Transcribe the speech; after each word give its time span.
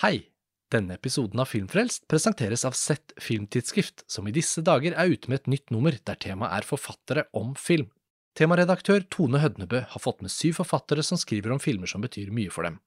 Hei! 0.00 0.30
Denne 0.72 0.94
episoden 0.96 1.42
av 1.42 1.50
Filmfrelst 1.50 2.06
presenteres 2.08 2.62
av 2.64 2.72
Sett 2.72 3.12
Filmtidsskrift, 3.20 4.00
som 4.08 4.24
i 4.24 4.32
disse 4.32 4.62
dager 4.64 4.94
er 4.96 5.10
ute 5.12 5.28
med 5.28 5.42
et 5.42 5.50
nytt 5.52 5.72
nummer 5.74 5.92
der 5.92 6.16
temaet 6.16 6.54
er 6.56 6.64
forfattere 6.64 7.24
om 7.36 7.50
film. 7.52 7.90
Temaredaktør 8.32 9.04
Tone 9.12 9.42
Hødnebø 9.42 9.82
har 9.92 10.00
fått 10.00 10.22
med 10.24 10.32
syv 10.32 10.56
forfattere 10.62 11.04
som 11.04 11.20
skriver 11.20 11.52
om 11.52 11.60
filmer 11.60 11.90
som 11.90 12.00
betyr 12.00 12.32
mye 12.32 12.48
for 12.54 12.64
dem. 12.64 12.78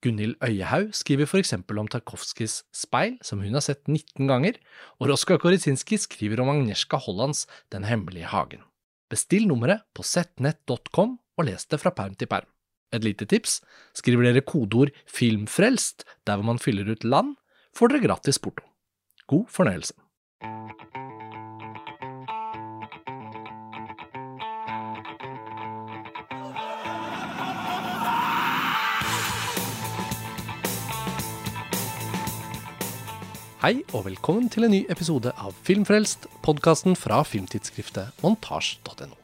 Gunhild 0.00 0.38
Øyehaug 0.40 0.96
skriver 0.96 1.28
for 1.28 1.42
eksempel 1.42 1.82
om 1.82 1.92
Tarkovskijs 1.92 2.62
Speil, 2.72 3.18
som 3.20 3.44
hun 3.44 3.52
har 3.52 3.66
sett 3.68 3.84
19 3.84 4.32
ganger, 4.32 4.56
og 4.96 5.12
Roska 5.12 5.36
Koritsinski 5.42 6.00
skriver 6.00 6.40
om 6.40 6.54
Agnieszka 6.54 6.96
Hollands 7.04 7.44
Den 7.68 7.84
hemmelige 7.84 8.32
hagen. 8.32 8.64
Bestill 9.12 9.44
nummeret 9.44 9.84
på 9.92 10.08
settnett.com 10.08 11.18
og 11.36 11.48
les 11.50 11.68
det 11.68 11.84
fra 11.84 11.92
perm 11.92 12.16
til 12.16 12.32
perm. 12.32 12.48
Et 12.92 13.00
lite 13.00 13.24
tips, 13.24 13.62
skriver 13.96 14.26
dere 14.28 14.44
kodeord 14.44 14.90
'filmfrelst' 15.08 16.04
der 16.26 16.36
hvor 16.36 16.44
man 16.44 16.58
fyller 16.58 16.90
ut 16.92 17.04
land, 17.04 17.36
får 17.74 17.88
dere 17.88 18.04
gratis 18.04 18.38
porto. 18.38 18.64
God 19.26 19.46
fornøyelse. 19.48 19.94
Hei 33.62 33.78
og 33.94 34.04
velkommen 34.04 34.50
til 34.50 34.64
en 34.66 34.72
ny 34.74 34.82
episode 34.90 35.32
av 35.38 35.54
Filmfrelst, 35.62 36.26
podkasten 36.42 36.96
fra 36.98 37.22
filmtidsskriftet 37.22 38.10
montasj.no. 38.20 39.14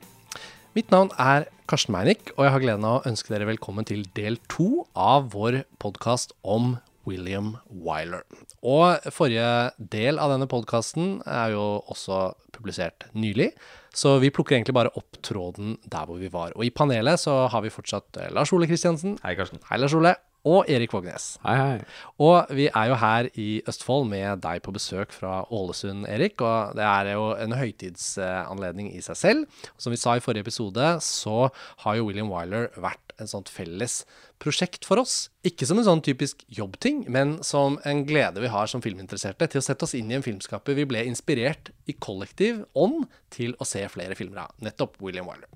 Mitt 0.79 0.93
navn 0.95 1.11
er 1.19 1.51
Karsten 1.69 1.93
Meinick, 1.93 2.31
og 2.39 2.47
jeg 2.47 2.53
har 2.55 2.63
gleden 2.63 2.85
av 2.89 2.95
å 2.97 3.09
ønske 3.11 3.29
dere 3.29 3.45
velkommen 3.51 3.85
til 3.85 4.07
del 4.17 4.39
to 4.49 4.87
av 4.97 5.27
vår 5.35 5.67
podkast 5.83 6.33
om 6.41 6.79
William 7.05 7.59
Wyler. 7.69 8.23
Og 8.65 9.05
forrige 9.13 9.75
del 9.93 10.17
av 10.17 10.33
denne 10.33 10.49
podkasten 10.49 11.19
er 11.29 11.53
jo 11.53 11.67
også 11.93 12.23
publisert 12.57 13.05
nylig, 13.13 13.51
så 13.93 14.15
vi 14.23 14.33
plukker 14.33 14.57
egentlig 14.57 14.79
bare 14.79 14.95
opp 14.97 15.21
tråden 15.21 15.77
der 15.85 16.09
hvor 16.09 16.17
vi 16.17 16.33
var. 16.33 16.57
Og 16.57 16.65
i 16.65 16.73
panelet 16.73 17.21
så 17.21 17.37
har 17.53 17.65
vi 17.67 17.75
fortsatt 17.75 18.17
eh, 18.17 18.33
Lars 18.33 18.55
Ole 18.57 18.69
Kristiansen. 18.71 19.19
Hei, 19.21 19.37
Karsten. 19.37 19.61
Hei, 19.69 19.77
Lars 19.83 19.97
Ole. 19.99 20.17
Og 20.47 20.69
Erik 20.71 20.93
Vågnes. 20.95 21.33
Hei, 21.43 21.57
hei. 21.59 21.79
Og 22.23 22.53
vi 22.55 22.69
er 22.69 22.91
jo 22.91 22.99
her 23.01 23.29
i 23.35 23.49
Østfold 23.69 24.07
med 24.11 24.43
deg 24.45 24.63
på 24.63 24.75
besøk 24.75 25.11
fra 25.13 25.41
Ålesund, 25.51 26.07
Erik. 26.07 26.39
Og 26.41 26.79
det 26.79 26.87
er 26.87 27.11
jo 27.17 27.33
en 27.35 27.57
høytidsanledning 27.59 28.93
i 28.95 29.03
seg 29.05 29.19
selv. 29.19 29.61
Og 29.75 29.83
som 29.83 29.95
vi 29.95 30.01
sa 30.01 30.15
i 30.17 30.23
forrige 30.23 30.47
episode, 30.47 30.93
så 31.05 31.51
har 31.83 31.99
jo 31.99 32.07
William 32.07 32.31
Wyler 32.31 32.71
vært 32.79 33.17
en 33.19 33.31
sånt 33.31 33.51
felles 33.51 34.05
prosjekt 34.43 34.87
for 34.87 35.01
oss. 35.03 35.29
Ikke 35.47 35.67
som 35.69 35.79
en 35.81 35.87
sånn 35.87 36.03
typisk 36.05 36.45
jobbting, 36.53 37.05
men 37.11 37.37
som 37.47 37.79
en 37.89 38.05
glede 38.07 38.43
vi 38.43 38.51
har 38.53 38.71
som 38.71 38.83
filminteresserte 38.85 39.49
til 39.51 39.61
å 39.61 39.65
sette 39.65 39.87
oss 39.87 39.95
inn 39.99 40.11
i 40.13 40.19
en 40.19 40.25
filmskaper 40.25 40.77
vi 40.79 40.87
ble 40.89 41.05
inspirert 41.09 41.73
i 41.91 41.95
kollektiv 41.95 42.63
ånd 42.79 43.07
til 43.35 43.55
å 43.59 43.67
se 43.69 43.85
flere 43.93 44.17
filmer 44.19 44.45
av. 44.47 44.55
Nettopp 44.65 44.99
William 45.03 45.29
Wyler. 45.29 45.49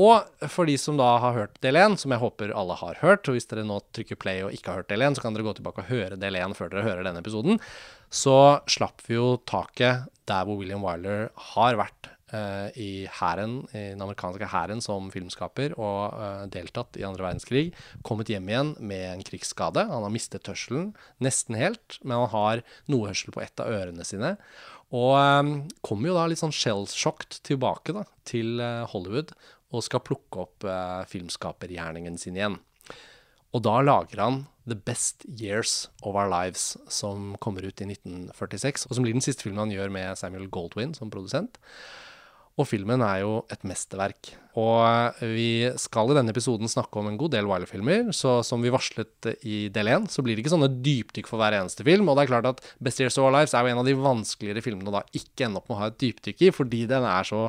Og 0.00 0.48
for 0.52 0.68
de 0.68 0.78
som 0.80 0.96
da 1.00 1.10
har 1.22 1.36
hørt 1.36 1.58
del 1.64 1.76
1, 1.80 1.98
som 2.00 2.14
jeg 2.14 2.22
håper 2.22 2.54
alle 2.56 2.78
har 2.80 3.02
hørt, 3.02 3.28
og 3.28 3.36
hvis 3.36 3.50
dere 3.50 3.66
nå 3.68 3.80
trykker 3.92 4.20
play 4.20 4.44
og 4.46 4.54
ikke 4.56 4.72
har 4.72 4.82
hørt 4.82 4.92
del 4.92 5.04
1, 5.08 5.18
så 5.18 5.26
kan 5.26 5.36
dere 5.36 5.46
gå 5.48 5.56
tilbake 5.58 5.84
og 5.84 5.92
høre 5.92 6.20
del 6.20 6.38
1 6.40 6.56
før 6.58 6.72
dere 6.72 6.86
hører 6.86 7.08
denne 7.08 7.20
episoden, 7.24 7.60
så 8.12 8.62
slapp 8.70 9.04
vi 9.08 9.18
jo 9.18 9.36
taket 9.48 10.08
der 10.28 10.46
hvor 10.46 10.60
William 10.60 10.84
Wyler 10.84 11.30
har 11.52 11.80
vært 11.80 12.11
i 12.78 13.06
hæren, 13.20 13.58
i 13.72 13.92
den 13.92 14.02
amerikanske 14.04 14.48
hæren 14.48 14.80
som 14.84 15.10
filmskaper, 15.12 15.74
og 15.76 16.16
uh, 16.16 16.44
deltatt 16.52 16.96
i 16.96 17.04
andre 17.06 17.26
verdenskrig. 17.26 17.64
Kommet 18.06 18.32
hjem 18.32 18.48
igjen 18.48 18.74
med 18.80 19.06
en 19.10 19.24
krigsskade. 19.26 19.84
Han 19.90 20.06
har 20.06 20.14
mistet 20.14 20.48
hørselen 20.48 20.92
nesten 21.22 21.58
helt, 21.60 21.98
men 22.02 22.24
han 22.24 22.32
har 22.32 22.64
noe 22.92 23.10
hørsel 23.10 23.34
på 23.34 23.44
ett 23.44 23.60
av 23.62 23.72
ørene 23.72 24.06
sine. 24.08 24.36
Og 24.92 25.16
um, 25.16 25.54
kommer 25.84 26.10
jo 26.10 26.18
da 26.18 26.26
litt 26.28 26.42
sånn 26.42 26.52
shell-shocked 26.52 27.40
tilbake 27.48 27.94
da, 27.96 28.04
til 28.28 28.60
uh, 28.60 28.84
Hollywood 28.92 29.32
og 29.72 29.84
skal 29.86 30.04
plukke 30.04 30.44
opp 30.44 30.66
uh, 30.68 31.00
filmskapergjerningen 31.08 32.18
sin 32.20 32.36
igjen. 32.36 32.58
Og 33.52 33.64
da 33.64 33.78
lager 33.84 34.20
han 34.20 34.42
The 34.68 34.76
Best 34.76 35.24
Years 35.26 35.88
of 36.02 36.14
Our 36.14 36.28
Lives, 36.30 36.76
som 36.92 37.34
kommer 37.42 37.64
ut 37.66 37.80
i 37.82 37.88
1946, 37.88 38.86
og 38.88 38.94
som 38.96 39.04
blir 39.04 39.16
den 39.16 39.24
siste 39.24 39.44
filmen 39.44 39.64
han 39.64 39.74
gjør 39.74 39.92
med 39.92 40.20
Samuel 40.20 40.48
Goldwyn 40.52 40.94
som 40.96 41.10
produsent. 41.12 41.58
Og 42.60 42.68
filmen 42.68 43.00
er 43.00 43.22
jo 43.22 43.36
et 43.52 43.62
mesterverk. 43.64 44.34
Og 44.60 45.22
vi 45.24 45.70
skal 45.80 46.10
i 46.12 46.16
denne 46.18 46.34
episoden 46.34 46.68
snakke 46.68 47.00
om 47.00 47.06
en 47.08 47.16
god 47.20 47.32
del 47.32 47.48
Wiley-filmer. 47.48 48.10
så 48.12 48.42
som 48.44 48.60
vi 48.60 48.72
varslet 48.72 49.30
i 49.48 49.68
del 49.72 49.88
1, 49.88 50.10
så 50.12 50.20
blir 50.22 50.36
det 50.36 50.44
ikke 50.44 50.52
sånne 50.52 50.68
dypdykk 50.84 51.30
for 51.30 51.40
hver 51.40 51.56
eneste 51.56 51.86
film. 51.86 52.10
Og 52.10 52.18
det 52.18 52.26
er 52.26 52.32
klart 52.34 52.50
at 52.50 52.60
Best 52.78 53.00
Years 53.00 53.16
of 53.16 53.24
Our 53.24 53.38
Lives 53.38 53.54
er 53.54 53.64
jo 53.64 53.72
en 53.72 53.80
av 53.80 53.88
de 53.88 53.96
vanskeligere 53.96 54.64
filmene 54.64 54.92
å 54.92 54.98
da 54.98 55.04
ikke 55.16 55.46
ende 55.46 55.62
opp 55.62 55.70
med 55.70 55.78
å 55.78 55.80
ha 55.80 55.88
et 55.88 55.98
dypdykk 56.04 56.44
i, 56.44 56.52
fordi 56.52 56.82
den 56.92 57.08
er 57.08 57.24
så 57.24 57.46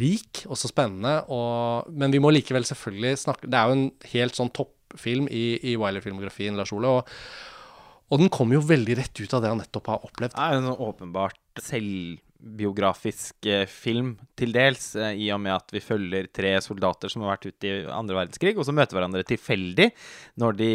rik 0.00 0.46
og 0.46 0.56
så 0.56 0.72
spennende. 0.72 1.18
Og, 1.28 1.92
men 1.92 2.14
vi 2.14 2.22
må 2.24 2.32
likevel 2.32 2.64
selvfølgelig 2.64 3.20
snakke 3.26 3.50
Det 3.50 3.60
er 3.60 3.68
jo 3.68 3.76
en 3.76 3.86
helt 4.14 4.40
sånn 4.40 4.54
toppfilm 4.56 5.28
i, 5.28 5.44
i 5.60 5.76
Wiley-filmografien, 5.76 6.56
Lars 6.56 6.72
Ole. 6.72 6.98
og 7.00 7.14
og 8.10 8.18
den 8.18 8.26
kommer 8.34 8.56
jo 8.56 8.64
veldig 8.66 8.96
rett 8.98 9.20
ut 9.20 9.34
av 9.36 9.44
det 9.44 9.52
han 9.52 9.60
nettopp 9.62 9.86
har 9.86 10.02
opplevd. 10.02 10.32
Det 10.34 10.42
er 10.42 10.56
en 10.56 10.72
åpenbart 10.72 11.60
selvbiografisk 11.62 12.29
eh, 12.40 13.66
film, 13.68 14.14
til 14.36 14.52
dels, 14.52 14.94
eh, 14.96 15.16
i 15.16 15.30
og 15.34 15.40
med 15.40 15.54
at 15.54 15.72
vi 15.74 15.80
følger 15.80 16.28
tre 16.32 16.54
soldater 16.60 17.08
som 17.08 17.22
har 17.22 17.36
vært 17.36 17.50
ute 17.50 17.68
i 17.68 17.86
andre 17.86 18.16
verdenskrig, 18.16 18.56
og 18.56 18.66
som 18.66 18.76
møter 18.78 18.96
hverandre 18.96 19.24
tilfeldig 19.28 19.90
når 20.40 20.58
de 20.58 20.72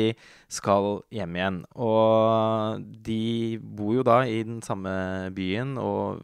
skal 0.48 1.04
hjem 1.14 1.36
igjen. 1.36 1.62
Og 1.76 2.82
de 3.06 3.58
bor 3.62 3.96
jo 3.98 4.06
da 4.06 4.24
i 4.26 4.44
den 4.44 4.62
samme 4.66 5.32
byen, 5.36 5.78
og 5.82 6.22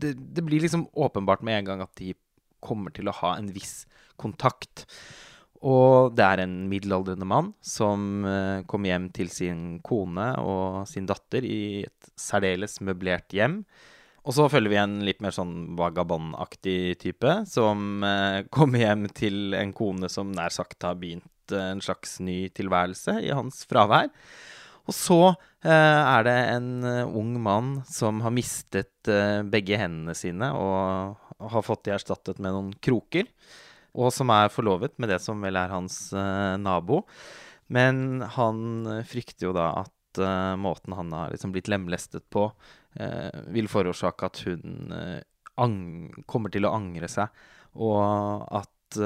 det, 0.00 0.14
det 0.16 0.44
blir 0.46 0.62
liksom 0.62 0.88
åpenbart 0.94 1.42
med 1.42 1.60
en 1.60 1.72
gang 1.72 1.82
at 1.84 1.94
de 2.00 2.14
kommer 2.60 2.92
til 2.94 3.08
å 3.08 3.16
ha 3.22 3.34
en 3.38 3.50
viss 3.52 3.84
kontakt. 4.20 4.86
Og 5.60 6.14
det 6.16 6.24
er 6.24 6.42
en 6.44 6.54
middelaldrende 6.70 7.26
mann 7.28 7.50
som 7.60 8.24
uh, 8.24 8.64
kom 8.68 8.86
hjem 8.88 9.10
til 9.12 9.28
sin 9.32 9.64
kone 9.84 10.30
og 10.40 10.88
sin 10.88 11.08
datter 11.08 11.44
i 11.44 11.84
et 11.84 12.12
særdeles 12.16 12.78
møblert 12.84 13.28
hjem. 13.36 13.60
Og 14.26 14.36
så 14.36 14.46
følger 14.52 14.72
vi 14.72 14.78
en 14.80 14.98
litt 15.06 15.22
mer 15.24 15.34
sånn 15.34 15.72
vagabondaktig 15.78 16.98
type 17.00 17.40
som 17.48 18.04
eh, 18.04 18.42
kommer 18.52 18.82
hjem 18.82 19.06
til 19.16 19.56
en 19.56 19.72
kone 19.76 20.10
som 20.12 20.32
nær 20.36 20.52
sagt 20.54 20.84
har 20.84 20.98
begynt 21.00 21.54
eh, 21.54 21.70
en 21.72 21.80
slags 21.84 22.18
ny 22.24 22.50
tilværelse 22.52 23.16
i 23.24 23.32
hans 23.32 23.64
fravær. 23.70 24.10
Og 24.88 24.96
så 24.96 25.20
er 25.60 26.24
det 26.24 26.34
en 26.54 26.82
ung 27.04 27.34
mann 27.44 27.66
som 27.86 28.22
har 28.24 28.32
mistet 28.32 29.10
begge 29.52 29.76
hendene 29.78 30.16
sine 30.16 30.48
og 30.56 31.44
har 31.52 31.62
fått 31.62 31.84
de 31.86 31.92
erstattet 31.94 32.40
med 32.40 32.56
noen 32.56 32.70
kroker 32.82 33.28
og 33.98 34.12
som 34.14 34.30
er 34.34 34.52
forlovet 34.52 34.96
med 34.98 35.10
det 35.12 35.20
som 35.22 35.40
vel 35.42 35.58
er 35.58 35.72
hans 35.72 35.98
uh, 36.14 36.56
nabo. 36.60 37.02
Men 37.70 38.22
han 38.36 39.02
frykter 39.06 39.48
jo 39.50 39.54
da 39.54 39.70
at 39.84 40.20
måten 40.58 40.96
han 40.98 41.12
har 41.14 41.30
liksom 41.30 41.52
blitt 41.54 41.68
lemlestet 41.70 42.24
på, 42.34 42.48
vil 43.54 43.68
forårsake 43.70 44.26
at 44.26 44.40
hun 44.46 44.94
kommer 46.26 46.50
til 46.50 46.66
å 46.66 46.72
angre 46.74 47.08
seg, 47.10 47.28
og 47.78 48.46
at 48.58 48.98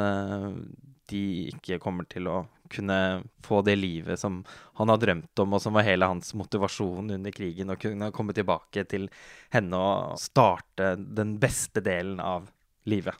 de 1.12 1.22
ikke 1.52 1.80
kommer 1.82 2.08
til 2.08 2.30
å 2.32 2.38
kunne 2.72 3.22
få 3.44 3.60
det 3.66 3.76
livet 3.76 4.20
som 4.20 4.40
han 4.78 4.90
har 4.90 5.00
drømt 5.00 5.42
om, 5.42 5.54
og 5.54 5.62
som 5.62 5.76
var 5.76 5.86
hele 5.86 6.08
hans 6.08 6.32
motivasjon 6.36 7.12
under 7.16 7.34
krigen, 7.34 7.72
å 7.72 7.80
kunne 7.80 8.10
komme 8.14 8.34
tilbake 8.36 8.86
til 8.90 9.08
henne 9.54 9.80
og 9.80 10.18
starte 10.20 10.94
den 10.96 11.36
beste 11.42 11.84
delen 11.84 12.20
av 12.24 12.48
livet. 12.88 13.16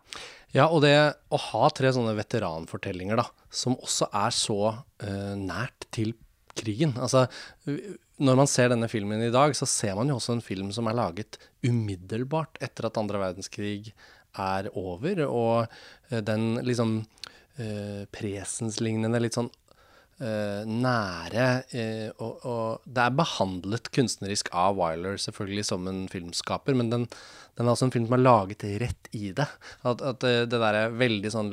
Ja, 0.55 0.69
og 0.69 0.85
det 0.85 0.95
å 1.35 1.41
ha 1.51 1.69
tre 1.75 1.91
sånne 1.95 2.15
veteranfortellinger, 2.19 3.19
da, 3.21 3.29
som 3.51 3.77
også 3.77 4.11
er 4.15 4.35
så 4.35 4.59
uh, 4.71 5.35
nært 5.39 5.89
til 5.95 6.15
krigen 6.57 6.95
Altså, 7.03 7.27
når 8.23 8.39
man 8.39 8.51
ser 8.51 8.71
denne 8.73 8.89
filmen 8.91 9.23
i 9.27 9.33
dag, 9.35 9.55
så 9.59 9.67
ser 9.69 9.97
man 9.99 10.11
jo 10.11 10.19
også 10.21 10.37
en 10.37 10.45
film 10.45 10.71
som 10.75 10.87
er 10.91 10.99
laget 10.99 11.39
umiddelbart 11.67 12.61
etter 12.63 12.89
at 12.89 13.01
andre 13.01 13.23
verdenskrig 13.23 13.93
er 14.35 14.71
over, 14.75 15.25
og 15.27 15.67
uh, 16.11 16.21
den 16.27 16.57
liksom 16.67 17.03
eh, 17.59 18.03
presenslignende, 18.15 19.21
litt 19.23 19.37
sånn 19.37 19.51
eh, 20.19 20.63
nære 20.67 21.47
eh, 21.75 22.09
og, 22.19 22.47
og, 22.47 22.87
det 22.87 23.05
er 23.05 23.19
behandlet 23.19 23.91
kunstnerisk 23.95 24.51
av 24.55 24.79
Wyler 24.79 25.21
selvfølgelig 25.21 25.67
som 25.71 25.87
en 25.91 26.05
filmskaper, 26.11 26.77
men 26.79 26.91
den, 26.93 27.07
den 27.59 27.69
er 27.69 27.75
også 27.75 27.89
en 27.89 27.95
film 27.95 28.09
som 28.09 28.19
er 28.19 28.25
laget 28.25 28.67
rett 28.83 29.11
i 29.15 29.31
det. 29.37 29.47
At, 29.83 30.03
at 30.03 30.25
det, 30.25 30.35
derre 30.55 30.89
der 30.89 30.99
veldig 30.99 31.35
sånn 31.35 31.53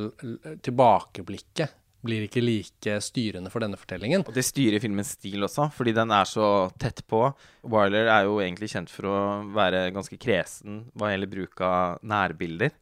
tilbakeblikket 0.65 1.77
blir 2.05 2.25
ikke 2.25 2.43
like 2.43 2.97
styrende 3.03 3.51
for 3.53 3.63
denne 3.63 3.79
fortellingen. 3.79 4.25
Og 4.25 4.35
det 4.35 4.45
styrer 4.47 4.81
filmens 4.83 5.13
stil 5.17 5.45
også, 5.45 5.69
fordi 5.75 5.93
den 5.97 6.13
er 6.15 6.27
så 6.29 6.47
tett 6.81 7.03
på. 7.09 7.23
Wyler 7.61 8.09
er 8.11 8.25
jo 8.27 8.39
egentlig 8.41 8.71
kjent 8.73 8.91
for 8.93 9.09
å 9.11 9.19
være 9.53 9.89
ganske 9.95 10.17
kresen 10.21 10.85
hva 10.97 11.13
gjelder 11.13 11.31
bruk 11.31 11.63
av 11.67 12.01
nærbilder. 12.01 12.75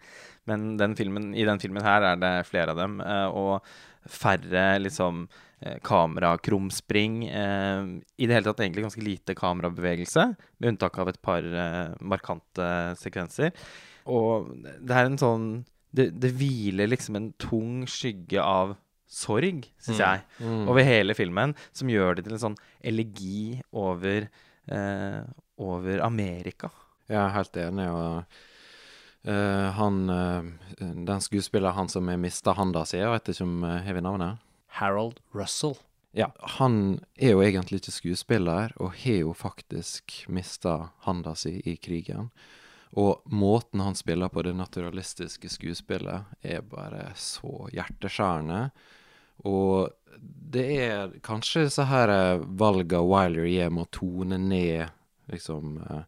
Men 0.49 0.73
den 0.79 0.95
filmen, 0.97 1.33
i 1.37 1.45
den 1.45 1.61
filmen 1.61 1.85
her 1.85 2.05
er 2.13 2.19
det 2.19 2.33
flere 2.49 2.73
av 2.73 2.79
dem, 2.79 2.97
uh, 3.03 3.27
og 3.29 4.09
færre 4.09 4.79
liksom 4.79 5.25
eh, 5.61 5.77
kamerakrumspring. 5.85 7.27
Eh, 7.27 7.81
I 8.17 8.27
det 8.27 8.37
hele 8.37 8.47
tatt 8.47 8.63
egentlig 8.63 8.85
ganske 8.87 9.03
lite 9.03 9.35
kamerabevegelse, 9.37 10.25
med 10.57 10.73
unntak 10.73 10.97
av 11.01 11.11
et 11.11 11.21
par 11.21 11.45
eh, 11.45 11.95
markante 12.01 12.69
sekvenser. 12.99 13.51
Og 14.09 14.49
det 14.63 14.95
er 14.95 15.09
en 15.09 15.19
sånn 15.21 15.49
det, 15.95 16.11
det 16.21 16.31
hviler 16.37 16.89
liksom 16.91 17.17
en 17.17 17.31
tung 17.41 17.83
skygge 17.89 18.41
av 18.41 18.75
sorg, 19.09 19.65
syns 19.81 19.97
Mm. 19.97 20.05
jeg, 20.05 20.21
Mm. 20.39 20.67
over 20.69 20.83
hele 20.83 21.15
filmen, 21.17 21.55
som 21.73 21.89
gjør 21.89 22.15
det 22.15 22.25
til 22.25 22.33
en 22.33 22.39
sånn 22.45 22.57
elegi 22.83 23.61
over, 23.73 24.29
eh, 24.69 25.21
over 25.57 25.99
Amerika. 26.05 26.69
Jeg 27.09 27.17
er 27.17 27.29
helt 27.35 27.53
enig, 27.57 27.89
og 27.89 28.25
Uh, 29.27 29.69
han 29.75 30.09
uh, 30.09 30.43
Den 30.79 31.19
skuespilleren 31.19 31.75
han 31.75 31.89
som 31.89 32.07
har 32.07 32.15
mista 32.17 32.53
handa 32.55 32.85
si, 32.87 32.97
jeg 33.01 33.11
vet 33.11 33.27
ikke 33.33 33.43
om 33.43 33.63
uh, 33.65 33.81
har 33.83 33.93
vi 33.93 33.99
navnet? 34.01 34.37
Harold 34.79 35.19
Russell. 35.35 35.75
Ja, 36.15 36.29
han 36.55 37.01
er 37.19 37.33
jo 37.33 37.41
egentlig 37.43 37.81
ikke 37.81 37.91
skuespiller, 37.91 38.71
og 38.79 38.95
har 39.03 39.19
jo 39.19 39.33
faktisk 39.35 40.23
mista 40.31 40.91
handa 41.03 41.35
si 41.35 41.57
i 41.67 41.75
krigen. 41.75 42.29
Og 42.95 43.21
måten 43.29 43.83
han 43.83 43.93
spiller 43.93 44.29
på, 44.29 44.41
det 44.41 44.55
naturalistiske 44.55 45.49
skuespillet, 45.51 46.23
er 46.41 46.61
bare 46.61 47.11
så 47.19 47.67
hjerteskjærende. 47.75 48.71
Og 49.47 49.89
det 50.49 50.65
er 50.81 51.15
kanskje 51.23 51.67
disse 51.67 51.85
her 51.87 52.11
eh, 52.11 52.43
valga 52.59 53.01
Wiler 53.05 53.47
gjør 53.47 53.73
med 53.75 53.85
å 53.85 53.93
tone 53.99 54.39
ned 54.41 54.89
liksom 55.29 55.77
eh, 55.85 56.05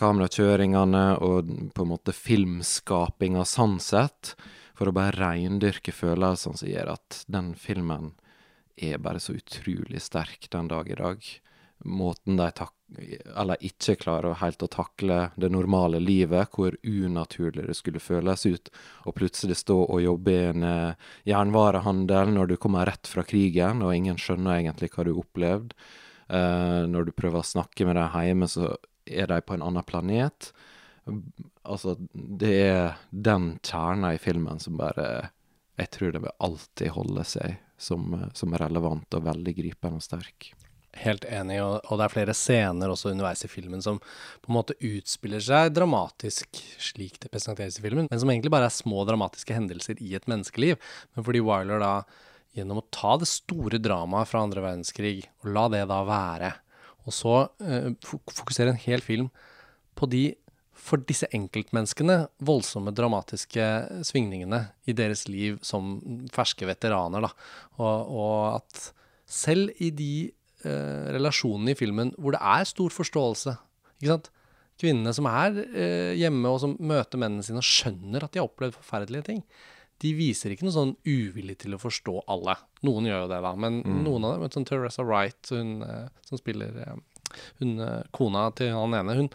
kamerakjøringene 0.00 1.06
og 1.24 1.50
på 1.76 1.84
en 1.84 1.90
måte 1.92 2.14
filmskapinga 2.16 3.44
sånn 3.48 3.78
sett, 3.80 4.34
for 4.76 4.90
å 4.90 4.96
bare 4.96 5.16
reindyrke 5.16 5.92
følelsene 5.94 6.60
som 6.60 6.68
gjør 6.68 6.92
at 6.96 7.22
den 7.32 7.54
filmen 7.56 8.10
er 8.76 9.00
bare 9.00 9.22
så 9.22 9.36
utrolig 9.38 10.02
sterk 10.04 10.50
den 10.52 10.68
dag 10.68 10.90
i 10.90 10.98
dag. 10.98 11.22
Måten 11.84 12.38
de 12.38 12.50
tak 12.56 12.72
eller 13.36 13.58
ikke 13.66 13.96
klarer 13.98 14.38
helt 14.38 14.62
å 14.62 14.68
takle 14.70 15.18
det 15.34 15.50
normale 15.50 15.98
livet, 15.98 16.54
hvor 16.54 16.76
unaturlig 16.86 17.66
det 17.66 17.74
skulle 17.74 18.02
føles 18.02 18.46
ut 18.46 18.70
å 19.04 19.14
plutselig 19.16 19.58
stå 19.58 19.78
og 19.84 20.02
jobbe 20.04 20.32
i 20.32 20.44
en 20.52 20.66
eh, 20.66 21.08
jernvarehandel 21.26 22.30
når 22.36 22.52
du 22.52 22.56
kommer 22.62 22.86
rett 22.86 23.10
fra 23.10 23.26
krigen, 23.26 23.82
og 23.82 23.94
ingen 23.94 24.20
skjønner 24.20 24.60
egentlig 24.60 24.92
hva 24.94 25.04
du 25.04 25.12
har 25.12 25.22
opplevd. 25.24 25.74
Uh, 26.26 26.82
når 26.90 27.06
du 27.06 27.12
prøver 27.14 27.38
å 27.38 27.46
snakke 27.46 27.84
med 27.86 27.94
dem 27.94 28.14
hjemme, 28.26 28.48
så 28.50 28.72
er 29.06 29.28
de 29.30 29.36
på 29.46 29.54
en 29.54 29.62
annen 29.62 29.86
planet. 29.86 30.50
Altså, 31.62 31.94
det 32.10 32.54
er 32.64 32.96
den 33.10 33.52
kjerna 33.62 34.16
i 34.16 34.18
filmen 34.18 34.58
som 34.58 34.74
bare 34.78 35.30
Jeg 35.78 35.90
tror 35.94 36.12
det 36.12 36.22
vil 36.24 36.42
alltid 36.42 36.90
holde 36.96 37.22
seg 37.28 37.60
som, 37.76 38.14
eh, 38.14 38.28
som 38.34 38.54
relevant 38.56 39.14
og 39.14 39.26
veldig 39.26 39.52
gripende 39.58 40.00
og 40.00 40.02
sterk. 40.02 40.54
Helt 40.96 41.26
enig, 41.28 41.58
og, 41.60 41.80
og 41.90 41.98
det 41.98 42.06
er 42.06 42.12
flere 42.14 42.34
scener 42.36 42.92
også 42.92 43.10
underveis 43.12 43.44
i 43.44 43.50
filmen 43.52 43.82
som 43.84 43.98
på 44.00 44.50
en 44.50 44.56
måte 44.56 44.76
utspiller 44.80 45.42
seg 45.44 45.74
dramatisk 45.76 46.60
slik 46.82 47.18
det 47.20 47.30
presenteres 47.32 47.76
i 47.76 47.84
filmen, 47.84 48.08
men 48.10 48.22
som 48.22 48.32
egentlig 48.32 48.52
bare 48.54 48.70
er 48.70 48.74
små 48.74 49.04
dramatiske 49.08 49.56
hendelser 49.56 50.00
i 50.00 50.14
et 50.16 50.28
menneskeliv. 50.30 50.78
Men 51.12 51.26
fordi 51.26 51.42
Wyler 51.44 51.82
da, 51.82 51.92
gjennom 52.56 52.80
å 52.80 52.86
ta 52.94 53.18
det 53.20 53.28
store 53.28 53.80
dramaet 53.82 54.30
fra 54.30 54.46
andre 54.46 54.64
verdenskrig, 54.64 55.18
og 55.44 55.52
la 55.52 55.66
det 55.74 55.84
da 55.90 56.00
være, 56.08 56.54
og 57.06 57.14
så 57.14 57.36
eh, 57.62 57.92
fokusere 58.02 58.72
en 58.72 58.82
hel 58.82 59.04
film 59.04 59.28
på 59.96 60.08
de 60.10 60.24
for 60.86 61.02
disse 61.08 61.26
enkeltmenneskene 61.34 62.26
voldsomme 62.46 62.92
dramatiske 62.94 63.64
svingningene 64.06 64.66
i 64.86 64.94
deres 64.96 65.24
liv 65.28 65.58
som 65.64 65.96
ferske 66.34 66.68
veteraner. 66.68 67.24
Da. 67.26 67.30
Og, 67.80 68.12
og 68.12 68.36
at 68.58 68.90
selv 69.26 69.72
i 69.82 69.90
de 69.90 70.10
eh, 70.66 71.06
relasjonene 71.16 71.72
i 71.72 71.78
filmen 71.78 72.12
hvor 72.18 72.36
det 72.36 72.42
er 72.42 72.68
stor 72.68 72.94
forståelse 72.94 73.56
ikke 73.96 74.10
sant? 74.12 74.30
Kvinnene 74.76 75.14
som 75.16 75.28
er 75.30 75.62
eh, 75.64 76.12
hjemme 76.20 76.52
og 76.52 76.60
som 76.60 76.76
møter 76.84 77.20
mennene 77.20 77.44
sine 77.46 77.62
og 77.62 77.66
skjønner 77.66 78.26
at 78.26 78.34
de 78.34 78.42
har 78.42 78.50
opplevd 78.50 78.76
forferdelige 78.76 79.28
ting, 79.30 79.42
de 80.04 80.12
viser 80.16 80.52
ikke 80.52 80.66
noe 80.66 80.74
sånn 80.74 80.94
uvillig 81.08 81.56
til 81.62 81.76
å 81.76 81.80
forstå 81.80 82.18
alle. 82.32 82.58
Noen 82.84 83.08
gjør 83.08 83.22
jo 83.24 83.30
det, 83.30 83.38
da, 83.46 83.52
men 83.56 83.78
noen 84.04 84.26
av 84.28 84.34
dem, 84.36 84.50
sånn 84.52 84.68
Teresa 84.68 85.04
Wright, 85.06 85.52
hun 85.54 85.78
eh, 85.86 86.10
som 86.28 86.40
spiller 86.40 86.76
eh, 86.82 86.98
hun, 87.62 87.78
eh, 87.80 88.02
kona 88.16 88.50
til 88.56 88.74
han 88.76 88.96
ene, 88.98 89.16
hun 89.22 89.30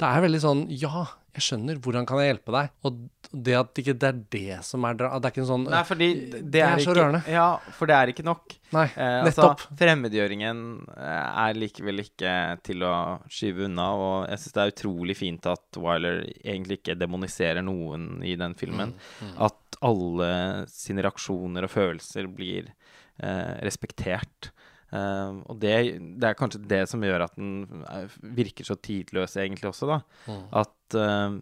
Det 0.00 0.08
er 0.08 0.24
veldig 0.24 0.40
sånn 0.42 0.64
Ja, 0.74 1.04
jeg 1.34 1.42
skjønner. 1.48 1.78
Hvordan 1.82 2.06
kan 2.06 2.20
jeg 2.22 2.32
hjelpe 2.32 2.52
deg? 2.54 2.70
Og 2.86 2.98
det 3.34 3.54
at 3.58 3.78
ikke 3.82 3.94
det 3.98 4.08
er 4.08 4.18
det 4.30 4.58
som 4.66 4.84
er. 4.86 4.94
Det 4.98 5.06
er 5.10 5.32
ikke 5.32 5.42
en 5.42 5.48
sånn 5.48 5.64
Nei, 5.70 5.80
fordi 5.86 6.08
det, 6.30 6.40
det 6.54 6.62
er 6.62 6.78
så 6.78 6.92
ikke, 6.92 6.94
rørende. 7.00 7.20
Ja, 7.34 7.46
for 7.74 7.90
det 7.90 7.96
er 7.98 8.12
ikke 8.12 8.26
nok. 8.26 8.54
Nei, 8.74 8.84
Eh, 8.94 9.16
nettopp. 9.26 9.64
Altså, 9.64 9.76
fremmedgjøringen 9.80 10.60
eh, 10.94 11.26
er 11.44 11.58
likevel 11.58 12.04
ikke 12.04 12.34
til 12.66 12.86
å 12.86 12.94
skyve 13.30 13.66
unna, 13.68 13.88
og 13.98 14.14
jeg 14.30 14.42
syns 14.44 14.54
det 14.56 14.62
er 14.64 14.72
utrolig 14.74 15.16
fint 15.18 15.50
at 15.50 15.80
Wyler 15.82 16.22
egentlig 16.44 16.78
ikke 16.80 16.98
demoniserer 16.98 17.62
noen 17.66 18.08
i 18.26 18.36
den 18.38 18.54
filmen. 18.58 18.94
Mm, 19.22 19.34
At 19.48 19.78
alle 19.84 20.30
sine 20.70 21.02
reaksjoner 21.06 21.66
og 21.66 21.74
følelser 21.74 22.30
blir 22.30 22.70
eh, 23.18 23.54
respektert. 23.66 24.52
Eh, 24.94 25.40
og 25.50 25.58
det, 25.62 25.74
det 26.20 26.28
er 26.30 26.38
kanskje 26.38 26.62
det 26.70 26.84
som 26.90 27.02
gjør 27.04 27.26
at 27.26 27.36
den 27.38 27.84
er- 27.90 28.18
virker 28.36 28.66
så 28.68 28.76
tidløs 28.78 29.36
egentlig 29.40 29.70
også, 29.72 29.90
da. 29.90 30.00
Mm. 30.30 30.42
At 30.62 30.98
eh, 31.00 31.38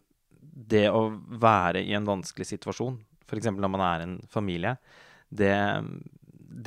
det 0.72 0.86
å 0.92 1.06
være 1.42 1.82
i 1.84 1.94
en 1.96 2.08
vanskelig 2.08 2.48
situasjon, 2.54 2.98
f.eks. 3.26 3.50
når 3.56 3.72
man 3.72 3.84
er 3.86 4.04
en 4.04 4.14
familie, 4.30 4.76
det, 5.32 5.54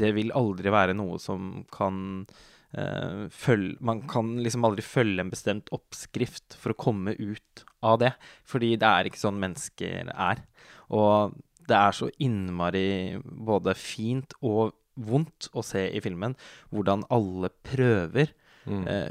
det 0.02 0.12
vil 0.18 0.34
aldri 0.34 0.74
være 0.74 0.96
noe 0.98 1.20
som 1.22 1.60
kan 1.70 2.26
uh, 2.74 3.26
følge 3.30 3.78
Man 3.86 4.02
kan 4.10 4.31
liksom 4.42 4.66
aldri 4.66 4.81
følge 4.81 5.22
en 5.22 5.30
bestemt 5.30 5.70
oppskrift 5.76 6.58
for 6.58 6.74
å 6.74 6.80
komme 6.81 7.14
ut 7.14 7.62
av 7.86 8.00
det. 8.02 8.16
Fordi 8.50 8.72
det 8.81 8.90
er 8.90 9.06
ikke 9.06 9.22
sånn 9.22 9.38
mennesker 9.44 10.10
er. 10.10 10.42
Og 10.90 11.38
det 11.70 11.78
er 11.78 11.94
så 11.94 12.10
innmari 12.18 13.22
både 13.22 13.78
fint 13.78 14.34
og 14.42 14.74
vondt 14.95 15.50
å 15.53 15.63
se 15.65 15.86
i 15.92 16.01
filmen 16.03 16.36
hvordan 16.74 17.03
alle 17.13 17.51
prøver. 17.68 18.31
Mm. 18.65 18.86
Eh, 18.88 19.09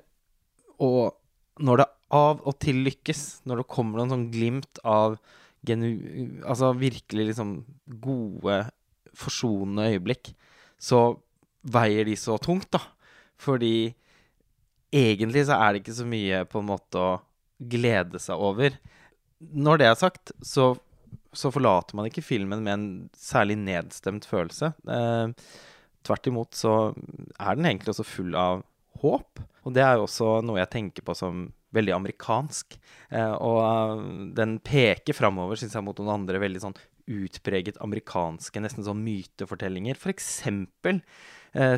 og 0.83 1.15
når 1.63 1.83
det 1.83 1.91
av 2.15 2.43
og 2.47 2.57
til 2.63 2.83
lykkes, 2.87 3.45
når 3.49 3.63
det 3.63 3.73
kommer 3.73 4.01
noen 4.01 4.13
sånn 4.13 4.31
glimt 4.33 4.81
av 4.87 5.19
genu... 5.67 5.89
Altså 6.47 6.73
virkelig 6.79 7.31
liksom 7.33 7.57
gode, 8.05 8.63
forsonende 9.19 9.89
øyeblikk, 9.95 10.33
så 10.79 11.17
veier 11.75 12.07
de 12.07 12.17
så 12.19 12.37
tungt, 12.43 12.71
da. 12.75 12.83
Fordi 13.41 13.95
egentlig 14.95 15.47
så 15.49 15.59
er 15.59 15.73
det 15.73 15.83
ikke 15.83 15.99
så 15.99 16.09
mye 16.09 16.43
på 16.51 16.61
en 16.61 16.71
måte 16.71 17.01
å 17.01 17.13
glede 17.59 18.21
seg 18.23 18.41
over. 18.41 18.77
Når 19.39 19.81
det 19.81 19.89
er 19.89 19.99
sagt, 19.99 20.35
så, 20.45 20.73
så 21.35 21.51
forlater 21.55 21.99
man 21.99 22.09
ikke 22.11 22.25
filmen 22.25 22.63
med 22.65 22.75
en 22.75 22.89
særlig 23.19 23.59
nedstemt 23.63 24.29
følelse. 24.29 24.75
Eh, 24.87 25.55
tvert 26.05 26.31
imot 26.31 26.57
så 26.59 26.77
er 26.93 27.59
den 27.59 27.69
egentlig 27.69 27.95
også 27.95 28.07
full 28.07 28.39
av 28.39 28.65
håp. 29.03 29.43
Og 29.65 29.75
det 29.75 29.85
er 29.85 29.99
jo 29.99 30.07
også 30.07 30.39
noe 30.45 30.61
jeg 30.61 30.73
tenker 30.75 31.07
på 31.07 31.17
som 31.17 31.47
veldig 31.75 31.95
amerikansk. 31.97 32.77
Eh, 33.11 33.35
og 33.35 33.61
eh, 33.65 34.03
den 34.39 34.59
peker 34.65 35.17
framover, 35.17 35.59
syns 35.59 35.77
jeg, 35.77 35.87
mot 35.87 35.99
noen 36.01 36.15
andre 36.21 36.43
veldig 36.43 36.63
sånn 36.63 36.77
utpreget 37.11 37.81
amerikanske, 37.85 38.63
nesten 38.65 38.87
sånn 38.87 39.03
mytefortellinger. 39.05 39.99
For 40.01 40.13
eksempel 40.13 41.03
eh, 41.53 41.77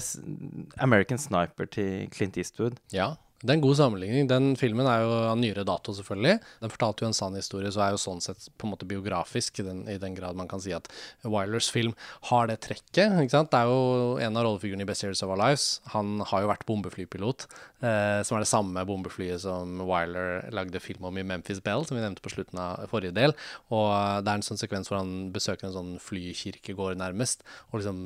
American 0.85 1.23
Sniper 1.23 1.71
til 1.73 2.11
Clint 2.15 2.39
Eastwood. 2.41 2.79
Ja, 2.95 3.15
det 3.43 3.53
er 3.53 3.59
en 3.59 3.65
god 3.65 3.77
sammenligning. 3.77 4.29
Den 4.31 4.55
filmen 4.57 4.87
er 4.89 5.03
jo 5.05 5.11
av 5.29 5.37
nyere 5.37 5.65
dato, 5.69 5.93
selvfølgelig. 5.93 6.39
Den 6.63 6.73
fortalte 6.73 7.05
jo 7.05 7.11
en 7.11 7.17
sann 7.17 7.37
historie, 7.37 7.69
så 7.75 7.83
er 7.85 7.93
jo 7.93 8.01
sånn 8.01 8.23
sett 8.25 8.47
på 8.57 8.65
en 8.65 8.73
måte 8.73 8.89
biografisk, 8.89 9.61
i 9.61 9.67
den, 9.67 9.83
i 9.93 9.99
den 10.01 10.17
grad 10.17 10.39
man 10.39 10.49
kan 10.49 10.63
si 10.63 10.73
at 10.73 10.89
Wilers 11.21 11.69
film 11.73 11.93
har 12.31 12.49
det 12.49 12.63
trekket. 12.65 13.13
ikke 13.21 13.35
sant? 13.35 13.53
Det 13.53 13.61
er 13.61 13.69
jo 13.69 14.17
en 14.25 14.41
av 14.41 14.49
rollefigurene 14.49 14.87
i 14.87 14.89
Best 14.89 15.05
Years 15.05 15.21
of 15.21 15.35
Our 15.35 15.41
Lives. 15.43 15.69
Han 15.93 16.25
har 16.33 16.47
jo 16.47 16.51
vært 16.55 16.67
bombeflypilot, 16.71 17.47
eh, 17.85 18.25
som 18.25 18.39
er 18.39 18.47
det 18.47 18.51
samme 18.55 18.87
bombeflyet 18.89 19.45
som 19.45 19.85
Wiler 19.85 20.49
lagde 20.57 20.81
film 20.81 21.05
om 21.11 21.21
i 21.21 21.27
Memphis 21.27 21.61
Bell, 21.61 21.85
som 21.85 21.99
vi 21.99 22.05
nevnte 22.05 22.25
på 22.25 22.33
slutten 22.33 22.63
av 22.63 22.89
forrige 22.93 23.19
del. 23.21 23.37
Og 23.69 23.91
eh, 23.93 24.21
det 24.25 24.33
er 24.33 24.41
en 24.41 24.49
sånn 24.49 24.65
sekvens 24.65 24.89
hvor 24.89 25.03
han 25.03 25.29
besøker 25.37 25.69
en 25.69 25.77
sånn 25.77 25.97
flykirkegård, 26.01 26.97
nærmest, 27.05 27.45
og 27.69 27.83
liksom 27.83 28.01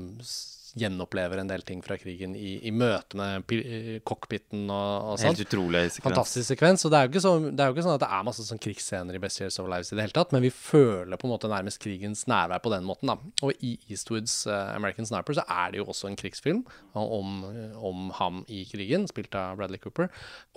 gjenopplever 0.78 1.40
en 1.42 1.48
del 1.50 1.62
ting 1.66 1.80
fra 1.82 1.96
krigen 1.98 2.34
i, 2.38 2.58
i 2.68 2.70
møte 2.70 3.16
med 3.18 3.46
pi- 3.50 3.98
cockpiten 4.06 4.68
og, 4.70 5.08
og 5.12 5.16
sånn. 5.18 5.32
Helt 5.34 5.42
utrolig 5.48 5.80
sekvens. 5.90 6.04
Fantastisk 6.04 6.52
sekvens. 6.52 6.84
Og 6.86 6.92
det 6.92 6.98
er, 7.00 7.06
jo 7.08 7.12
ikke 7.14 7.22
så, 7.24 7.32
det 7.50 7.64
er 7.64 7.70
jo 7.70 7.74
ikke 7.76 7.84
sånn 7.88 7.96
at 7.96 8.04
det 8.04 8.10
er 8.18 8.26
masse 8.28 8.46
sånn 8.46 8.60
krigsscener 8.62 9.18
i 9.18 9.22
Best 9.22 9.40
Years 9.42 9.58
of 9.62 9.70
Lives 9.72 9.90
i 9.90 9.96
det 9.98 10.04
hele 10.06 10.16
tatt, 10.20 10.34
men 10.36 10.44
vi 10.46 10.52
føler 10.54 11.18
på 11.20 11.26
en 11.28 11.32
måte 11.34 11.50
nærmest 11.50 11.80
krigens 11.82 12.26
nærvær 12.30 12.62
på 12.64 12.72
den 12.74 12.86
måten. 12.86 13.10
da. 13.10 13.18
Og 13.48 13.64
i 13.66 13.72
Eastwoods 13.90 14.36
uh, 14.46 14.70
American 14.76 15.08
Sniper 15.08 15.38
så 15.40 15.46
er 15.50 15.72
det 15.74 15.82
jo 15.82 15.88
også 15.90 16.10
en 16.10 16.18
krigsfilm 16.20 16.62
om, 16.94 17.40
om 17.80 18.10
ham 18.20 18.44
i 18.48 18.62
krigen, 18.70 19.08
spilt 19.10 19.34
av 19.38 19.58
Bradley 19.58 19.82
Cooper. 19.82 20.08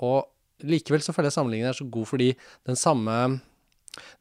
Og 0.05 0.27
likevel 0.63 1.01
så 1.03 1.12
føler 1.15 1.32
jeg 1.32 1.39
sammenligningen 1.39 1.72
er 1.74 1.79
så 1.82 1.89
god 1.91 2.05
fordi 2.13 2.29
den 2.70 2.77
samme 2.79 3.17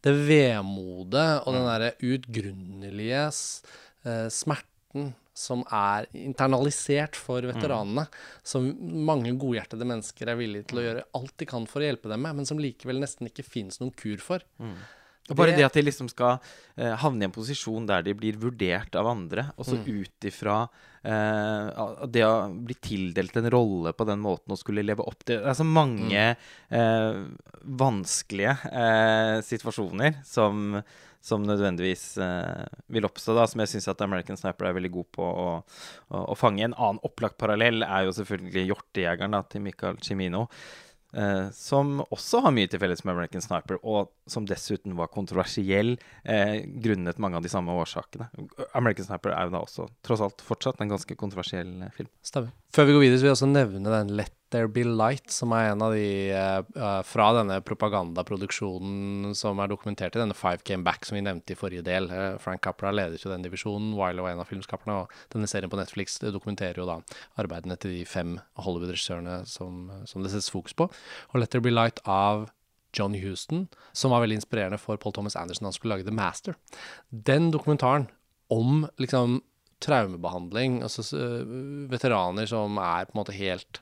det 0.05 0.13
vemodet 0.29 1.29
og 1.47 1.55
den 1.55 1.65
derre 1.69 1.93
utgrunnelige 2.05 3.21
s- 3.33 3.63
eh, 4.05 4.27
smerten 4.29 5.13
som 5.35 5.62
er 5.73 6.07
internalisert 6.15 7.17
for 7.17 7.41
veteranene. 7.43 8.07
Som 8.45 8.67
mange 9.07 9.33
godhjertede 9.41 9.87
mennesker 9.89 10.29
er 10.29 10.37
villige 10.37 10.67
til 10.69 10.79
å 10.79 10.87
gjøre 10.87 11.05
alt 11.15 11.37
de 11.41 11.47
kan 11.47 11.65
for 11.67 11.81
å 11.81 11.89
hjelpe 11.89 12.09
dem 12.12 12.21
med, 12.23 12.37
men 12.37 12.45
som 12.47 12.59
likevel 12.61 13.01
nesten 13.01 13.27
ikke 13.31 13.45
fins 13.45 13.81
noen 13.81 13.95
kur 13.97 14.19
for. 14.19 14.41
Og 15.31 15.37
bare 15.39 15.53
Det- 15.53 15.57
det 15.59 15.65
at 15.65 15.73
de 15.75 15.83
liksom 15.83 16.09
skal 16.11 16.41
eh, 16.77 16.97
havne 16.97 17.23
i 17.23 17.25
en 17.27 17.31
posisjon 17.33 17.87
der 17.87 18.03
de 18.03 18.12
blir 18.12 18.35
vurdert 18.37 18.95
av 18.97 19.07
andre, 19.07 19.53
og 19.57 19.65
så 19.65 19.77
ut 19.87 20.21
ifra 20.27 20.69
eh, 21.05 22.07
det 22.11 22.25
å 22.27 22.51
bli 22.65 22.75
tildelt 22.75 23.37
en 23.37 23.49
rolle 23.51 23.93
på 23.95 24.05
den 24.05 24.19
måten 24.21 24.51
og 24.51 24.59
skulle 24.59 24.83
leve 24.85 25.01
opp 25.07 25.23
til 25.25 25.39
Det 25.39 25.47
er 25.47 25.55
så 25.55 25.65
mange 25.65 26.37
eh, 26.71 27.25
vanskelige 27.65 28.57
eh, 28.73 29.41
situasjoner 29.47 30.21
som, 30.27 30.83
som 31.23 31.45
nødvendigvis 31.47 32.07
eh, 32.23 32.79
vil 32.93 33.07
oppstå, 33.07 33.37
da, 33.38 33.49
som 33.49 33.62
jeg 33.62 33.75
syns 33.75 33.91
at 33.93 34.05
American 34.05 34.38
Sniper 34.38 34.69
er 34.69 34.79
veldig 34.79 34.93
god 34.99 35.11
på 35.14 35.26
å, 35.26 35.50
å, 36.11 36.23
å 36.35 36.38
fange. 36.38 36.64
En 36.67 36.75
annen 36.76 37.02
opplagt 37.07 37.38
parallell 37.41 37.87
er 37.87 38.09
jo 38.09 38.17
selvfølgelig 38.19 38.73
hjortejegeren 38.73 39.38
til 39.52 39.64
Michael 39.69 40.00
Cimino. 40.02 40.49
Eh, 41.12 41.50
som 41.52 41.99
også 42.09 42.41
har 42.47 42.55
mye 42.57 42.69
til 42.73 42.81
felles 42.81 43.02
med 43.05 43.12
American 43.12 43.45
Sniper, 43.45 43.76
og 43.85 44.12
som 44.31 44.47
dessuten 44.49 44.95
var 44.97 45.11
kontroversiell 45.12 45.99
eh, 46.25 46.62
grunnet 46.64 47.21
mange 47.21 47.37
av 47.37 47.45
de 47.45 47.52
samme 47.52 47.75
årsakene. 47.76 48.31
American 48.73 49.11
Sniper 49.11 49.35
er 49.37 49.49
jo 49.49 49.52
da 49.52 49.61
også 49.67 49.91
tross 50.07 50.25
alt 50.25 50.45
fortsatt 50.47 50.81
en 50.81 50.95
ganske 50.95 51.17
kontroversiell 51.21 51.75
eh, 51.85 51.93
film. 51.93 52.09
Stemmer. 52.25 52.55
Før 52.73 52.88
vi 52.88 52.97
går 52.97 53.05
videre, 53.05 53.21
så 53.21 53.26
vil 53.26 53.33
jeg 53.33 53.41
også 53.41 53.50
nevne 53.52 53.93
den 53.93 54.14
Let 54.23 54.38
There 54.53 54.69
Be 54.69 54.85
Light, 54.85 55.31
som 55.33 55.53
er 55.57 55.71
en 55.71 55.83
av 55.85 55.95
de 55.97 56.31
eh, 56.37 57.01
fra 57.09 57.29
denne 57.39 57.57
propagandaproduksjonen 57.65 59.33
som 59.39 59.61
er 59.63 59.71
dokumentert 59.73 60.17
i 60.17 60.21
denne 60.21 60.37
Five 60.37 60.61
Came 60.69 60.85
Back, 60.87 61.07
som 61.09 61.17
vi 61.17 61.25
nevnte 61.25 61.55
i 61.55 61.59
forrige 61.59 61.85
del. 61.87 62.11
Eh, 62.13 62.39
Frank 62.43 62.63
Capra 62.65 62.93
leder 62.93 63.21
jo 63.21 63.33
den 63.33 63.45
divisjonen, 63.47 63.95
Wiley 63.97 64.25
var 64.25 64.35
en 64.35 64.43
av 64.45 64.51
filmskaperne, 64.51 65.03
og 65.03 65.35
denne 65.35 65.49
serien 65.51 65.73
på 65.73 65.81
Netflix 65.81 66.19
dokumenterer 66.23 66.83
jo 66.83 66.89
da 66.89 66.99
arbeidene 67.41 67.79
til 67.81 67.97
de 67.97 68.03
fem 68.09 68.37
Hollywood-regissørene 68.61 69.43
som, 69.49 69.87
som 70.09 70.25
det 70.25 70.35
settes 70.35 70.53
fokus 70.53 70.77
på. 70.77 70.91
Og 71.33 71.41
Let 71.41 71.55
There 71.55 71.65
Be 71.65 71.73
Light 71.73 72.03
av 72.05 72.51
John 72.93 73.17
Houston, 73.17 73.67
som 73.97 74.13
var 74.13 74.21
veldig 74.25 74.43
inspirerende 74.43 74.81
for 74.81 75.01
Paul 75.01 75.17
Thomas 75.17 75.39
Anderson 75.41 75.65
da 75.65 75.73
han 75.73 75.79
skulle 75.79 75.97
lage 75.97 76.09
The 76.09 76.15
Master. 76.15 76.59
Den 77.11 77.49
dokumentaren 77.55 78.11
om 78.53 78.85
liksom 79.01 79.41
traumebehandling, 79.83 80.83
altså 80.85 81.03
veteraner 81.91 82.47
som 82.47 82.77
er 82.79 83.09
på 83.09 83.17
en 83.17 83.23
måte 83.23 83.35
helt 83.37 83.81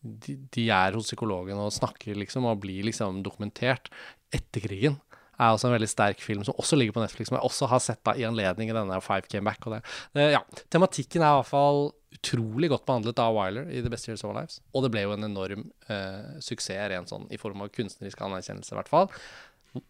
de, 0.00 0.36
de 0.54 0.66
er 0.72 0.96
hos 0.96 1.10
psykologen 1.10 1.60
og 1.60 1.74
snakker 1.74 2.18
liksom, 2.18 2.48
og 2.48 2.62
blir 2.62 2.86
liksom 2.88 3.22
dokumentert 3.26 3.90
etter 4.34 4.64
krigen. 4.64 4.98
Er 5.40 5.54
også 5.54 5.70
en 5.70 5.76
veldig 5.76 5.88
sterk 5.88 6.20
film 6.20 6.42
som 6.44 6.56
også 6.60 6.76
ligger 6.76 6.96
på 6.96 7.02
Netflix, 7.02 7.30
som 7.30 7.38
jeg 7.38 7.48
også 7.48 7.68
har 7.70 7.80
sett 7.80 8.02
da 8.04 8.12
i 8.16 8.26
anledning 8.28 8.68
i 8.68 8.76
denne 8.76 8.98
Five 9.04 9.28
Came 9.32 9.48
Back. 9.48 9.64
Og 9.64 9.76
det. 9.76 9.80
Uh, 10.16 10.28
ja, 10.34 10.42
tematikken 10.72 11.24
er 11.24 11.32
i 11.32 11.38
hvert 11.40 11.48
fall 11.48 11.86
utrolig 12.10 12.68
godt 12.72 12.84
behandlet 12.88 13.22
av 13.22 13.36
Wyler 13.36 13.70
i 13.72 13.80
The 13.80 13.92
Best 13.92 14.08
Years 14.08 14.24
of 14.24 14.32
Our 14.32 14.42
Lives. 14.42 14.58
Og 14.74 14.84
det 14.84 14.90
ble 14.92 15.06
jo 15.06 15.14
en 15.14 15.28
enorm 15.30 15.68
uh, 15.88 16.40
suksess, 16.44 16.90
rent 16.92 17.12
sånn 17.12 17.28
i 17.32 17.40
form 17.40 17.64
av 17.64 17.72
kunstnerisk 17.72 18.20
anerkjennelse, 18.26 18.74
i 18.74 18.80
hvert 18.80 18.92
fall. 18.92 19.08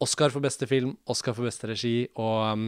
Oscar 0.04 0.30
for 0.30 0.44
beste 0.44 0.68
film, 0.70 0.92
Oscar 1.10 1.34
for 1.34 1.48
beste 1.48 1.70
regi, 1.70 1.94
og 2.20 2.44
um, 2.52 2.66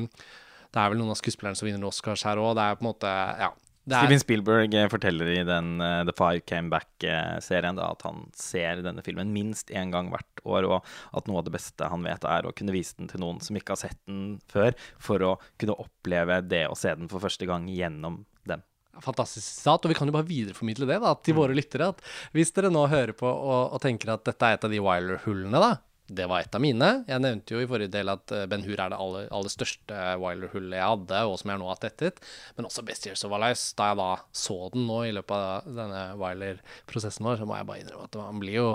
det 0.73 0.81
er 0.81 0.89
vel 0.89 1.03
noen 1.03 1.13
av 1.13 1.21
skuespillerne 1.21 1.59
som 1.59 1.69
vinner 1.69 1.85
Oscars 1.87 2.25
her 2.27 2.41
òg. 2.41 2.55
Det 2.57 2.65
er 2.65 2.79
på 2.79 2.87
en 2.87 2.91
måte 2.91 3.13
Ja. 3.43 3.53
Er, 3.83 4.05
Steven 4.05 4.21
Spielberg 4.23 4.75
eh, 4.79 4.89
forteller 4.91 5.27
i 5.33 5.41
den 5.47 5.81
uh, 5.83 6.05
The 6.07 6.15
Five 6.15 6.45
Came 6.47 6.71
Back-serien 6.71 7.81
uh, 7.81 7.89
at 7.89 8.05
han 8.07 8.29
ser 8.39 8.83
denne 8.85 9.03
filmen 9.03 9.33
minst 9.35 9.73
én 9.75 9.91
gang 9.91 10.13
hvert 10.13 10.43
år, 10.47 10.69
og 10.69 10.93
at 11.19 11.27
noe 11.27 11.41
av 11.41 11.49
det 11.49 11.55
beste 11.57 11.89
han 11.91 12.07
vet, 12.07 12.23
er 12.23 12.47
å 12.47 12.55
kunne 12.55 12.75
vise 12.75 12.95
den 13.01 13.11
til 13.11 13.25
noen 13.25 13.43
som 13.43 13.59
ikke 13.59 13.75
har 13.75 13.83
sett 13.83 13.99
den 14.07 14.37
før, 14.53 14.77
for 15.03 15.27
å 15.27 15.33
kunne 15.59 15.79
oppleve 15.83 16.39
det 16.47 16.69
å 16.71 16.79
se 16.79 16.95
den 16.95 17.11
for 17.11 17.25
første 17.25 17.49
gang 17.51 17.67
gjennom 17.73 18.23
dem. 18.47 18.63
Fantastisk 19.03 19.49
sitat, 19.49 19.83
og 19.83 19.91
vi 19.91 19.99
kan 19.99 20.07
jo 20.07 20.15
bare 20.15 20.31
videreformidle 20.31 20.87
det 20.87 21.01
da, 21.03 21.17
til 21.19 21.41
våre 21.41 21.57
lyttere. 21.57 21.91
at 21.91 22.03
Hvis 22.37 22.55
dere 22.55 22.71
nå 22.71 22.85
hører 22.93 23.17
på 23.19 23.27
og, 23.27 23.73
og 23.75 23.83
tenker 23.83 24.15
at 24.15 24.27
dette 24.29 24.47
er 24.47 24.61
et 24.61 24.69
av 24.69 24.71
de 24.71 24.83
Wiler-hullene, 24.85 25.59
da. 25.59 25.75
Det 26.13 26.27
var 26.29 26.45
et 26.45 26.57
av 26.57 26.63
mine. 26.63 26.91
Jeg 27.09 27.23
nevnte 27.25 27.55
jo 27.55 27.63
i 27.63 27.69
forrige 27.71 27.93
del 27.95 28.13
at 28.13 28.33
eh, 28.35 28.45
Ben 28.51 28.65
Hur 28.67 28.77
er 28.77 28.93
det 28.93 28.99
aller, 29.01 29.29
aller 29.33 29.53
største 29.53 30.01
Wilder-hullet 30.21 30.77
jeg 30.77 30.91
hadde, 30.95 31.23
og 31.31 31.39
som 31.41 31.53
jeg 31.53 31.63
nå 31.63 31.71
har 31.71 31.81
tettet. 31.83 32.21
Men 32.59 32.69
også 32.69 32.85
Best 32.87 33.09
Years 33.09 33.25
of 33.27 33.33
Our 33.33 33.45
Lives. 33.47 33.65
Da 33.79 33.91
jeg 33.91 34.01
da 34.03 34.11
så 34.45 34.59
den 34.75 34.87
nå 34.91 35.03
i 35.09 35.15
løpet 35.17 35.37
av 35.37 35.69
denne 35.81 36.05
Wilder-prosessen 36.21 37.29
vår, 37.29 37.41
så 37.41 37.49
må 37.49 37.59
jeg 37.59 37.69
bare 37.71 37.85
innrømme 37.85 38.11
at 38.11 38.21
man 38.21 38.43
blir 38.43 38.59
jo 38.59 38.69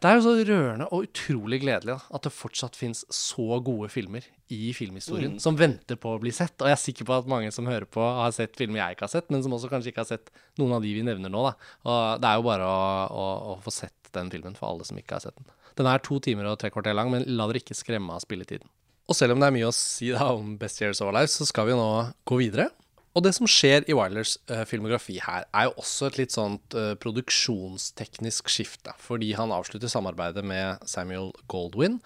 det 0.00 0.08
er 0.08 0.16
jo 0.16 0.24
så 0.24 0.32
rørende 0.36 0.86
og 0.94 1.06
utrolig 1.08 1.60
gledelig 1.62 1.94
da, 1.94 1.98
at 2.16 2.24
det 2.24 2.32
fortsatt 2.32 2.78
fins 2.78 3.04
så 3.12 3.58
gode 3.64 3.90
filmer 3.92 4.24
i 4.54 4.72
filmhistorien 4.76 5.36
som 5.42 5.58
venter 5.58 5.98
på 6.00 6.14
å 6.14 6.20
bli 6.22 6.32
sett. 6.34 6.54
Og 6.62 6.70
jeg 6.70 6.76
er 6.76 6.80
sikker 6.80 7.08
på 7.08 7.16
at 7.18 7.28
mange 7.30 7.50
som 7.54 7.68
hører 7.68 7.88
på, 7.90 8.00
har 8.00 8.32
sett 8.36 8.56
filmer 8.56 8.80
jeg 8.80 8.96
ikke 8.96 9.06
har 9.08 9.12
sett, 9.12 9.28
men 9.34 9.44
som 9.44 9.54
også 9.56 9.70
kanskje 9.72 9.92
ikke 9.92 10.04
har 10.04 10.10
sett 10.10 10.32
noen 10.60 10.78
av 10.78 10.86
de 10.86 10.94
vi 10.96 11.04
nevner 11.06 11.32
nå. 11.32 11.44
Da. 11.50 11.54
Og 11.84 12.24
det 12.24 12.30
er 12.30 12.40
jo 12.40 12.48
bare 12.48 12.68
å, 12.68 12.80
å, 13.12 13.28
å 13.52 13.58
få 13.64 13.74
sett 13.74 14.12
den 14.14 14.32
filmen 14.32 14.56
for 14.56 14.70
alle 14.70 14.88
som 14.88 14.98
ikke 15.00 15.18
har 15.18 15.26
sett 15.26 15.36
den. 15.36 15.52
Den 15.78 15.90
er 15.90 16.02
to 16.02 16.18
timer 16.22 16.48
og 16.50 16.58
tre 16.62 16.72
kvarter 16.74 16.96
lang, 16.96 17.12
men 17.12 17.26
la 17.38 17.46
dere 17.50 17.62
ikke 17.62 17.76
skremme 17.76 18.16
av 18.16 18.24
spilletiden. 18.24 18.66
Og 19.08 19.16
selv 19.16 19.34
om 19.34 19.40
det 19.40 19.48
er 19.48 19.54
mye 19.56 19.68
å 19.68 19.76
si 19.76 20.10
da 20.12 20.30
om 20.36 20.56
Best 20.60 20.82
Years 20.82 21.00
of 21.00 21.08
Our 21.08 21.16
Lives, 21.20 21.38
så 21.38 21.46
skal 21.48 21.70
vi 21.70 21.76
nå 21.76 21.88
gå 22.28 22.40
videre. 22.42 22.68
Og 23.16 23.24
det 23.24 23.32
som 23.34 23.48
skjer 23.50 23.86
i 23.88 23.96
Wilers 23.96 24.36
uh, 24.50 24.62
filmografi 24.68 25.16
her, 25.24 25.46
er 25.50 25.68
jo 25.68 25.76
også 25.82 26.10
et 26.10 26.18
litt 26.20 26.34
sånt 26.34 26.76
uh, 26.76 26.92
produksjonsteknisk 27.00 28.50
skifte. 28.52 28.94
Fordi 29.02 29.32
han 29.38 29.54
avslutter 29.54 29.90
samarbeidet 29.90 30.44
med 30.46 30.84
Samuel 30.88 31.32
Goldwyn, 31.50 31.98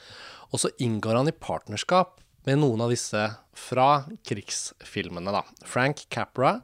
og 0.52 0.62
så 0.62 0.73
inngår 0.82 1.18
han 1.21 1.32
i 1.32 1.37
partnerskap 1.37 2.21
med 2.47 2.62
noen 2.62 2.82
av 2.85 2.92
disse 2.92 3.26
fra 3.56 3.88
krigsfilmene, 4.26 5.35
da. 5.35 5.44
Frank 5.68 6.06
Capra 6.12 6.56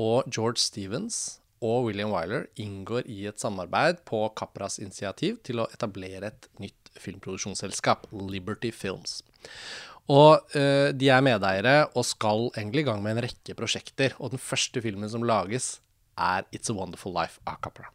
og 0.00 0.28
George 0.30 0.62
Stevens 0.62 1.40
og 1.64 1.88
William 1.88 2.12
Wyler 2.12 2.48
inngår 2.60 3.06
i 3.10 3.24
et 3.30 3.40
samarbeid 3.40 4.02
på 4.08 4.20
Capras 4.36 4.78
initiativ 4.82 5.38
til 5.46 5.62
å 5.62 5.68
etablere 5.72 6.28
et 6.28 6.48
nytt 6.60 6.90
filmproduksjonsselskap, 7.00 8.08
Liberty 8.12 8.70
Films. 8.74 9.22
Og 10.12 10.56
uh, 10.56 10.90
de 10.92 11.08
er 11.08 11.24
medeiere 11.24 11.76
og 11.94 12.04
skal 12.08 12.50
egentlig 12.52 12.84
i 12.84 12.88
gang 12.90 13.00
med 13.04 13.16
en 13.16 13.24
rekke 13.26 13.56
prosjekter. 13.56 14.16
Og 14.20 14.34
den 14.34 14.42
første 14.42 14.82
filmen 14.84 15.10
som 15.10 15.24
lages, 15.24 15.78
er 16.20 16.44
It's 16.54 16.70
a 16.70 16.76
Wonderful 16.76 17.14
Life 17.14 17.40
av 17.48 17.58
Capra. 17.64 17.88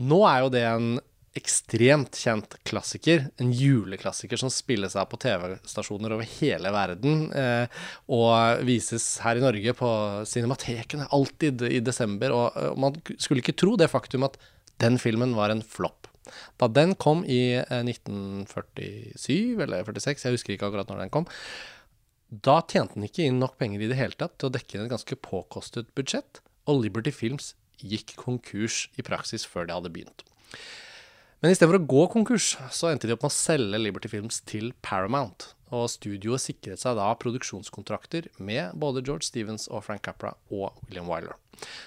Nå 0.00 0.24
er 0.28 0.42
jo 0.44 0.52
det 0.52 0.64
en 0.66 0.90
ekstremt 1.38 2.16
kjent 2.18 2.56
klassiker, 2.66 3.28
en 3.38 3.52
juleklassiker 3.54 4.40
som 4.40 4.50
spilles 4.50 4.96
av 4.98 5.06
på 5.12 5.18
TV-stasjoner 5.22 6.16
over 6.16 6.26
hele 6.40 6.72
verden, 6.74 7.28
eh, 7.30 7.82
og 8.10 8.64
vises 8.66 9.06
her 9.22 9.38
i 9.38 9.44
Norge 9.44 9.74
på 9.78 9.90
cinematekene 10.26 11.06
alltid 11.14 11.62
i 11.70 11.78
desember. 11.86 12.34
Og, 12.34 12.58
og 12.72 12.80
man 12.82 12.98
skulle 13.12 13.44
ikke 13.44 13.58
tro 13.62 13.76
det 13.78 13.92
faktum 13.92 14.26
at 14.26 14.40
den 14.82 14.98
filmen 14.98 15.36
var 15.36 15.54
en 15.54 15.62
flopp. 15.62 15.99
Da 16.60 16.68
den 16.68 16.94
kom 17.00 17.22
i 17.24 17.56
eh, 17.58 17.82
1947 17.82 19.60
eller 19.64 19.84
46, 19.86 20.26
jeg 20.26 20.36
husker 20.36 20.54
ikke 20.54 20.70
akkurat 20.70 20.90
når 20.92 21.04
den 21.04 21.14
kom, 21.14 21.28
da 22.30 22.60
tjente 22.62 22.94
den 22.94 23.08
ikke 23.08 23.26
inn 23.26 23.40
nok 23.42 23.56
penger 23.58 23.82
i 23.82 23.88
det 23.90 23.98
hele 23.98 24.14
tatt 24.18 24.36
til 24.38 24.50
å 24.50 24.54
dekke 24.54 24.76
inn 24.76 24.84
et 24.86 24.92
ganske 24.92 25.18
påkostet 25.24 25.90
budsjett, 25.98 26.42
og 26.70 26.84
Liberty 26.84 27.10
Films 27.14 27.54
gikk 27.80 28.14
konkurs 28.20 28.84
i 29.00 29.04
praksis 29.06 29.46
før 29.48 29.66
det 29.66 29.74
hadde 29.74 29.92
begynt. 29.92 30.22
Men 31.40 31.54
istedenfor 31.54 31.80
å 31.80 31.88
gå 31.88 32.02
konkurs, 32.12 32.52
så 32.74 32.90
endte 32.90 33.08
de 33.08 33.14
opp 33.16 33.24
med 33.24 33.32
å 33.32 33.34
selge 33.34 33.80
Liberty 33.80 34.10
Films 34.12 34.42
til 34.44 34.74
Paramount. 34.84 35.54
Og 35.72 35.86
studioet 35.88 36.42
sikret 36.42 36.82
seg 36.82 36.98
da 36.98 37.06
produksjonskontrakter 37.16 38.28
med 38.42 38.76
både 38.78 39.02
George 39.06 39.24
Stevens 39.24 39.64
og 39.70 39.86
Frank 39.86 40.04
Capra 40.04 40.34
og 40.52 40.76
William 40.84 41.08
Wyler. 41.08 41.38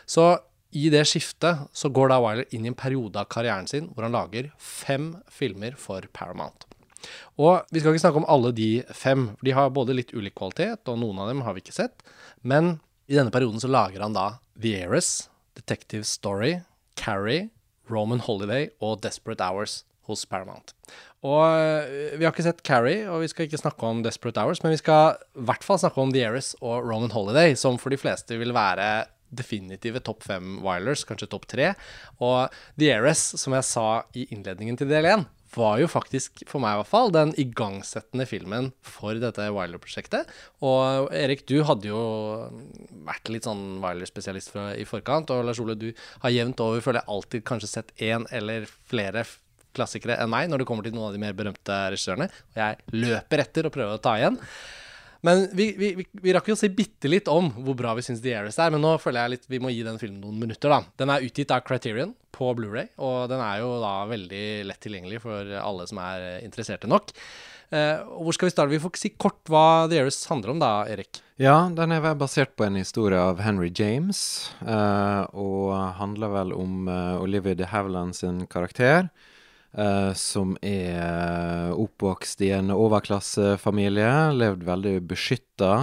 Så 0.09 0.25
i 0.73 0.89
det 0.93 1.03
skiftet 1.07 1.67
så 1.75 1.89
går 1.93 2.11
da 2.11 2.19
Wyler 2.23 2.49
inn 2.55 2.65
i 2.65 2.71
en 2.71 2.77
periode 2.77 3.19
av 3.19 3.29
karrieren 3.31 3.69
sin 3.69 3.91
hvor 3.93 4.07
han 4.07 4.15
lager 4.15 4.51
fem 4.57 5.13
filmer 5.31 5.77
for 5.79 6.05
Paramount. 6.15 6.65
Og 7.37 7.67
vi 7.73 7.81
skal 7.81 7.93
ikke 7.93 8.05
snakke 8.05 8.21
om 8.21 8.29
alle 8.31 8.53
de 8.55 8.69
fem, 8.95 9.31
de 9.43 9.55
har 9.55 9.73
både 9.75 9.95
litt 9.95 10.13
ulik 10.15 10.37
kvalitet, 10.39 10.87
og 10.87 11.01
noen 11.01 11.19
av 11.19 11.31
dem 11.31 11.43
har 11.45 11.55
vi 11.55 11.63
ikke 11.63 11.75
sett. 11.75 12.03
Men 12.41 12.77
i 13.11 13.17
denne 13.17 13.33
perioden 13.33 13.61
så 13.61 13.71
lager 13.71 14.03
han 14.03 14.15
da 14.15 14.37
The 14.55 14.77
Heiress, 14.79 15.27
Detective 15.57 16.07
Story, 16.07 16.61
Carrie, 16.99 17.49
Roman 17.91 18.23
Holiday 18.23 18.69
og 18.79 19.01
Desperate 19.03 19.43
Hours 19.43 19.81
hos 20.07 20.23
Paramount. 20.27 20.73
Og 21.23 21.39
øh, 21.43 22.15
vi 22.19 22.25
har 22.25 22.33
ikke 22.33 22.45
sett 22.45 22.63
Carrie, 22.67 23.07
og 23.07 23.23
vi 23.23 23.29
skal 23.31 23.47
ikke 23.47 23.59
snakke 23.61 23.87
om 23.87 24.01
Desperate 24.03 24.39
Hours, 24.39 24.63
men 24.63 24.73
vi 24.73 24.81
skal 24.81 25.19
i 25.39 25.45
hvert 25.47 25.63
fall 25.63 25.79
snakke 25.79 26.01
om 26.03 26.11
The 26.11 26.23
Heiress 26.25 26.55
og 26.61 26.83
Roman 26.83 27.13
Holiday, 27.13 27.55
som 27.59 27.79
for 27.79 27.93
de 27.93 27.99
fleste 27.99 28.39
vil 28.39 28.55
være 28.55 29.05
definitive 29.35 30.01
topp 30.05 30.25
fem 30.27 30.57
Wilers, 30.63 31.05
kanskje 31.09 31.29
topp 31.31 31.47
tre. 31.51 31.73
Og 32.23 32.53
The 32.79 32.93
Ares, 32.97 33.23
som 33.41 33.55
jeg 33.57 33.67
sa 33.67 33.87
i 34.17 34.27
innledningen 34.33 34.79
til 34.79 34.91
del 34.91 35.09
én, 35.09 35.25
var 35.53 35.77
jo 35.77 35.87
faktisk, 35.91 36.43
for 36.49 36.63
meg 36.63 36.73
i 36.75 36.79
hvert 36.81 36.89
fall, 36.89 37.11
den 37.13 37.33
igangsettende 37.37 38.25
filmen 38.25 38.71
for 38.85 39.17
dette 39.21 39.45
Wiler-prosjektet. 39.53 40.29
Og 40.65 41.11
Erik, 41.13 41.45
du 41.49 41.59
hadde 41.67 41.91
jo 41.91 42.01
vært 43.05 43.29
litt 43.29 43.47
sånn 43.47 43.77
Wiler-spesialist 43.83 44.55
i 44.79 44.87
forkant, 44.89 45.33
og 45.33 45.45
Lars 45.47 45.61
Ole, 45.61 45.77
du 45.77 45.91
har 46.25 46.33
jevnt 46.33 46.63
over, 46.63 46.81
føler 46.81 47.03
jeg, 47.03 47.11
alltid 47.15 47.47
kanskje 47.49 47.69
sett 47.69 47.93
én 48.01 48.27
eller 48.33 48.65
flere 48.89 49.25
klassikere 49.73 50.19
enn 50.21 50.29
meg 50.29 50.51
når 50.51 50.61
det 50.61 50.69
kommer 50.69 50.85
til 50.85 50.93
noen 50.93 51.09
av 51.09 51.15
de 51.15 51.21
mer 51.21 51.35
berømte 51.37 51.77
regissørene. 51.93 52.29
Og 52.53 52.61
jeg 52.61 53.03
løper 53.05 53.45
etter 53.45 53.69
og 53.69 53.73
prøver 53.75 53.97
å 53.97 54.03
ta 54.03 54.17
igjen. 54.19 54.37
Men 55.23 55.45
vi, 55.55 55.69
vi, 55.79 55.93
vi, 55.95 56.05
vi 56.25 56.33
rakk 56.35 56.49
jo 56.51 56.57
å 56.57 56.59
si 56.59 56.67
bitte 56.73 57.07
litt 57.07 57.29
om 57.31 57.47
hvor 57.63 57.77
bra 57.79 57.93
vi 57.95 58.03
syns 58.03 58.19
The 58.23 58.33
Heiress 58.35 58.59
er, 58.59 58.73
men 58.73 58.83
nå 58.83 58.97
føler 58.99 59.23
jeg 59.23 59.33
litt 59.37 59.49
vi 59.53 59.61
må 59.63 59.71
gi 59.71 59.85
den 59.85 59.99
filmen 60.01 60.19
noen 60.19 60.41
minutter, 60.41 60.73
da. 60.73 60.81
Den 60.99 61.13
er 61.13 61.23
utgitt 61.23 61.53
av 61.55 61.63
Criterion 61.63 62.11
på 62.35 62.49
Blu-ray, 62.57 62.89
og 62.99 63.31
den 63.31 63.39
er 63.43 63.61
jo 63.61 63.77
da 63.79 63.93
veldig 64.09 64.45
lett 64.67 64.83
tilgjengelig 64.83 65.21
for 65.23 65.55
alle 65.61 65.87
som 65.87 66.01
er 66.03 66.27
interesserte 66.43 66.91
nok. 66.91 67.15
Eh, 67.73 68.03
hvor 68.03 68.35
skal 68.35 68.49
vi 68.49 68.53
starte? 68.53 68.73
Vi 68.73 68.81
får 68.83 68.99
si 68.99 69.13
kort 69.17 69.39
hva 69.49 69.87
The 69.87 70.01
Heiress 70.01 70.19
handler 70.29 70.53
om, 70.53 70.59
da, 70.61 70.73
Erik. 70.91 71.21
Ja, 71.41 71.55
den 71.73 71.95
er 71.95 72.03
basert 72.19 72.53
på 72.59 72.67
en 72.67 72.77
historie 72.77 73.17
av 73.17 73.39
Henry 73.41 73.71
James, 73.73 74.51
eh, 74.61 75.23
og 75.33 75.71
handler 75.97 76.35
vel 76.35 76.53
om 76.57 76.89
eh, 76.91 77.21
Olivia 77.23 77.57
de 77.57 77.69
Havilland 77.71 78.19
sin 78.19 78.43
karakter. 78.51 79.07
Eh, 79.77 80.13
som 80.13 80.57
er 80.61 81.73
oppvokst 81.73 82.41
i 82.45 82.51
en 82.55 82.73
overklassefamilie, 82.75 84.11
levd 84.39 84.67
veldig 84.67 84.97
beskytta. 85.13 85.75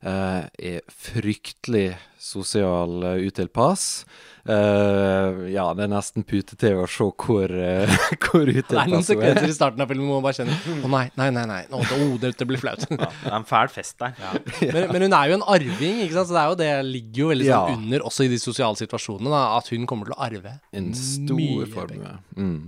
Uh, 0.00 0.46
er 0.56 0.80
fryktelig 0.88 1.90
sosial 2.16 3.02
uh, 3.04 3.18
utilpass. 3.20 4.06
Uh, 4.48 5.44
ja, 5.52 5.66
det 5.76 5.84
er 5.84 5.90
nesten 5.92 6.24
pute-TV 6.24 6.78
å 6.80 6.86
se 6.88 7.04
hvor, 7.20 7.52
uh, 7.52 7.92
hvor 8.24 8.48
Det 8.48 8.64
er 8.64 8.88
noen 8.88 9.04
sekunder 9.04 9.34
er. 9.34 9.42
sekvenser 9.42 9.52
i 9.52 9.58
starten 9.58 9.84
av 9.84 9.92
filmen 9.92 10.08
hvor 10.08 10.22
man 10.22 10.24
bare 10.24 10.38
kjenner 10.38 10.86
Å 10.88 10.92
nei, 10.94 11.04
nei, 11.20 11.28
nei. 11.36 11.44
nei. 11.52 11.60
Nå, 11.68 11.82
oh, 11.84 12.16
det, 12.22 12.32
blir 12.48 12.62
flaut. 12.62 12.86
Ja, 12.88 13.10
det 13.10 13.28
er 13.28 13.36
en 13.42 13.48
fæl 13.52 13.68
fest 13.76 14.00
der. 14.00 14.16
Men, 14.72 14.88
men 14.88 15.04
hun 15.04 15.18
er 15.20 15.28
jo 15.28 15.36
en 15.42 15.46
arving, 15.52 16.00
ikke 16.06 16.16
sant? 16.16 16.32
så 16.32 16.38
det 16.38 16.40
er 16.40 16.48
jo 16.54 16.58
det 16.62 16.72
ligger 16.88 17.26
jo 17.26 17.30
veldig 17.34 17.50
sånn 17.50 17.68
Ja. 17.68 17.76
under, 17.76 18.08
også 18.08 18.24
i 18.24 18.32
de 18.32 18.40
sosiale 18.40 18.80
situasjonene, 18.80 19.36
da, 19.36 19.44
at 19.60 19.68
hun 19.74 19.84
kommer 19.90 20.08
til 20.08 20.16
å 20.16 20.22
arve 20.30 20.56
En 20.72 20.88
mye 20.94 21.04
stor 21.04 21.44
penger. 21.44 21.74
formue. 21.76 22.16
Mm. 22.40 22.60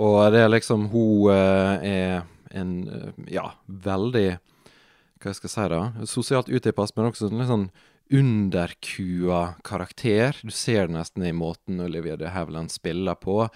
Og 0.00 0.32
det 0.32 0.40
er 0.40 0.52
liksom 0.52 0.88
Hun 0.92 1.32
eh, 1.32 1.84
er 1.84 2.22
en 2.56 2.72
eh, 2.88 3.24
ja, 3.32 3.50
veldig 3.66 4.28
Hva 5.22 5.32
skal 5.36 5.48
jeg 5.48 5.54
si, 5.54 5.66
da? 5.72 5.82
Sosialt 6.08 6.50
uttilpass, 6.52 6.94
men 6.96 7.10
også 7.10 7.28
en 7.30 7.40
litt 7.40 7.50
sånn 7.50 7.70
underkua 8.12 9.54
karakter. 9.64 10.36
Du 10.42 10.50
ser 10.52 10.88
det 10.88 10.96
nesten 10.98 11.24
i 11.24 11.30
måten 11.32 11.80
Olivia 11.80 12.18
de 12.20 12.28
Havilland 12.28 12.72
spiller 12.74 13.16
på. 13.16 13.46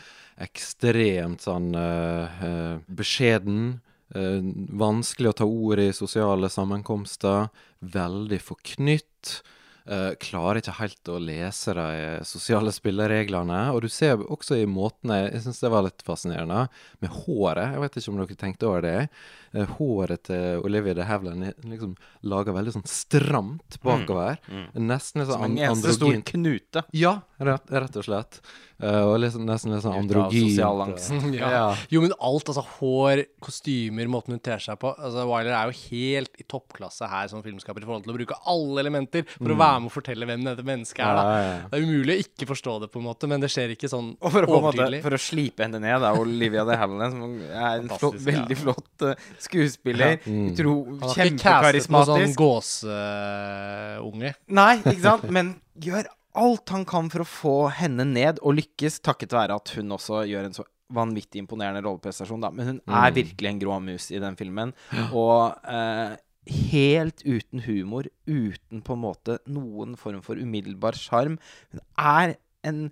Ekstremt 0.40 1.45
sånn 1.45 1.75
eh, 1.76 2.78
beskjeden. 2.87 3.83
Uh, 4.14 4.38
vanskelig 4.78 5.33
å 5.33 5.37
ta 5.40 5.47
ord 5.50 5.83
i 5.83 5.90
sosiale 5.90 6.49
sammenkomster. 6.52 7.50
Veldig 7.83 8.38
forknytt. 8.38 9.40
Eh, 9.87 10.16
klarer 10.19 10.59
ikke 10.59 10.73
helt 10.81 11.09
å 11.14 11.21
lese 11.23 11.71
de 11.78 11.99
sosiale 12.26 12.73
spillereglene. 12.75 13.61
Og 13.71 13.85
du 13.85 13.88
ser 13.93 14.19
også 14.19 14.59
i 14.59 14.66
måten 14.66 15.12
Jeg, 15.14 15.28
jeg 15.37 15.45
syns 15.45 15.62
det 15.62 15.71
var 15.71 15.87
litt 15.87 16.02
fascinerende 16.07 16.64
med 17.05 17.12
håret. 17.23 17.76
Jeg 17.76 17.85
vet 17.85 17.99
ikke 18.00 18.12
om 18.12 18.19
dere 18.23 18.38
tenkte 18.40 18.66
over 18.66 18.83
det. 18.83 18.97
Eh, 19.57 19.71
håret 19.79 20.27
til 20.29 20.61
Olivia 20.67 20.93
de 20.97 21.05
Havilland 21.09 21.47
liksom 21.65 21.95
laga 22.29 22.53
veldig 22.53 22.75
sånn 22.75 22.87
stramt 22.91 23.79
bakover. 23.85 24.37
Nesten 24.77 25.23
litt 25.23 25.31
Som 25.31 25.41
sånn 25.41 25.45
en 25.47 25.57
an 25.57 25.59
eneste 25.71 25.97
stor 25.97 26.17
knute. 26.29 26.83
Ja, 26.97 27.21
rett, 27.41 27.71
rett 27.73 27.97
og 27.97 28.05
slett. 28.05 28.41
Uh, 28.77 29.07
og 29.09 29.15
liksom, 29.23 29.47
nesten 29.49 29.73
litt 29.73 29.81
sånn 29.87 29.95
androgin 29.97 30.51
sosial 30.51 30.83
angst. 30.85 31.09
ja. 31.39 31.49
Ja. 31.49 31.69
Jo, 31.89 32.03
men 32.05 32.13
alt, 32.21 32.51
altså 32.53 32.61
hår, 32.77 33.23
kostymer, 33.41 34.11
måten 34.13 34.35
hun 34.37 34.43
ter 34.45 34.61
seg 34.61 34.77
på 34.83 34.91
altså 34.93 35.25
Wyler 35.31 35.55
er 35.57 35.71
jo 35.71 35.79
helt 35.95 36.43
i 36.43 36.45
toppklasse 36.45 37.09
her 37.09 37.31
som 37.33 37.41
filmskaper 37.45 37.81
i 37.81 37.89
forhold 37.89 38.05
til 38.05 38.13
å 38.13 38.17
bruke 38.19 38.37
alle 38.53 38.85
elementer 38.85 39.25
for 39.31 39.55
å 39.55 39.57
være 39.57 39.81
med 39.81 39.89
og 39.89 39.95
fortelle 39.95 40.29
hvem 40.29 40.45
dette 40.45 40.67
mennesket 40.67 41.01
er. 41.07 41.17
da 41.17 41.25
Mm. 41.27 41.33
Ja, 41.33 41.41
ja, 41.41 41.55
ja. 41.57 41.69
Det 41.73 41.79
er 41.79 41.87
umulig 41.89 42.15
å 42.15 42.23
ikke 42.23 42.47
forstå 42.53 42.75
det, 42.83 42.89
på 42.93 43.01
en 43.01 43.07
måte, 43.07 43.29
men 43.31 43.43
det 43.43 43.49
skjer 43.51 43.73
ikke 43.73 43.89
sånn 43.91 44.13
en 44.21 44.47
overtydelig. 44.47 45.01
for 45.03 45.17
å 45.17 45.21
slipe 45.21 45.65
henne 45.65 45.81
ned, 45.83 45.97
da, 46.05 46.13
Olivia 46.21 46.65
de 46.69 46.77
Havilland, 46.77 47.17
som 47.17 47.35
er 47.49 47.81
en 47.81 47.91
flott, 47.91 48.21
veldig 48.29 48.59
flott 48.61 49.07
eh, 49.09 49.27
skuespiller. 49.47 50.19
Mm. 50.26 50.53
Utro, 50.53 50.76
Han 50.85 51.09
har 51.09 51.31
ikke 51.31 51.43
castet 51.43 51.91
noen 51.91 52.11
sånn 52.11 52.37
gåseunge. 52.38 54.35
Nei, 54.61 54.75
ikke 54.83 55.03
sant? 55.03 55.26
Men 55.33 55.57
gjør 55.83 56.11
alt 56.37 56.73
han 56.75 56.85
kan 56.88 57.09
for 57.12 57.25
å 57.25 57.29
få 57.29 57.57
henne 57.79 58.05
ned, 58.09 58.41
og 58.45 58.59
lykkes, 58.59 59.00
takket 59.05 59.35
være 59.37 59.57
at 59.57 59.73
hun 59.79 59.95
også 59.97 60.25
gjør 60.29 60.50
en 60.50 60.57
så 60.57 60.67
vanvittig 60.95 61.41
imponerende 61.43 61.83
rolleprestasjon. 61.85 62.45
Da. 62.45 62.53
Men 62.55 62.71
hun 62.71 62.81
er 62.87 63.15
virkelig 63.17 63.50
en 63.50 63.63
grå 63.63 63.80
mus 63.82 64.11
i 64.15 64.23
den 64.23 64.37
filmen. 64.39 64.75
Og 65.09 65.56
eh, 65.67 66.17
helt 66.71 67.25
uten 67.26 67.65
humor, 67.67 68.09
uten 68.28 68.82
på 68.87 68.97
en 68.97 69.02
måte 69.02 69.39
noen 69.50 69.97
form 69.99 70.23
for 70.25 70.39
umiddelbar 70.39 70.99
sjarm. 70.99 71.41
Hun 71.73 71.82
er 71.99 72.37
en 72.67 72.87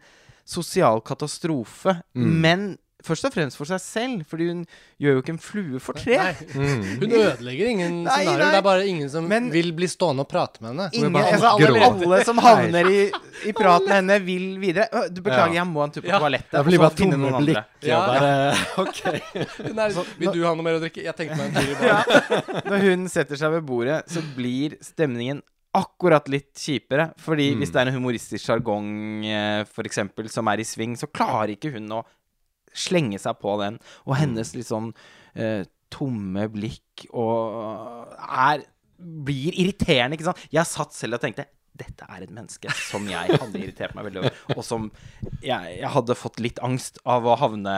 sosial 0.44 1.00
katastrofe, 1.06 2.00
men 2.12 2.74
først 3.04 3.26
og 3.28 3.32
fremst 3.34 3.58
for 3.60 3.68
seg 3.68 3.80
selv, 3.84 4.22
fordi 4.30 4.46
hun 4.48 4.62
gjør 5.02 5.18
jo 5.18 5.22
ikke 5.22 5.32
en 5.34 5.40
flue 5.44 5.80
for 5.84 5.98
tre. 6.00 6.16
Nei, 6.16 6.32
Mm. 6.54 6.82
hun 7.02 7.12
ødelegger 7.18 7.68
ingen 7.70 7.96
Nei, 8.04 8.14
scenarioer. 8.24 8.38
nei. 8.40 8.50
Det 8.54 8.58
er 8.58 8.66
bare 8.66 8.86
ingen 8.88 9.10
som 9.12 9.28
Men- 9.28 9.50
vil 9.52 9.70
bli 9.76 9.86
stående 9.90 10.24
og 10.24 10.28
prate 10.30 10.62
med 10.64 10.72
henne. 10.72 10.88
Ingen, 10.94 11.12
bare 11.12 11.32
altså, 11.34 11.52
alle, 11.54 11.84
alle 11.90 12.24
som 12.24 12.38
havner 12.38 12.88
i, 12.90 13.00
i 13.48 13.52
prat 13.52 13.84
med 13.86 13.94
henne, 13.98 14.18
vil 14.24 14.46
videre. 14.62 14.88
Du, 15.12 15.20
beklager, 15.20 15.54
Ja. 15.54 15.62
jeg 15.62 15.68
må 15.72 15.84
en 15.84 15.90
tur 15.94 16.00
på 16.02 16.08
Ja. 16.12 16.18
toalettet. 16.18 16.50
Det 16.56 16.64
blir 16.66 16.78
bare 16.78 16.96
tomme 16.98 17.16
noen 17.20 17.34
andre. 17.34 17.54
blikk. 17.54 17.88
Ja. 17.88 17.98
og 18.00 18.06
bare, 18.14 18.34
ok. 18.84 19.00
Hun 19.68 19.78
er 19.78 19.90
sånn, 19.98 20.06
Vil 20.18 20.32
du 20.32 20.42
ha 20.44 20.54
noe 20.54 20.62
mer 20.64 20.78
å 20.78 20.80
drikke? 20.80 21.02
Jeg 21.04 21.16
tenkte 21.16 21.36
meg 21.36 21.50
en 21.50 21.54
tur 21.60 21.70
i 21.70 21.78
baren. 21.80 22.62
Når 22.70 22.86
hun 22.88 23.08
setter 23.08 23.36
seg 23.36 23.50
ved 23.58 23.66
bordet, 23.68 24.02
så 24.08 24.22
blir 24.36 24.78
stemningen 24.80 25.42
akkurat 25.74 26.28
litt 26.30 26.52
kjipere. 26.54 27.08
Fordi 27.18 27.48
hvis 27.58 27.72
det 27.74 27.80
er 27.82 27.88
en 27.90 27.96
humoristisk 27.98 28.44
sjargong, 28.46 29.24
eh, 29.26 29.64
eksempel, 29.84 30.28
som 30.30 30.46
er 30.48 30.62
i 30.62 30.66
sving, 30.68 30.94
så 30.96 31.08
klarer 31.10 31.50
ikke 31.56 31.72
hun 31.74 31.88
å 31.98 32.04
slenge 32.74 33.18
seg 33.22 33.38
på 33.40 33.56
den. 33.62 33.78
Og 34.06 34.16
hennes 34.20 34.52
litt 34.56 34.68
sånn 34.68 34.92
eh, 35.34 35.64
tomme 35.94 36.48
blikk 36.52 37.06
og 37.14 38.14
er 38.24 38.64
Blir 39.04 39.52
irriterende, 39.58 40.14
ikke 40.16 40.28
sant? 40.30 40.42
Jeg 40.54 40.64
satt 40.70 40.94
selv 40.94 41.16
og 41.18 41.24
tenkte 41.24 41.48
dette 41.74 42.06
er 42.06 42.22
et 42.22 42.30
menneske 42.30 42.70
som 42.78 43.02
jeg 43.10 43.34
hadde 43.34 43.58
irritert 43.58 43.96
meg 43.98 44.06
veldig 44.06 44.20
over, 44.22 44.36
og 44.54 44.60
som 44.64 44.84
jeg, 45.42 45.72
jeg 45.80 45.90
hadde 45.90 46.14
fått 46.14 46.38
litt 46.40 46.60
angst 46.62 47.00
av 47.02 47.26
å 47.26 47.34
havne 47.40 47.74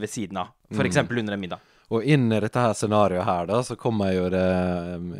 ved 0.00 0.08
siden 0.12 0.38
av. 0.44 0.52
For 0.70 0.86
eksempel 0.86 1.18
under 1.18 1.34
en 1.34 1.42
middag. 1.42 1.64
Og 1.92 2.06
inn 2.06 2.30
i 2.32 2.38
dette 2.40 2.62
her 2.62 2.72
scenarioet 2.78 3.26
her, 3.26 3.50
da, 3.50 3.58
så 3.66 3.74
kommer 3.76 4.14
jo 4.14 4.28
det 4.32 4.44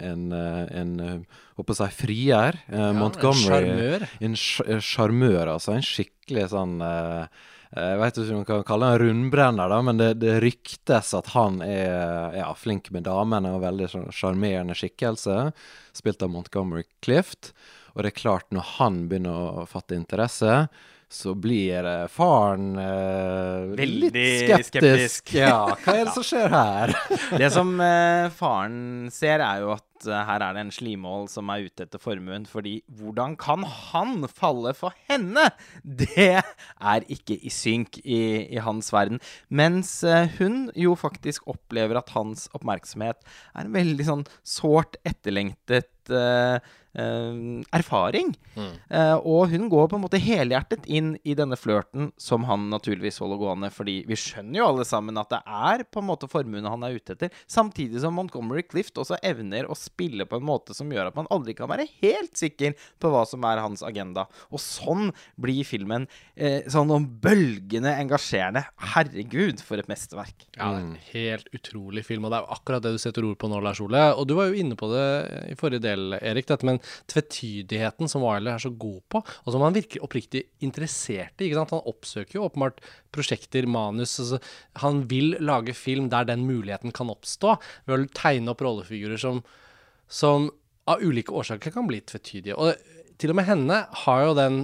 en, 0.07 0.23
uh, 0.31 0.63
en 0.71 0.95
Håper 1.59 1.75
å 1.75 1.81
si 1.83 1.91
frier. 1.99 2.57
Ja, 2.71 2.93
Montgomery. 2.97 3.43
sjarmør. 3.67 4.07
En 4.25 4.39
sj- 4.39 4.79
sjarmør, 4.81 5.51
altså. 5.59 5.75
En 5.77 5.85
skikkelig 5.85 6.47
sånn 6.55 6.79
uh, 6.81 7.27
jeg 7.73 8.01
vet 8.03 8.19
ikke 8.21 8.35
om 8.35 8.41
man 8.43 8.49
kan 8.49 8.65
kalle 8.69 8.89
han 8.91 8.99
rundbrenner, 9.01 9.71
da, 9.73 9.79
men 9.81 10.01
det, 10.01 10.11
det 10.21 10.41
ryktes 10.45 11.15
at 11.17 11.31
han 11.33 11.63
er 11.65 12.37
ja, 12.37 12.51
flink 12.59 12.91
med 12.93 13.07
damene 13.09 13.55
og 13.57 13.63
veldig 13.65 13.89
sånn 13.89 14.11
sjarmerende 14.13 14.77
skikkelse. 14.77 15.39
Spilt 15.97 16.25
av 16.25 16.35
Montgomery 16.35 16.85
Clift. 17.05 17.55
Og 17.95 18.05
det 18.05 18.13
er 18.13 18.21
klart, 18.21 18.51
når 18.53 18.69
han 18.77 19.07
begynner 19.09 19.63
å 19.63 19.65
fatte 19.69 19.97
interesse, 19.97 20.67
så 21.13 21.35
blir 21.37 21.85
eh, 21.85 22.09
faren 22.11 22.73
eh, 22.81 23.73
litt 23.77 24.17
skeptisk. 24.17 24.71
skeptisk. 24.73 25.33
Ja, 25.37 25.75
hva 25.85 25.97
er 25.99 26.07
det 26.09 26.15
som 26.19 26.27
skjer 26.27 26.53
her? 26.53 26.95
Det 27.43 27.49
som 27.53 27.73
eh, 27.85 28.29
faren 28.33 29.11
ser, 29.13 29.45
er 29.45 29.63
jo 29.63 29.75
at 29.75 30.09
eh, 30.09 30.25
her 30.29 30.45
er 30.47 30.57
det 30.57 30.65
en 30.65 30.73
slimål 30.75 31.29
som 31.33 31.53
er 31.53 31.69
ute 31.69 31.87
etter 31.87 32.01
formuen. 32.03 32.47
Fordi 32.49 32.79
hvordan 32.99 33.37
kan 33.41 33.67
han 33.69 34.27
falle 34.31 34.73
for 34.79 34.97
henne? 35.11 35.51
Det 36.03 36.39
er 36.41 37.09
ikke 37.13 37.37
i 37.37 37.53
synk 37.53 38.01
i, 38.03 38.23
i 38.49 38.63
hans 38.65 38.93
verden. 38.95 39.21
Mens 39.53 39.99
eh, 40.09 40.33
hun 40.41 40.71
jo 40.79 40.97
faktisk 40.99 41.49
opplever 41.53 42.01
at 42.01 42.15
hans 42.17 42.49
oppmerksomhet 42.57 43.21
er 43.53 43.67
en 43.67 43.77
veldig 43.77 44.09
sånn 44.09 44.29
sårt 44.49 44.97
etterlengtet 45.09 45.93
eh, 46.11 46.57
eh, 46.57 46.73
erfaring. 46.95 48.35
Eh, 48.93 49.17
og 49.17 49.49
hun 49.53 49.69
går 49.73 49.89
på 49.89 49.97
en 49.97 50.05
måte 50.05 50.21
helhjertet 50.21 50.85
inn 50.91 51.15
i 51.25 51.35
denne 51.39 51.57
flørten 51.57 52.11
som 52.21 52.45
han 52.49 52.69
naturligvis 52.73 53.21
holder 53.23 53.41
gående, 53.41 53.71
fordi 53.73 54.03
vi 54.09 54.19
skjønner 54.19 54.61
jo 54.61 54.69
alle 54.69 54.87
sammen 54.89 55.21
at 55.21 55.33
det 55.33 55.41
er 55.47 55.85
på 55.89 56.03
en 56.03 56.09
måte 56.11 56.29
formuen 56.31 56.69
han 56.69 56.85
er 56.85 56.99
ute 56.99 57.17
etter, 57.17 57.33
samtidig 57.51 58.03
som 58.03 58.17
Montgomery 58.19 58.65
Clift 58.69 59.01
også 59.01 59.19
evner 59.25 59.69
å 59.71 59.79
spille 59.79 60.27
på 60.29 60.39
en 60.39 60.47
måte 60.47 60.77
som 60.77 60.91
gjør 60.93 61.11
at 61.11 61.19
man 61.19 61.31
aldri 61.33 61.57
kan 61.57 61.71
være 61.73 61.89
helt 62.03 62.37
sikker 62.39 62.77
på 63.01 63.13
hva 63.13 63.25
som 63.29 63.45
er 63.49 63.63
hans 63.65 63.85
agenda. 63.87 64.27
Og 64.53 64.61
sånn 64.63 65.11
blir 65.41 65.65
filmen 65.69 66.09
eh, 66.37 66.69
sånn 66.71 66.93
om 66.93 67.09
bølgende 67.23 67.95
engasjerende. 68.03 68.67
Herregud, 68.93 69.63
for 69.65 69.81
et 69.81 69.89
mesterverk. 69.91 70.47
Ja, 70.59 70.75
det 70.75 70.83
er 70.83 70.85
en 70.85 70.95
helt 71.13 71.49
utrolig 71.57 72.05
film, 72.07 72.27
og 72.27 72.35
det 72.35 72.41
er 72.41 72.47
jo 72.47 72.57
akkurat 72.59 72.85
det 72.85 72.95
du 72.97 73.01
setter 73.01 73.27
ord 73.27 73.41
på 73.41 73.49
nå, 73.51 73.61
Lars 73.65 73.81
Ole. 73.83 74.05
Og 74.19 74.29
du 74.29 74.37
var 74.39 74.51
jo 74.51 74.61
inne 74.61 74.77
på 74.79 74.91
det 74.93 75.07
i 75.53 75.57
forrige 75.59 75.87
del, 75.87 76.19
Erik, 76.21 76.49
dette 76.51 76.69
med 76.69 76.82
tvetydigheten 77.11 78.11
som 78.11 78.25
Wiler 78.25 78.55
er 78.55 78.65
så 78.65 78.73
god 78.73 79.01
på, 79.13 79.23
og 79.23 79.55
som 79.55 79.65
han 79.65 79.77
virker 79.77 80.05
oppriktig 80.05 80.45
interessert 80.65 81.43
i. 81.45 81.53
Han 81.55 81.69
oppsøker 81.81 82.39
jo 82.39 82.47
åpenbart 82.49 82.83
prosjekter, 83.15 83.69
manus 83.71 84.19
altså, 84.23 84.41
Han 84.83 85.05
vil 85.11 85.37
lage 85.41 85.75
film 85.77 86.09
der 86.13 86.29
den 86.29 86.47
muligheten 86.49 86.95
kan 86.95 87.13
oppstå, 87.13 87.57
ved 87.87 88.07
å 88.07 88.13
tegne 88.17 88.53
opp 88.55 88.65
rollefigurer 88.65 89.21
som, 89.21 89.43
som 90.09 90.51
av 90.91 91.03
ulike 91.03 91.35
årsaker 91.35 91.75
kan 91.75 91.87
bli 91.89 92.01
tvetydige. 92.03 92.59
Og 92.59 93.19
til 93.23 93.31
og 93.31 93.39
med 93.39 93.47
henne 93.47 93.85
har 94.05 94.25
jo 94.27 94.39
den 94.39 94.63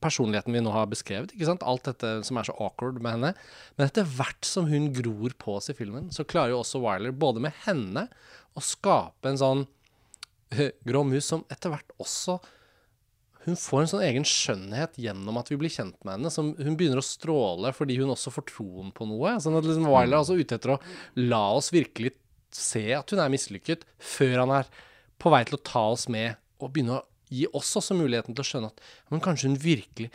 personligheten 0.00 0.54
vi 0.54 0.62
nå 0.64 0.72
har 0.72 0.88
beskrevet. 0.90 1.34
ikke 1.34 1.48
sant? 1.48 1.64
Alt 1.66 1.88
dette 1.88 2.12
som 2.26 2.38
er 2.40 2.48
så 2.48 2.56
awkward 2.62 3.00
med 3.02 3.16
henne. 3.16 3.32
Men 3.76 3.88
etter 3.88 4.08
hvert 4.08 4.46
som 4.46 4.68
hun 4.70 4.90
gror 4.96 5.34
på 5.40 5.58
oss 5.58 5.70
i 5.72 5.76
filmen, 5.76 6.08
så 6.14 6.24
klarer 6.24 6.54
jo 6.54 6.62
også 6.62 6.80
Wyler, 6.82 7.12
både 7.12 7.42
med 7.44 7.56
henne, 7.66 8.06
å 8.56 8.64
skape 8.64 9.30
en 9.30 9.40
sånn 9.40 9.66
grå 10.88 11.04
mus 11.06 11.28
som 11.30 11.44
etter 11.52 11.72
hvert 11.72 11.94
også 12.02 12.40
hun 13.46 13.56
får 13.56 13.82
en 13.82 13.90
sånn 13.94 14.04
egen 14.04 14.26
skjønnhet 14.28 14.98
gjennom 15.00 15.38
at 15.40 15.48
vi 15.48 15.56
blir 15.60 15.72
kjent 15.72 15.96
med 16.04 16.18
henne. 16.18 16.32
Som 16.32 16.52
hun 16.58 16.76
begynner 16.76 17.00
å 17.00 17.04
stråle 17.04 17.72
fordi 17.72 17.96
hun 18.00 18.12
også 18.12 18.32
får 18.34 18.46
troen 18.50 18.90
på 18.92 19.06
noe. 19.08 19.36
Sånn 19.40 19.56
at 19.56 19.64
liksom 19.64 19.88
Wyler 19.88 20.18
er 20.18 20.20
også 20.20 20.36
ute 20.36 20.58
etter 20.58 20.74
å 20.74 20.80
la 21.16 21.44
oss 21.56 21.70
virkelig 21.72 22.12
se 22.54 22.84
at 22.96 23.14
hun 23.14 23.22
er 23.22 23.30
mislykket, 23.32 23.86
før 24.02 24.42
han 24.42 24.52
er 24.58 24.68
på 25.20 25.32
vei 25.32 25.44
til 25.46 25.56
å 25.56 25.64
ta 25.64 25.86
oss 25.94 26.08
med 26.12 26.36
og 26.60 26.72
begynne 26.74 26.98
å 26.98 27.04
gi 27.30 27.46
oss 27.56 27.70
også 27.78 27.96
muligheten 27.96 28.34
til 28.34 28.42
å 28.42 28.48
skjønne 28.48 28.70
at 28.72 28.80
men 29.12 29.22
kanskje 29.22 29.52
hun 29.52 29.60
virkelig 29.62 30.08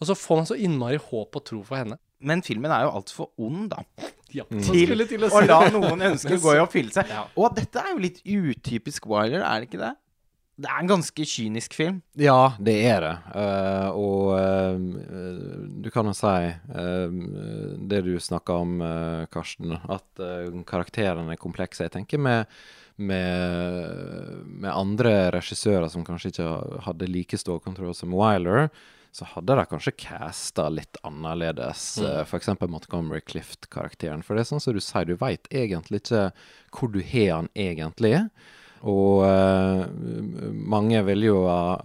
Og 0.00 0.08
så 0.08 0.16
får 0.16 0.38
man 0.40 0.46
så 0.48 0.56
innmari 0.58 0.98
håp 0.98 1.36
og 1.38 1.44
tro 1.46 1.60
for 1.62 1.78
henne. 1.78 2.00
Men 2.18 2.42
filmen 2.42 2.72
er 2.74 2.82
jo 2.82 2.94
altfor 2.98 3.28
ond, 3.38 3.68
da. 3.70 3.84
Ja, 4.34 4.46
Til, 4.50 4.86
skulle 4.88 5.06
til 5.10 5.26
å 5.26 5.30
å 5.30 5.42
la 5.44 5.60
noen 5.72 6.08
ønsker 6.12 6.40
gå 6.42 6.56
i 6.56 6.62
oppfyllelse. 6.62 7.04
Ja. 7.10 7.26
Og 7.38 7.54
dette 7.56 7.82
er 7.82 7.92
jo 7.94 8.02
litt 8.02 8.24
utypisk 8.24 9.06
Wiler, 9.10 9.44
er 9.46 9.62
det 9.62 9.70
ikke 9.70 9.82
det? 9.84 9.94
Det 10.54 10.70
er 10.70 10.84
en 10.84 10.90
ganske 10.90 11.24
kynisk 11.26 11.74
film. 11.74 11.96
Ja, 12.14 12.54
det 12.62 12.76
er 12.86 13.02
det. 13.02 13.14
Uh, 13.34 13.88
og 13.98 14.28
uh, 14.38 15.70
du 15.82 15.88
kan 15.90 16.06
jo 16.06 16.14
si 16.14 16.30
uh, 16.30 17.16
det 17.90 18.04
du 18.06 18.12
snakka 18.22 18.60
om, 18.62 18.76
Karsten, 19.34 19.74
at 19.82 20.22
uh, 20.22 20.62
karakterene 20.68 21.34
er 21.34 21.42
komplekse. 21.42 21.88
Jeg 21.88 21.96
tenker 21.96 22.22
med, 22.22 22.54
med, 23.02 24.46
med 24.46 24.70
andre 24.70 25.16
regissører 25.34 25.90
som 25.90 26.06
kanskje 26.06 26.30
ikke 26.30 26.50
hadde 26.86 27.10
like 27.10 27.40
stålkontroll 27.40 27.96
som 27.98 28.14
Wyler, 28.14 28.68
så 29.14 29.28
hadde 29.30 29.54
de 29.54 29.64
kanskje 29.70 29.94
casta 30.04 30.66
litt 30.72 30.98
annerledes. 31.06 31.84
Mm. 32.02 32.24
F.eks. 32.24 32.48
Montgomery 32.66 33.22
Clift-karakteren. 33.22 34.24
For 34.26 34.34
det 34.34 34.42
er 34.42 34.48
sånn 34.50 34.62
som 34.64 34.74
du 34.74 34.82
sier, 34.82 35.06
du 35.06 35.14
veit 35.20 35.46
egentlig 35.54 36.02
ikke 36.02 36.24
hvor 36.74 36.90
du 36.90 36.98
har 37.12 37.36
han 37.36 37.50
egentlig. 37.54 38.24
Og 38.82 39.22
uh, 39.22 39.86
mange 40.74 41.04
ville 41.06 41.30
jo 41.30 41.44
ha 41.46 41.78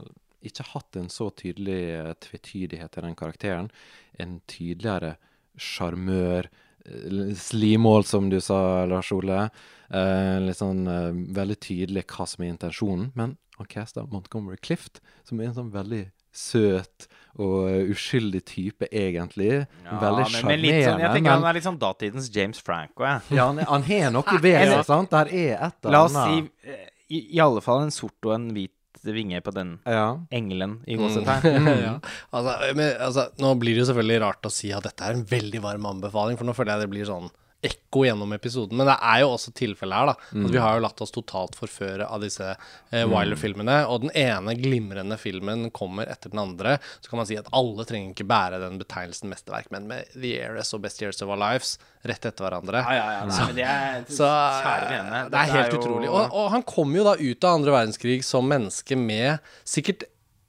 ikke 0.46 0.65
hatt 0.72 0.98
en 1.00 1.10
så 1.12 1.30
tydelig 1.36 1.80
eh, 1.98 2.13
tvetydighet 2.24 2.98
i 2.98 3.02
den 3.04 3.15
karakteren. 3.20 3.70
En 4.15 4.38
tydeligere 4.48 5.18
sjarmør. 5.60 6.48
eh, 6.86 7.34
Slimål, 7.36 8.06
som 8.08 8.30
du 8.32 8.39
sa, 8.42 8.86
Lars 8.88 9.12
Ole. 9.12 9.50
Eh, 9.89 10.38
litt 10.46 10.62
sånn 10.62 10.88
eh, 10.88 11.12
veldig 11.36 11.60
tydelig 11.60 12.06
hva 12.08 12.28
som 12.30 12.46
er 12.46 12.54
intensjonen. 12.54 13.12
Men 13.20 13.36
han 13.58 13.68
casta 13.68 14.06
Montgomery 14.08 14.58
Clift, 14.63 15.02
som 15.28 15.39
er 15.39 15.50
en 15.50 15.58
sånn 15.60 15.74
veldig 15.76 16.06
søt 16.32 17.10
og 17.38 17.70
eh, 17.70 17.92
uskyldig 17.94 18.42
type, 18.46 18.88
egentlig. 18.92 19.68
veldig 19.86 20.26
men, 20.34 20.46
men 20.50 20.60
litt 20.63 20.84
sånn, 20.86 21.00
jeg 21.00 21.12
tenker 21.13 21.22
men- 21.30 21.32
han 21.44 21.46
er 21.50 21.54
litt 21.60 21.68
sånn 21.68 21.80
datidens 21.80 22.30
James 22.36 22.60
Franco, 22.60 23.04
Ja, 23.04 23.20
ja, 23.30 23.46
han, 23.52 23.58
han 23.60 23.84
har 23.84 24.12
noe 24.12 24.39
ved 24.42 24.58
seg, 24.68 24.86
sant? 24.86 25.10
Der 25.13 25.28
er 25.32 25.63
et 25.70 25.86
eller 25.86 25.92
La 25.92 26.04
oss 26.06 26.13
si 26.18 26.50
eh, 26.65 26.88
i, 27.10 27.22
i 27.38 27.39
alle 27.39 27.62
fall 27.62 27.82
en 27.86 27.92
sort 27.92 28.26
og 28.26 28.34
en 28.36 28.50
hvit 28.54 28.74
vinge 29.04 29.39
på 29.42 29.54
den 29.56 29.78
Ja. 29.88 30.18
engelen 30.32 30.82
i 30.86 30.98
Mm. 30.98 31.00
gåsetegn. 31.06 31.68
ja. 31.88 31.94
altså, 32.34 32.58
altså, 33.00 33.24
nå 33.39 33.54
blir 33.58 33.76
det 33.78 33.86
jo 33.86 33.94
selvfølgelig 33.94 34.20
rart 34.22 34.44
å 34.44 34.52
si 34.52 34.74
at 34.76 34.84
dette 34.84 35.02
er 35.08 35.13
en 35.15 35.24
veldig 35.26 35.62
varm 35.63 35.86
anbefaling, 35.86 36.36
for 36.38 36.44
nå 36.46 36.54
føler 36.58 36.74
jeg 36.76 36.82
det 36.84 36.89
blir 36.92 37.06
sånn 37.08 37.30
ekko 37.62 38.06
gjennom 38.06 38.32
episoden. 38.32 38.78
Men 38.80 38.88
det 38.88 38.95
er 39.04 39.22
jo 39.24 39.32
også 39.34 39.52
tilfellet 39.58 39.98
her, 39.98 40.10
da. 40.13 40.13
At 40.45 40.54
vi 40.54 40.62
har 40.63 40.78
jo 40.78 40.84
latt 40.86 41.02
oss 41.04 41.12
totalt 41.12 41.58
forføre 41.60 42.06
av 42.08 42.22
disse 42.24 42.45
eh, 42.54 43.04
Wiler-filmene. 43.10 43.82
Og 43.91 44.06
den 44.06 44.13
ene 44.15 44.54
glimrende 44.56 45.17
filmen 45.19 45.65
kommer 45.76 46.08
etter 46.08 46.32
den 46.32 46.39
andre. 46.39 46.78
Så 47.04 47.12
kan 47.12 47.19
man 47.19 47.28
si 47.28 47.36
at 47.39 47.50
alle 47.52 47.84
trenger 47.89 48.13
ikke 48.15 48.28
bære 48.30 48.62
den 48.63 48.78
betegnelsen 48.80 49.28
mesterverk, 49.34 49.67
men 49.76 49.89
med 49.91 50.08
The 50.15 50.36
Heiress 50.38 50.72
og 50.78 50.86
Best 50.86 51.02
Years 51.04 51.19
of 51.26 51.34
Our 51.34 51.41
Lives 51.41 51.74
rett 52.08 52.24
etter 52.30 52.45
hverandre. 52.48 52.80
Ja, 52.86 52.95
ja, 52.95 53.10
ja. 53.17 53.26
Nei, 53.28 53.36
så, 53.41 53.50
det 53.58 53.65
er 53.67 54.06
Så 54.08 54.30
Kjære 54.63 54.88
vene. 54.93 55.24
det 55.34 55.41
er 55.43 55.52
helt 55.58 55.74
jo- 55.76 55.82
utrolig. 55.82 56.08
Og, 56.13 56.38
og 56.43 56.48
han 56.56 56.63
kom 56.63 56.95
jo 56.95 57.04
da 57.10 57.17
ut 57.19 57.43
av 57.50 57.60
andre 57.60 57.76
verdenskrig 57.76 58.22
som 58.24 58.48
menneske 58.48 58.95
med 58.95 59.43
sikkert 59.67 60.08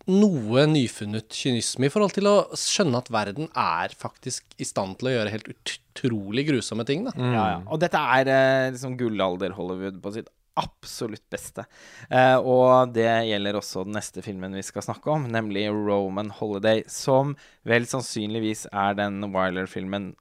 noe 0.08 0.64
nyfunnet 0.70 1.28
kynisme 1.34 1.88
i 1.88 1.92
forhold 1.92 2.14
til 2.16 2.28
å 2.30 2.36
skjønne 2.56 3.02
at 3.02 3.10
verden 3.12 3.50
er 3.58 3.92
faktisk 3.98 4.56
i 4.60 4.66
stand 4.66 4.98
til 5.00 5.10
å 5.10 5.14
gjøre 5.18 5.34
helt 5.34 5.50
utrolig 5.52 6.46
grusomme 6.48 6.86
ting. 6.88 7.04
da. 7.08 7.14
Ja, 7.18 7.46
ja. 7.56 7.58
Og 7.68 7.82
dette 7.82 8.00
er 8.00 8.30
eh, 8.32 8.70
liksom 8.72 8.96
gullalder-Hollywood 9.00 10.00
på 10.02 10.14
sitt 10.16 10.30
absolutt 10.60 11.24
beste. 11.32 11.64
Eh, 12.10 12.36
og 12.36 12.94
det 12.96 13.10
gjelder 13.28 13.58
også 13.60 13.84
den 13.86 13.96
neste 13.98 14.24
filmen 14.24 14.56
vi 14.56 14.64
skal 14.66 14.84
snakke 14.84 15.12
om, 15.12 15.28
nemlig 15.30 15.68
Roman 15.72 16.32
Holiday, 16.40 16.82
som 16.90 17.36
vel 17.68 17.86
sannsynligvis 17.88 18.66
er 18.72 18.98
den 18.98 19.22
Wiler-filmen 19.32 20.14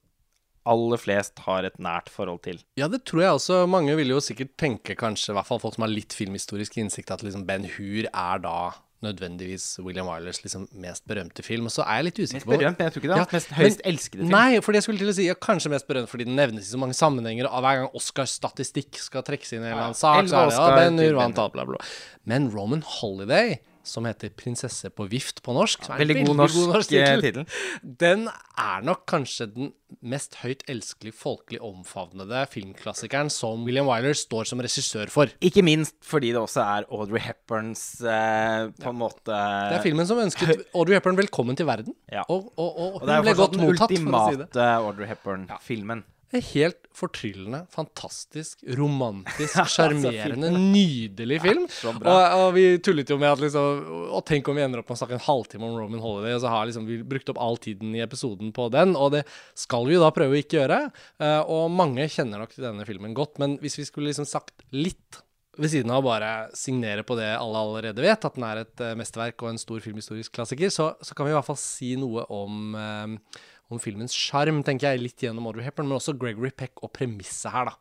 aller 0.70 1.02
flest 1.02 1.40
har 1.48 1.66
et 1.66 1.80
nært 1.82 2.12
forhold 2.14 2.44
til. 2.46 2.60
Ja, 2.78 2.90
det 2.92 3.02
tror 3.10 3.24
jeg 3.24 3.38
også. 3.40 3.64
Mange 3.72 3.96
vil 3.98 4.12
jo 4.14 4.20
sikkert 4.22 4.54
tenke, 4.60 4.94
kanskje, 5.00 5.32
i 5.34 5.38
hvert 5.40 5.48
fall 5.48 5.62
folk 5.64 5.78
som 5.78 5.88
har 5.88 5.94
litt 5.94 6.14
filmhistorisk 6.14 6.78
innsikt, 6.78 7.10
at 7.16 7.24
liksom 7.26 7.48
Ben 7.48 7.66
Hur 7.78 8.06
er 8.06 8.44
da 8.44 8.60
nødvendigvis 9.06 9.66
William 9.84 10.08
Wylers 10.10 10.42
liksom 10.44 10.68
mest 10.84 11.06
berømte 11.08 11.44
film. 11.46 11.66
Og 11.70 11.72
så 11.72 11.86
er 11.86 12.00
jeg 12.02 12.08
litt 12.10 12.20
usikker 12.20 12.46
på 12.46 12.52
Mest 12.52 12.60
berømt, 12.60 12.80
men 12.80 12.86
jeg 12.90 12.94
tror 12.94 13.02
ikke 13.04 13.10
det 13.10 13.16
er 13.16 13.22
Ja, 13.22 13.26
mest 13.26 13.34
mest 13.38 13.50
men- 13.52 13.60
høyst 13.60 13.82
elskede 13.86 14.22
film. 14.24 14.30
Nei, 14.36 14.60
fordi 14.66 14.76
jeg 14.80 14.84
skulle 14.84 15.00
til 15.04 15.10
å 15.14 15.16
si 15.16 15.28
ja, 15.30 15.34
kanskje 15.48 15.72
mest 15.76 15.88
berømt 15.88 16.10
fordi 16.12 16.26
den 16.28 16.36
nevnes 16.36 16.68
i 16.68 16.72
så 16.74 16.80
mange 16.82 16.94
sammenhenger. 17.00 17.48
Og 17.48 17.64
hver 17.64 17.80
gang 17.84 17.90
Oscars 17.96 18.36
statistikk 18.40 19.00
skal 19.00 19.24
trekkes 19.24 19.54
inn 19.54 19.64
i 19.64 19.68
en 19.68 19.72
eller 19.72 19.84
annen 19.90 19.96
sak, 20.00 20.28
så 20.28 20.44
er 20.44 20.50
det 20.52 20.60
ja, 20.60 20.76
Ben 20.76 20.98
Hur 21.00 21.16
vant 21.22 21.40
alt, 21.40 21.54
bla, 21.54 21.66
bla. 21.66 21.78
Men 22.26 22.50
Roman 22.52 22.84
Holiday, 22.86 23.60
som 23.84 24.06
heter 24.06 24.30
'Prinsesse 24.30 24.90
på 24.94 25.08
vift' 25.10 25.42
på 25.42 25.54
norsk, 25.56 25.88
Ja, 25.88 25.96
er 25.96 26.00
Veldig 26.06 26.26
god 26.28 26.36
norsk 26.38 26.92
eh, 26.94 27.16
tittel, 27.16 27.22
tittel. 27.22 27.46
den 27.84 28.28
er 28.58 28.82
nok 28.84 29.06
kanskje 29.08 29.48
den 29.54 29.74
mest 30.02 30.36
høyt 30.44 30.62
elskelig, 30.70 31.14
folkelig 31.14 31.60
omfavnede 31.62 32.44
filmklassikeren 32.52 33.30
som 33.34 33.64
William 33.66 33.88
Wyler 33.88 34.14
står 34.14 34.46
som 34.46 34.60
regissør 34.60 35.10
for. 35.10 35.28
Ikke 35.42 35.64
minst 35.64 35.96
fordi 36.06 36.30
det 36.32 36.38
også 36.42 36.62
er 36.62 36.86
Audrey 36.92 37.20
Hepburns 37.20 38.02
eh, 38.02 38.70
på 38.80 38.90
en 38.90 39.00
måte 39.00 39.34
Det 39.34 39.80
er 39.80 39.82
filmen 39.84 40.06
som 40.06 40.18
ønsket 40.22 40.68
Audrey 40.76 41.00
Hepburn 41.00 41.18
velkommen 41.18 41.56
til 41.58 41.66
verden. 41.66 41.96
Ja. 42.12 42.24
Og, 42.30 42.54
og, 42.58 42.80
og, 42.80 43.02
Og 43.02 43.10
er 43.10 43.16
hun 43.16 43.24
ble 43.26 43.36
fortsatt 43.36 43.38
godt 43.40 43.58
den 43.58 43.66
mottatt, 43.66 43.90
for 43.90 44.20
å 44.20 44.30
si 44.30 44.36
det. 44.38 44.48
ultimate 44.50 44.70
Audrey 44.86 45.08
Hepburn-filmen. 45.08 46.04
En 46.36 46.44
helt 46.52 46.88
fortryllende, 46.94 47.64
fantastisk, 47.74 48.62
romantisk, 48.78 49.56
sjarmerende, 49.74 50.52
nydelig 50.54 51.40
film. 51.42 51.64
Ja, 51.72 51.94
Og, 51.96 52.36
og 52.44 52.50
vi 52.58 52.66
tullet 52.86 53.10
jo 53.10 53.18
med 53.22 53.32
at 53.32 53.42
liksom 53.42 53.88
Og 54.14 54.22
tenk 54.28 54.50
om 54.52 54.60
vi 54.60 54.66
ender 54.66 54.84
opp 54.84 54.92
med 54.92 54.98
å 54.98 55.02
snakke 55.02 55.18
en 55.18 55.26
halvtime 55.26 55.66
om 55.66 55.78
Roman 55.80 56.04
Holiday, 56.04 56.36
og 56.38 56.44
så 56.44 56.52
har 56.54 56.68
liksom 56.70 56.86
vi 56.90 57.00
brukt 57.02 57.32
opp 57.34 57.42
all 57.42 57.58
tiden 57.62 57.96
i 57.98 58.04
episoden 58.06 58.54
på 58.56 58.68
den, 58.74 58.94
og 59.00 59.16
det 59.16 59.24
skal 59.58 59.88
vi 59.90 59.98
jo 59.98 60.04
da 60.04 60.12
prøve 60.14 60.38
å 60.38 60.44
ikke 60.44 60.60
gjøre. 60.60 60.84
Eh, 61.24 61.40
og 61.50 61.74
mange 61.74 62.06
kjenner 62.12 62.44
nok 62.44 62.54
til 62.54 62.68
denne 62.68 62.86
filmen 62.90 63.18
godt, 63.18 63.42
men 63.42 63.58
hvis 63.64 63.80
vi 63.82 63.88
skulle 63.90 64.12
liksom 64.12 64.30
sagt 64.30 64.68
litt 64.76 65.24
ved 65.60 65.72
siden 65.74 65.92
av 65.92 66.00
å 66.04 66.08
bare 66.08 66.32
signere 66.56 67.04
på 67.04 67.18
det 67.20 67.30
alle 67.36 67.60
allerede 67.60 68.04
vet, 68.04 68.26
at 68.26 68.38
den 68.38 68.46
er 68.48 68.62
et 68.64 68.84
eh, 68.86 68.96
mesterverk 69.00 69.44
og 69.44 69.52
en 69.52 69.62
stor 69.62 69.82
filmhistorisk 69.84 70.36
klassiker, 70.38 70.72
så, 70.72 70.94
så 71.04 71.18
kan 71.18 71.28
vi 71.28 71.34
i 71.34 71.38
hvert 71.38 71.48
fall 71.50 71.60
si 71.60 71.96
noe 72.00 72.24
om, 72.32 72.76
eh, 72.80 73.42
om 73.70 73.80
filmens 73.82 74.14
sjarm, 74.18 74.64
tenker 74.66 74.92
jeg, 74.94 75.04
litt 75.04 75.22
gjennom 75.24 75.46
Audrey 75.50 75.66
Hepburn, 75.68 75.88
men 75.90 76.00
også 76.00 76.16
Gregory 76.18 76.50
Peck 76.58 76.82
og 76.86 76.92
premisset 76.96 77.52
her, 77.54 77.70
da. 77.70 77.76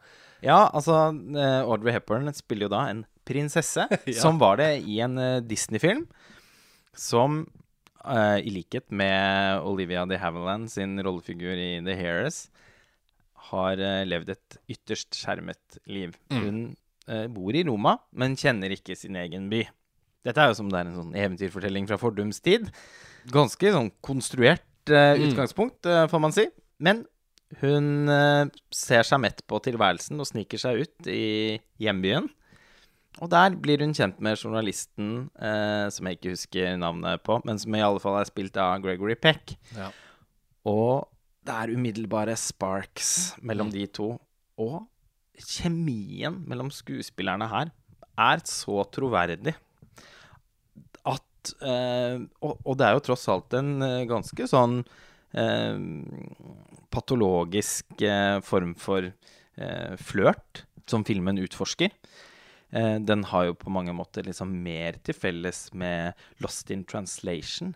Ja, 0.45 0.59
altså 0.71 0.95
eh, 1.35 1.63
Audrey 1.65 1.95
Hepburn 1.97 2.29
spiller 2.37 2.69
jo 2.69 2.75
da 2.77 2.83
en 2.93 3.05
prinsesse, 3.29 3.87
Ja. 4.07 4.19
som 4.21 4.39
var 4.41 4.61
det 4.61 4.69
i 4.87 5.01
en 5.05 5.17
eh, 5.19 5.39
Disney-film. 5.43 6.05
Som 6.99 7.41
uh, 8.05 8.39
i 8.43 8.51
likhet 8.51 8.89
med 8.91 9.63
Olivia 9.67 10.05
de 10.09 10.19
Havilland 10.19 10.71
sin 10.73 10.97
rollefigur 11.05 11.55
i 11.59 11.79
The 11.87 11.95
Hairs, 11.99 12.49
har 13.53 13.79
uh, 13.81 14.03
levd 14.09 14.33
et 14.35 14.57
ytterst 14.75 15.15
skjermet 15.19 15.79
liv. 15.87 16.17
Hun 16.35 16.63
uh, 17.09 17.27
bor 17.33 17.55
i 17.55 17.63
Roma, 17.69 17.97
men 18.13 18.35
kjenner 18.39 18.75
ikke 18.75 18.97
sin 18.99 19.17
egen 19.21 19.47
by. 19.53 19.65
Dette 20.27 20.43
er 20.43 20.51
jo 20.51 20.59
som 20.59 20.69
det 20.73 20.81
er 20.81 20.91
en 20.91 20.99
sånn 20.99 21.15
eventyrfortelling 21.17 21.87
fra 21.89 22.01
fordums 22.03 22.43
tid. 22.45 22.67
Ganske 23.33 23.75
sånn 23.75 23.93
konstruert 24.05 24.65
Mm. 24.65 24.68
Utgangspunkt, 24.97 25.87
eh, 25.87 26.07
får 26.11 26.23
man 26.23 26.35
si. 26.35 26.47
Men 26.79 27.05
hun 27.63 28.09
eh, 28.13 28.49
ser 28.75 29.07
seg 29.07 29.23
mett 29.23 29.45
på 29.49 29.61
tilværelsen 29.65 30.21
og 30.21 30.29
sniker 30.29 30.61
seg 30.61 30.85
ut 30.85 31.09
i 31.11 31.59
hjembyen. 31.81 32.29
Og 33.19 33.31
der 33.33 33.57
blir 33.59 33.83
hun 33.83 33.95
kjent 33.97 34.21
med 34.23 34.39
journalisten 34.39 35.29
eh, 35.43 35.89
som 35.91 36.07
jeg 36.07 36.19
ikke 36.19 36.35
husker 36.37 36.77
navnet 36.79 37.25
på, 37.27 37.41
men 37.49 37.59
som 37.59 37.75
i 37.75 37.83
alle 37.83 38.03
fall 38.03 38.21
er 38.21 38.29
spilt 38.29 38.59
av 38.63 38.79
Gregory 38.85 39.17
Peck. 39.19 39.57
Ja. 39.75 39.89
Og 40.69 41.09
det 41.47 41.57
er 41.57 41.73
umiddelbare 41.75 42.37
sparks 42.39 43.41
mellom 43.43 43.73
de 43.73 43.87
to. 43.91 44.13
Og 44.61 44.85
kjemien 45.39 46.43
mellom 46.51 46.71
skuespillerne 46.75 47.49
her 47.51 47.73
er 48.19 48.43
så 48.47 48.83
troverdig 48.93 49.55
at 51.57 51.69
eh, 51.69 52.23
og, 52.45 52.59
og 52.65 52.79
det 52.79 52.87
er 52.87 52.97
jo 52.97 53.05
tross 53.09 53.27
alt 53.33 53.55
en 53.59 53.83
eh, 53.85 54.07
ganske 54.09 54.49
sånn 54.51 54.81
eh, 55.33 55.81
patologisk 56.95 58.05
form 58.47 58.75
for 58.79 59.13
flørt 59.99 60.63
som 60.87 61.03
filmen 61.03 61.41
utforsker. 61.43 61.91
Den 62.71 63.25
har 63.27 63.49
jo 63.49 63.57
på 63.59 63.73
mange 63.75 63.91
måter 63.97 64.23
liksom 64.23 64.53
mer 64.63 65.01
til 65.03 65.17
felles 65.19 65.65
med 65.75 66.15
Lost 66.45 66.71
in 66.71 66.85
Translation 66.87 67.73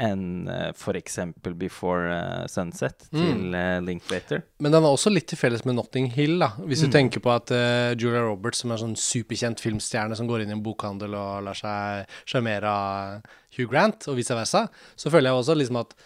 enn 0.00 0.48
uh, 0.48 0.70
f.eks. 0.72 1.18
Before 1.60 2.10
uh, 2.10 2.46
Sunset 2.50 3.06
til 3.10 3.54
uh, 3.54 3.78
Linklater. 3.84 4.44
Men 4.62 4.74
den 4.74 4.86
har 4.86 4.94
også 4.94 5.12
litt 5.12 5.28
til 5.30 5.40
felles 5.40 5.64
med 5.68 5.76
Notting 5.78 6.10
Hill, 6.14 6.38
da. 6.42 6.52
Hvis 6.66 6.84
du 6.84 6.90
tenker 6.92 7.22
på 7.24 7.32
at 7.34 7.52
uh, 7.54 7.92
Julia 7.94 8.24
Roberts, 8.26 8.62
som 8.62 8.72
er 8.72 8.78
en 8.78 8.90
sånn 8.90 9.00
superkjent 9.00 9.62
filmstjerne 9.62 10.18
som 10.18 10.30
går 10.30 10.44
inn 10.44 10.54
i 10.54 10.56
en 10.56 10.64
bokhandel 10.64 11.16
og 11.18 11.44
lar 11.48 11.58
seg 11.58 12.10
sjarmere 12.24 12.70
av 12.70 13.34
Hugh 13.56 13.68
Grant, 13.70 14.08
og 14.10 14.18
vice 14.20 14.36
versa, 14.36 14.66
så 14.96 15.12
føler 15.12 15.30
jeg 15.30 15.42
også 15.42 15.58
liksom 15.58 15.82
at 15.82 15.96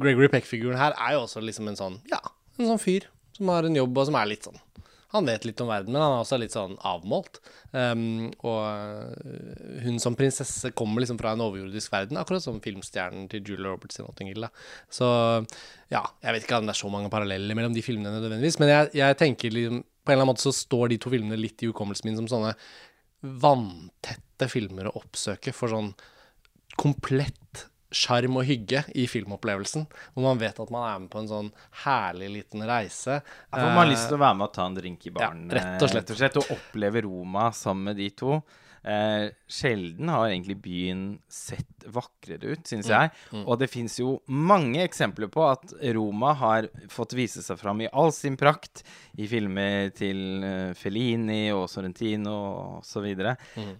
Gregory 0.00 0.30
Peck-figuren 0.32 0.78
her 0.80 0.94
er 0.96 1.16
jo 1.16 1.26
også 1.26 1.42
liksom 1.44 1.68
en 1.68 1.78
sånn, 1.78 2.00
ja, 2.08 2.22
en 2.58 2.70
sånn 2.70 2.80
fyr 2.82 3.10
som 3.36 3.50
har 3.52 3.66
en 3.66 3.76
jobb, 3.76 3.98
og 4.00 4.08
som 4.08 4.16
er 4.18 4.30
litt 4.30 4.46
sånn 4.48 4.58
han 5.14 5.28
vet 5.28 5.46
litt 5.48 5.60
om 5.64 5.70
verden, 5.70 5.94
men 5.94 6.02
han 6.02 6.14
er 6.18 6.22
også 6.22 6.36
litt 6.40 6.52
sånn 6.52 6.74
avmålt. 6.84 7.38
Um, 7.72 8.28
og 8.44 8.58
uh, 8.60 9.78
hun 9.84 9.96
som 10.02 10.16
prinsesse 10.18 10.72
kommer 10.76 11.00
liksom 11.00 11.20
fra 11.20 11.32
en 11.32 11.44
overjordisk 11.46 11.94
verden, 11.94 12.18
akkurat 12.20 12.44
som 12.44 12.60
filmstjernen 12.64 13.24
til 13.32 13.40
Julie 13.40 13.64
Roberts 13.64 14.00
i 14.00 14.04
Notting 14.04 14.28
Hill. 14.32 14.44
Da. 14.44 14.50
Så 14.92 15.08
ja, 15.88 16.02
jeg 16.24 16.36
vet 16.36 16.44
ikke 16.44 16.60
om 16.60 16.68
det 16.68 16.74
er 16.76 16.82
så 16.82 16.92
mange 16.92 17.12
paralleller 17.12 17.56
mellom 17.56 17.76
de 17.76 17.84
filmene 17.84 18.18
nødvendigvis, 18.18 18.60
men 18.60 18.74
jeg, 18.74 18.92
jeg 19.00 19.18
tenker 19.20 19.54
liksom 19.54 19.80
På 20.04 20.12
en 20.12 20.16
eller 20.16 20.24
annen 20.24 20.32
måte 20.32 20.44
så 20.46 20.54
står 20.56 20.92
de 20.92 20.96
to 21.00 21.10
filmene 21.12 21.36
litt 21.36 21.60
i 21.60 21.68
hukommelsen 21.68 22.08
min 22.08 22.16
som 22.16 22.28
sånne 22.30 22.54
vanntette 23.42 24.46
filmer 24.48 24.88
å 24.88 24.94
oppsøke 25.00 25.52
for 25.52 25.72
sånn 25.72 25.90
komplett 26.80 27.66
sjarm 27.94 28.36
og 28.40 28.44
hygge 28.48 28.84
i 28.94 29.06
filmopplevelsen. 29.08 29.86
Hvor 30.14 30.26
man 30.26 30.40
vet 30.42 30.60
at 30.60 30.70
man 30.74 30.86
er 30.90 31.02
med 31.04 31.10
på 31.12 31.22
en 31.22 31.30
sånn 31.30 31.50
herlig 31.84 32.30
liten 32.36 32.64
reise. 32.68 33.20
Ja, 33.22 33.56
for 33.56 33.66
man 33.70 33.82
har 33.84 33.92
lyst 33.92 34.08
til 34.10 34.18
å 34.18 34.22
være 34.26 34.38
med 34.40 34.48
og 34.50 34.54
ta 34.58 34.66
en 34.68 34.78
drink 34.78 35.06
i 35.08 35.14
baren, 35.14 35.46
Ja, 35.50 35.58
rett 35.58 35.82
og 35.82 35.92
slett. 35.92 36.08
rett 36.08 36.14
og, 36.16 36.22
slett, 36.22 36.40
og 36.42 36.56
oppleve 36.58 37.04
Roma 37.08 37.50
sammen 37.56 37.90
med 37.92 37.96
de 38.02 38.10
to. 38.10 38.40
Eh, 38.88 39.30
sjelden 39.50 40.08
har 40.08 40.28
egentlig 40.30 40.54
byen 40.62 41.00
sett 41.28 41.84
vakrere 41.92 42.54
ut, 42.54 42.62
syns 42.70 42.88
jeg. 42.88 43.10
Og 43.42 43.58
det 43.60 43.68
fins 43.68 43.98
jo 43.98 44.20
mange 44.30 44.80
eksempler 44.84 45.28
på 45.34 45.42
at 45.50 45.74
Roma 45.96 46.32
har 46.38 46.68
fått 46.88 47.12
vise 47.18 47.42
seg 47.44 47.58
fram 47.60 47.82
i 47.84 47.88
all 47.92 48.12
sin 48.16 48.36
prakt 48.38 48.84
i 49.18 49.26
filmer 49.28 49.90
til 49.98 50.44
eh, 50.46 50.72
Fellini 50.78 51.50
og 51.52 51.66
Sorrentino 51.68 52.36
osv. 52.78 53.10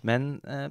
Men 0.02 0.40
eh, 0.44 0.68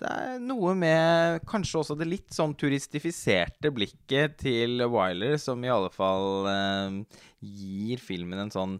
det 0.00 0.10
er 0.10 0.40
noe 0.42 0.72
med 0.78 1.42
kanskje 1.48 1.80
også 1.82 1.96
det 2.00 2.08
litt 2.08 2.32
sånn 2.34 2.54
turistifiserte 2.58 3.70
blikket 3.74 4.38
til 4.40 4.80
Wiler 4.90 5.36
som 5.40 5.60
i 5.64 5.70
alle 5.72 5.90
fall 5.92 6.48
eh, 6.50 6.96
gir 7.44 8.00
filmen 8.02 8.46
en 8.46 8.52
sånn 8.54 8.78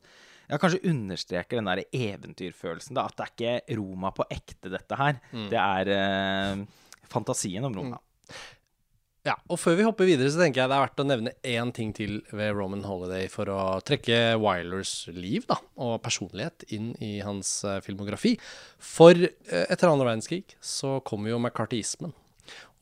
ja, 0.50 0.58
kanskje 0.58 0.80
understreker 0.90 1.60
den 1.60 1.68
der 1.70 1.84
eventyrfølelsen. 1.94 2.96
da, 2.98 3.04
At 3.06 3.20
det 3.20 3.26
er 3.26 3.34
ikke 3.36 3.78
Roma 3.78 4.10
på 4.16 4.24
ekte, 4.34 4.72
dette 4.72 4.96
her. 4.98 5.20
Det 5.52 5.60
er 5.60 5.90
eh, 5.94 6.64
fantasien 7.12 7.68
om 7.68 7.76
Roma. 7.78 8.00
Ja, 9.26 9.34
og 9.52 9.58
før 9.60 9.74
vi 9.76 9.84
hopper 9.84 10.08
videre, 10.08 10.30
så 10.32 10.40
tenker 10.40 10.62
jeg 10.62 10.70
det 10.72 10.76
er 10.78 10.82
verdt 10.86 11.02
å 11.02 11.04
nevne 11.04 11.32
én 11.44 11.70
ting 11.76 11.90
til 11.92 12.22
ved 12.32 12.54
Roman 12.56 12.86
Holiday 12.88 13.26
for 13.28 13.50
å 13.52 13.60
trekke 13.84 14.38
Wylers 14.40 14.94
liv 15.12 15.44
da, 15.50 15.58
og 15.76 15.98
personlighet 16.06 16.64
inn 16.72 16.94
i 17.04 17.18
hans 17.20 17.58
eh, 17.68 17.82
filmografi. 17.84 18.38
For 18.80 19.12
eh, 19.12 19.66
etter 19.66 19.90
andre 19.90 20.08
verdenskrig 20.08 20.56
så 20.64 20.96
kommer 21.04 21.34
jo 21.34 21.40
McCarthyismen. 21.42 22.16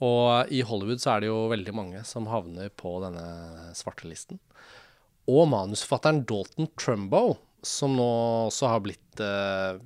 Og 0.06 0.54
i 0.54 0.62
Hollywood 0.62 1.02
så 1.02 1.16
er 1.16 1.24
det 1.24 1.32
jo 1.32 1.48
veldig 1.50 1.74
mange 1.74 2.04
som 2.06 2.30
havner 2.30 2.70
på 2.70 2.94
denne 3.02 3.74
svartelisten. 3.74 4.38
Og 5.28 5.50
manusforfatteren 5.50 6.22
Dalton 6.28 6.70
Trumbo, 6.78 7.34
som 7.66 7.96
nå 7.98 8.06
også 8.48 8.68
har 8.70 8.82
blitt 8.84 9.22
eh, 9.22 9.78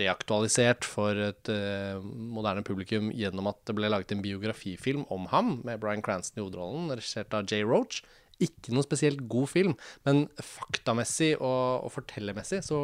reaktualisert 0.00 0.86
for 0.88 1.18
et 1.28 1.50
eh, 1.52 2.00
moderne 2.02 2.64
publikum 2.66 3.12
gjennom 3.14 3.50
at 3.52 3.60
det 3.68 3.76
ble 3.78 3.90
laget 3.92 4.14
en 4.14 4.24
biografifilm 4.24 5.04
om 5.12 5.28
ham, 5.30 5.54
med 5.66 5.80
Bryan 5.82 6.02
Cranston 6.02 6.40
i 6.40 6.44
hovedrollen, 6.44 6.90
regissert 6.90 7.34
av 7.36 7.46
Jay 7.46 7.62
Roach. 7.66 8.02
Ikke 8.42 8.74
noe 8.74 8.82
spesielt 8.82 9.22
god 9.30 9.52
film, 9.52 9.76
men 10.08 10.24
faktamessig 10.42 11.36
og, 11.36 11.86
og 11.86 11.94
fortellermessig 11.94 12.62
så, 12.66 12.80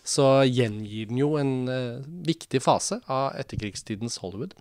så 0.00 0.28
gjengir 0.48 1.10
den 1.10 1.20
jo 1.20 1.34
en 1.40 1.54
eh, 1.68 2.10
viktig 2.24 2.62
fase 2.64 3.02
av 3.04 3.34
etterkrigstidens 3.40 4.22
Hollywood. 4.24 4.56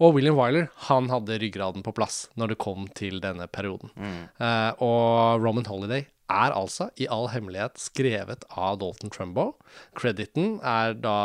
Og 0.00 0.16
William 0.16 0.36
Wyler 0.36 0.68
han 0.90 1.08
hadde 1.08 1.38
ryggraden 1.40 1.84
på 1.84 1.92
plass 1.96 2.26
når 2.36 2.52
det 2.52 2.60
kom 2.60 2.84
til 2.96 3.20
denne 3.24 3.48
perioden. 3.48 3.92
Eh, 4.40 4.72
og 4.84 5.44
Roman 5.44 5.68
Holiday 5.68 6.08
er 6.32 6.54
altså 6.56 6.88
i 6.98 7.08
all 7.12 7.28
hemmelighet 7.32 7.78
skrevet 7.80 8.46
av 8.50 8.80
Dalton 8.82 9.12
Trumbo. 9.14 9.52
Crediten 9.98 10.58
er 10.66 10.96
da 10.98 11.18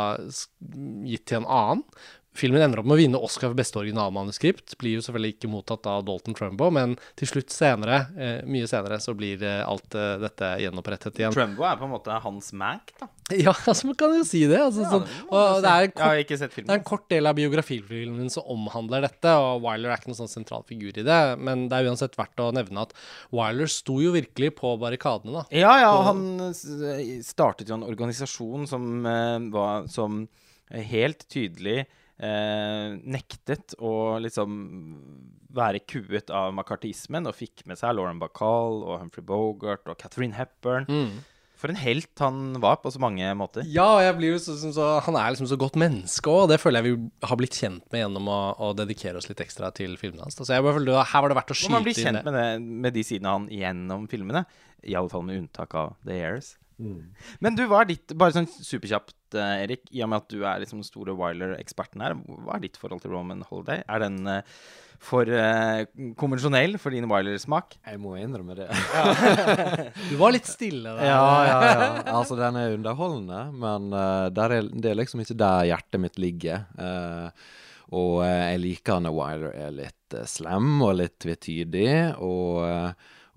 gitt 1.06 1.26
til 1.30 1.42
en 1.42 1.48
annen. 1.48 1.84
Filmen 2.32 2.62
ender 2.64 2.80
opp 2.80 2.86
med 2.88 2.96
å 2.96 3.00
vinne 3.02 3.18
Oscar 3.20 3.50
for 3.50 3.58
beste 3.58 3.76
originalmanuskript. 3.76 4.72
Blir 4.80 4.96
jo 4.96 5.02
selvfølgelig 5.04 5.34
ikke 5.34 5.50
mottatt 5.52 5.84
av 5.90 6.00
Dalton 6.06 6.36
Trumbo, 6.36 6.70
men 6.72 6.94
til 7.20 7.28
slutt 7.28 7.52
senere, 7.52 8.06
eh, 8.16 8.38
mye 8.48 8.68
senere, 8.70 8.96
så 9.04 9.12
blir 9.16 9.42
eh, 9.44 9.60
alt 9.68 9.92
eh, 9.98 10.14
dette 10.22 10.48
gjenopprettet 10.64 11.20
igjen. 11.20 11.34
Trumbo 11.36 11.66
er 11.68 11.76
på 11.76 11.84
en 11.84 11.92
måte 11.92 12.16
hans 12.24 12.52
Mac, 12.56 12.94
da. 13.00 13.10
Ja, 13.32 13.52
altså, 13.52 13.86
man 13.88 13.96
kan 14.00 14.16
jo 14.16 14.24
si 14.28 14.42
det. 14.48 14.58
Altså, 14.60 14.84
sånn. 14.88 15.04
Og 15.28 15.62
det 15.64 15.70
er 15.70 15.92
kort 15.92 16.32
det 16.32 16.64
er 16.66 16.74
en 16.78 16.88
kort 16.88 17.06
del 17.12 17.28
av 17.28 17.36
biografifilmen 17.36 18.32
som 18.32 18.48
omhandler 18.52 19.04
dette, 19.06 19.36
og 19.36 19.62
Wyler 19.64 19.92
er 19.92 20.00
ikke 20.00 20.10
noen 20.10 20.22
sånn 20.24 20.32
sentral 20.32 20.64
figur 20.68 20.96
i 20.96 21.04
det. 21.06 21.20
Men 21.40 21.68
det 21.68 21.78
er 21.78 21.92
uansett 21.92 22.16
verdt 22.18 22.40
å 22.44 22.50
nevne 22.56 22.88
at 22.88 22.96
Wyler 23.32 23.70
sto 23.72 24.00
jo 24.04 24.12
virkelig 24.16 24.54
på 24.58 24.74
barrikadene, 24.80 25.42
da. 25.42 25.46
Ja, 25.52 25.76
ja, 25.84 25.94
han 26.08 26.52
startet 27.24 27.68
jo 27.68 27.76
en 27.78 27.88
organisasjon 27.88 28.68
som 28.68 28.90
var 29.52 29.88
Som 29.92 30.26
helt 30.72 31.26
tydelig 31.32 31.82
eh, 32.22 32.94
nektet 33.02 33.74
å 33.82 34.18
liksom 34.22 34.54
være 35.52 35.82
kuet 35.84 36.30
av 36.32 36.54
makartismen, 36.56 37.28
og 37.28 37.36
fikk 37.36 37.66
med 37.68 37.76
seg 37.80 37.98
Lauren 37.98 38.22
Bacall 38.22 38.80
og 38.86 39.02
Humphrey 39.02 39.24
Bogart 39.26 39.84
og 39.90 39.98
Catherine 40.00 40.36
Hepburn. 40.38 40.88
For 41.62 41.70
en 41.70 41.78
helt 41.78 42.18
han 42.18 42.56
var 42.58 42.80
på 42.82 42.90
så 42.90 42.98
mange 42.98 43.28
måter. 43.38 43.62
Ja, 43.70 43.84
og 43.94 44.00
jeg 44.02 44.16
blir 44.18 44.32
jo 44.32 44.38
så, 44.42 44.56
så, 44.58 44.86
han 45.06 45.14
er 45.20 45.30
liksom 45.30 45.46
så 45.46 45.58
godt 45.60 45.76
menneske 45.78 46.32
òg, 46.32 46.48
det 46.50 46.58
føler 46.58 46.82
jeg 46.82 46.88
vi 46.96 47.28
har 47.28 47.38
blitt 47.38 47.54
kjent 47.60 47.84
med 47.94 48.02
gjennom 48.02 48.30
å, 48.32 48.38
å 48.66 48.72
dedikere 48.74 49.20
oss 49.20 49.28
litt 49.30 49.44
ekstra 49.44 49.70
til 49.76 49.94
filmene 50.00 50.24
hans. 50.24 50.34
Altså, 50.34 50.48
Så 50.48 50.56
jeg 50.56 50.66
bare 50.66 50.74
følte 50.80 51.04
her 51.12 51.22
var 51.22 51.30
det 51.30 51.38
verdt 51.38 51.54
å 51.54 51.58
Og 51.68 51.74
man 51.76 51.86
blir 51.86 51.94
skyte 51.94 52.08
inn 52.08 52.18
kjent 52.18 52.26
det. 52.26 52.32
med, 52.32 52.40
det, 52.40 52.80
med 52.88 52.96
de 52.98 53.04
sidene 53.06 53.36
han 53.36 53.46
gjennom 53.54 54.08
filmene. 54.10 54.42
I 54.82 54.96
alle 54.98 55.12
fall 55.12 55.22
med 55.28 55.38
unntak 55.38 55.76
av 55.78 55.94
The 56.02 56.18
Airs. 56.18 56.56
Men 57.42 57.58
du, 57.58 57.64
hva 57.70 57.82
er 57.82 57.92
ditt 57.92 58.14
Bare 58.18 58.34
sånn 58.34 58.48
superkjapt, 58.50 59.36
eh, 59.36 59.64
Erik, 59.64 59.84
i 59.94 60.02
og 60.04 60.12
med 60.12 60.22
at 60.22 60.32
du 60.32 60.40
er 60.44 60.62
liksom 60.62 60.80
den 60.82 60.88
store 60.88 61.14
Wyler-eksperten 61.18 62.04
her, 62.04 62.16
hva 62.16 62.56
er 62.56 62.64
ditt 62.64 62.78
forhold 62.80 63.04
til 63.04 63.14
Roman 63.14 63.44
Holiday? 63.48 63.84
Er 63.88 64.02
den 64.04 64.18
eh, 64.30 64.42
for 65.02 65.26
uh, 65.26 65.82
konvensjonell 66.18 66.76
for 66.78 66.94
din 66.94 67.08
Wyler-smak? 67.10 67.74
Jeg 67.82 67.98
må 67.98 68.14
innrømme 68.20 68.54
det. 68.60 68.68
Du 70.10 70.14
var 70.20 70.34
litt 70.34 70.46
stille 70.46 70.92
der. 70.94 71.08
Ja, 71.08 71.24
ja, 71.48 71.56
ja. 71.66 71.88
Altså, 72.12 72.38
den 72.38 72.58
er 72.60 72.76
underholdende, 72.76 73.40
men 73.64 73.90
uh, 73.96 74.28
der 74.34 74.58
er, 74.58 74.70
det 74.70 74.92
er 74.92 75.00
liksom 75.00 75.24
ikke 75.24 75.38
der 75.42 75.66
hjertet 75.72 76.04
mitt 76.04 76.22
ligger. 76.22 76.68
Uh, 76.78 77.50
og 77.92 78.22
jeg 78.24 78.60
liker 78.62 79.02
når 79.04 79.16
Wyler 79.18 79.58
er 79.66 79.74
litt 79.74 80.16
slem 80.30 80.78
og 80.80 80.94
litt 80.96 81.18
tvetydig. 81.20 81.90
Og, 82.24 82.62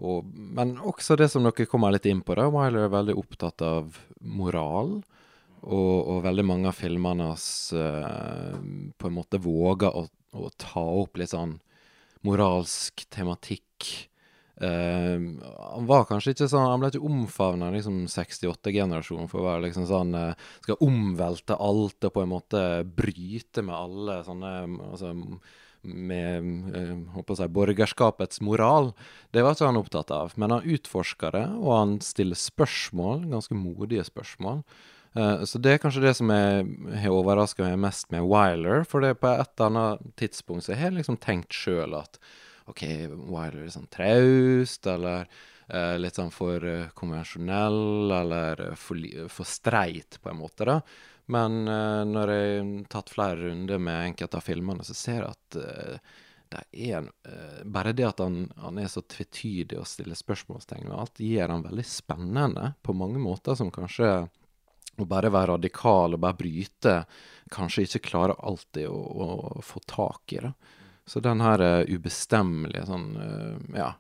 og, 0.04 0.26
men 0.28 0.76
også 0.84 1.16
det 1.20 1.30
som 1.32 1.46
dere 1.46 1.68
kommer 1.72 1.94
litt 1.96 2.08
inn 2.10 2.24
på, 2.26 2.36
da. 2.36 2.50
Wyler 2.52 2.88
er 2.88 2.96
veldig 2.96 3.16
opptatt 3.20 3.64
av 3.64 4.00
moral. 4.20 4.98
Og, 5.66 5.94
og 6.12 6.26
veldig 6.28 6.44
mange 6.46 6.70
av 6.70 6.78
filmene 6.78 7.32
hans 7.32 7.48
uh, 7.74 8.54
på 9.00 9.08
en 9.10 9.16
måte 9.16 9.40
våger 9.42 9.96
å, 9.98 10.04
å 10.38 10.50
ta 10.62 10.84
opp 10.84 11.18
litt 11.18 11.32
sånn 11.32 11.56
moralsk 12.28 13.06
tematikk. 13.10 13.88
Uh, 14.62 15.42
han 15.42 15.88
var 15.90 16.06
kanskje 16.08 16.32
ikke 16.32 16.46
sånn 16.48 16.70
Han 16.70 16.80
ble 16.80 16.88
ikke 16.94 17.08
omfavna 17.10 17.74
liksom 17.74 18.06
68-generasjonen 18.08 19.28
for 19.28 19.42
å 19.42 19.50
være 19.50 19.66
liksom 19.66 19.84
sånn 19.90 20.16
uh, 20.16 20.46
Skal 20.64 20.80
omvelte 20.86 21.58
alt 21.60 22.08
og 22.08 22.14
på 22.16 22.24
en 22.24 22.32
måte 22.32 22.62
bryte 22.88 23.66
med 23.68 23.76
alle 23.76 24.16
sånne 24.24 24.54
altså, 24.94 25.12
med 25.86 26.76
eh, 26.76 26.96
håper 27.16 27.42
jeg, 27.44 27.54
borgerskapets 27.56 28.42
moral. 28.46 28.92
Det 29.36 29.44
var 29.46 29.56
ikke 29.56 29.70
han 29.70 29.80
opptatt 29.80 30.12
av. 30.14 30.34
Men 30.40 30.56
han 30.56 30.68
utforsker 30.76 31.38
det, 31.38 31.46
og 31.62 31.72
han 31.76 31.96
stiller 32.04 32.40
spørsmål, 32.40 33.26
ganske 33.32 33.58
modige 33.58 34.06
spørsmål. 34.08 34.64
Eh, 35.16 35.44
så 35.48 35.62
det 35.64 35.76
er 35.76 35.84
kanskje 35.84 36.04
det 36.04 36.16
som 36.18 36.32
jeg 36.34 36.66
har 37.04 37.16
overraska 37.16 37.68
meg 37.68 37.80
mest 37.88 38.10
med 38.14 38.28
Wiler. 38.28 38.84
For 38.88 39.04
det 39.04 39.18
på 39.22 39.32
et 39.32 39.52
eller 39.56 39.72
annet 39.72 40.16
tidspunkt 40.20 40.66
så 40.66 40.76
jeg 40.76 40.84
har 40.84 40.96
liksom 40.96 41.20
tenkt 41.24 41.56
sjøl 41.56 41.96
at 41.98 42.20
OK, 42.72 42.84
Wiler 43.30 43.62
er 43.64 43.74
sånn 43.74 43.92
traust, 43.94 44.88
eller 44.90 45.30
eh, 45.68 45.96
litt 46.00 46.20
sånn 46.20 46.34
for 46.34 46.64
eh, 46.66 46.88
konvensjonell, 46.98 48.12
eller 48.12 48.70
eh, 48.70 48.80
for, 48.80 49.02
for 49.32 49.50
streit, 49.50 50.20
på 50.22 50.32
en 50.32 50.42
måte, 50.42 50.68
da. 50.68 50.80
Men 51.26 51.68
eh, 51.68 52.04
når 52.06 52.32
jeg 52.34 52.54
har 52.60 52.86
tatt 52.94 53.10
flere 53.16 53.50
runder 53.50 53.82
med 53.82 54.12
enkelte 54.12 54.38
av 54.38 54.46
filmene, 54.46 54.86
så 54.86 54.94
ser 54.98 55.24
jeg 55.24 55.32
at 55.32 55.60
eh, 55.62 56.14
det 56.54 56.62
er 56.86 57.00
en, 57.00 57.10
eh, 57.26 57.60
Bare 57.66 57.96
det 57.98 58.06
at 58.06 58.22
han, 58.22 58.46
han 58.62 58.78
er 58.78 58.90
så 58.92 59.02
tvetydig 59.02 59.80
og 59.82 59.90
stiller 59.90 60.18
spørsmålstegn 60.18 60.86
ved 60.86 60.98
alt, 61.00 61.20
gir 61.20 61.50
han 61.50 61.66
veldig 61.66 61.88
spennende 61.90 62.74
på 62.86 62.94
mange 62.94 63.22
måter, 63.22 63.58
som 63.58 63.74
kanskje 63.74 64.12
å 64.96 65.08
bare 65.10 65.34
være 65.34 65.56
radikal 65.56 66.16
og 66.16 66.22
bare 66.24 66.40
bryte 66.40 67.00
kanskje 67.52 67.84
ikke 67.84 68.06
klarer 68.06 68.38
alltid 68.48 68.88
å, 68.88 68.96
å 68.96 69.66
få 69.66 69.82
tak 69.90 70.38
i. 70.38 70.40
det. 70.46 70.54
Så 71.10 71.20
den 71.22 71.44
her 71.44 71.62
ubestemmelige 71.90 72.86
sånn 72.88 73.10
Ja. 73.76 73.92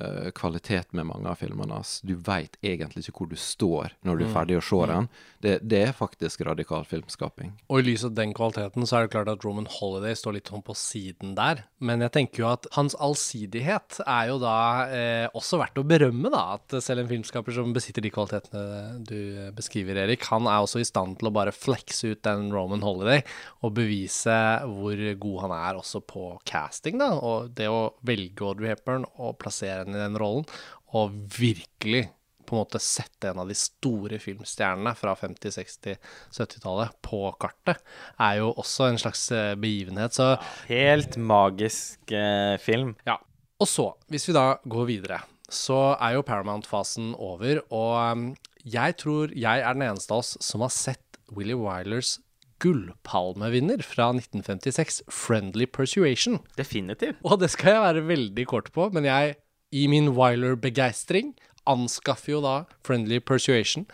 Eh, 0.00 0.30
kvalitet 0.36 0.92
med 0.92 1.08
mange 1.08 1.30
av 1.30 1.40
filmene 1.40 1.78
hans. 1.78 1.98
Du 2.06 2.14
veit 2.14 2.56
egentlig 2.64 3.04
ikke 3.04 3.24
hvor 3.24 3.30
du 3.30 3.38
står 3.40 3.94
når 4.06 4.20
du 4.20 4.24
er 4.26 4.34
ferdig 4.34 4.58
å 4.58 4.64
se 4.64 4.80
den. 4.90 5.08
Det, 5.44 5.54
det 5.62 5.80
er 5.88 5.96
faktisk 5.96 6.44
radikal 6.48 6.86
filmskaping. 6.88 7.52
Og 7.68 7.82
i 7.82 7.86
lys 7.90 8.06
av 8.06 8.14
den 8.16 8.34
kvaliteten 8.36 8.86
så 8.88 8.98
er 8.98 9.06
det 9.06 9.14
klart 9.14 9.30
at 9.32 9.44
Roman 9.46 9.68
Holiday 9.70 10.16
står 10.18 10.38
litt 10.38 10.50
sånn 10.52 10.64
på 10.64 10.76
siden 10.78 11.34
der. 11.38 11.64
Men 11.84 12.04
jeg 12.04 12.14
tenker 12.16 12.44
jo 12.44 12.50
at 12.52 12.68
hans 12.76 12.96
allsidighet 12.96 14.00
er 14.06 14.30
jo 14.32 14.38
da 14.42 14.56
eh, 14.88 15.26
også 15.36 15.60
verdt 15.60 15.80
å 15.80 15.86
berømme, 15.88 16.32
da. 16.32 16.58
At 16.58 16.78
selv 16.84 17.04
en 17.04 17.10
filmskaper 17.10 17.56
som 17.56 17.74
besitter 17.76 18.04
de 18.04 18.12
kvalitetene 18.14 19.02
du 19.04 19.50
beskriver, 19.56 20.00
Erik, 20.04 20.26
han 20.30 20.48
er 20.50 20.64
også 20.64 20.80
i 20.82 20.88
stand 20.88 21.18
til 21.20 21.30
å 21.30 21.34
bare 21.34 21.54
flekse 21.54 22.14
ut 22.14 22.24
den 22.24 22.50
Roman 22.54 22.84
Holiday 22.84 23.22
og 23.64 23.74
bevise 23.76 24.34
hvor 24.68 25.00
god 25.20 25.40
han 25.44 25.54
er 25.56 25.78
også 25.78 26.00
på 26.04 26.32
casting, 26.48 26.98
da. 27.02 27.12
Og 27.20 27.52
det 27.56 27.68
å 27.70 27.94
velge 28.06 28.44
Audrey 28.48 28.72
Hepburn 28.72 29.06
og 29.14 29.36
plassere 29.42 29.83
henne 29.84 29.98
i 29.98 30.04
den 30.04 30.20
rollen, 30.20 30.46
og 30.94 31.14
virkelig 31.38 32.08
på 32.44 32.56
en 32.56 32.60
måte 32.60 32.80
sette 32.82 33.30
en 33.30 33.40
av 33.40 33.48
de 33.48 33.56
store 33.56 34.18
filmstjernene 34.20 34.92
fra 34.98 35.14
50-, 35.16 35.54
60-, 35.56 35.94
70-tallet 36.36 36.96
på 37.04 37.22
kartet, 37.40 37.80
er 38.20 38.40
jo 38.42 38.50
også 38.52 38.90
en 38.90 39.00
slags 39.00 39.24
eh, 39.32 39.54
begivenhet. 39.56 40.16
Så 40.16 40.34
Helt 40.68 41.16
magisk 41.16 42.12
eh, 42.12 42.56
film. 42.62 42.96
ja. 43.08 43.18
Og 43.62 43.68
så, 43.70 43.84
hvis 44.10 44.26
vi 44.28 44.34
da 44.34 44.56
går 44.66 44.88
videre, 44.88 45.20
så 45.46 45.94
er 46.02 46.16
jo 46.16 46.24
Paramount-fasen 46.26 47.12
over, 47.22 47.60
og 47.70 47.92
um, 48.02 48.24
jeg 48.66 48.96
tror 49.00 49.30
jeg 49.30 49.62
er 49.62 49.76
den 49.76 49.86
eneste 49.86 50.12
av 50.12 50.24
oss 50.24 50.32
som 50.42 50.64
har 50.64 50.72
sett 50.74 51.20
Willy 51.32 51.54
Wilers 51.56 52.16
gullpalmevinner 52.64 53.82
fra 53.84 54.10
1956, 54.14 55.02
'Friendly 55.06 55.66
Persuasion'. 55.70 56.40
Definitivt. 56.58 57.20
Og 57.24 57.38
det 57.40 57.50
skal 57.54 57.76
jeg 57.76 57.84
være 57.86 58.06
veldig 58.08 58.46
kort 58.50 58.72
på, 58.74 58.88
men 58.94 59.06
jeg, 59.08 59.36
i 59.74 59.88
min 59.90 60.12
Wyler-begeistring, 60.14 61.34
anskaffer 61.66 62.36
jo 62.36 62.40
da 62.44 62.54
Friendly 62.86 63.20
Persuasion, 63.24 63.88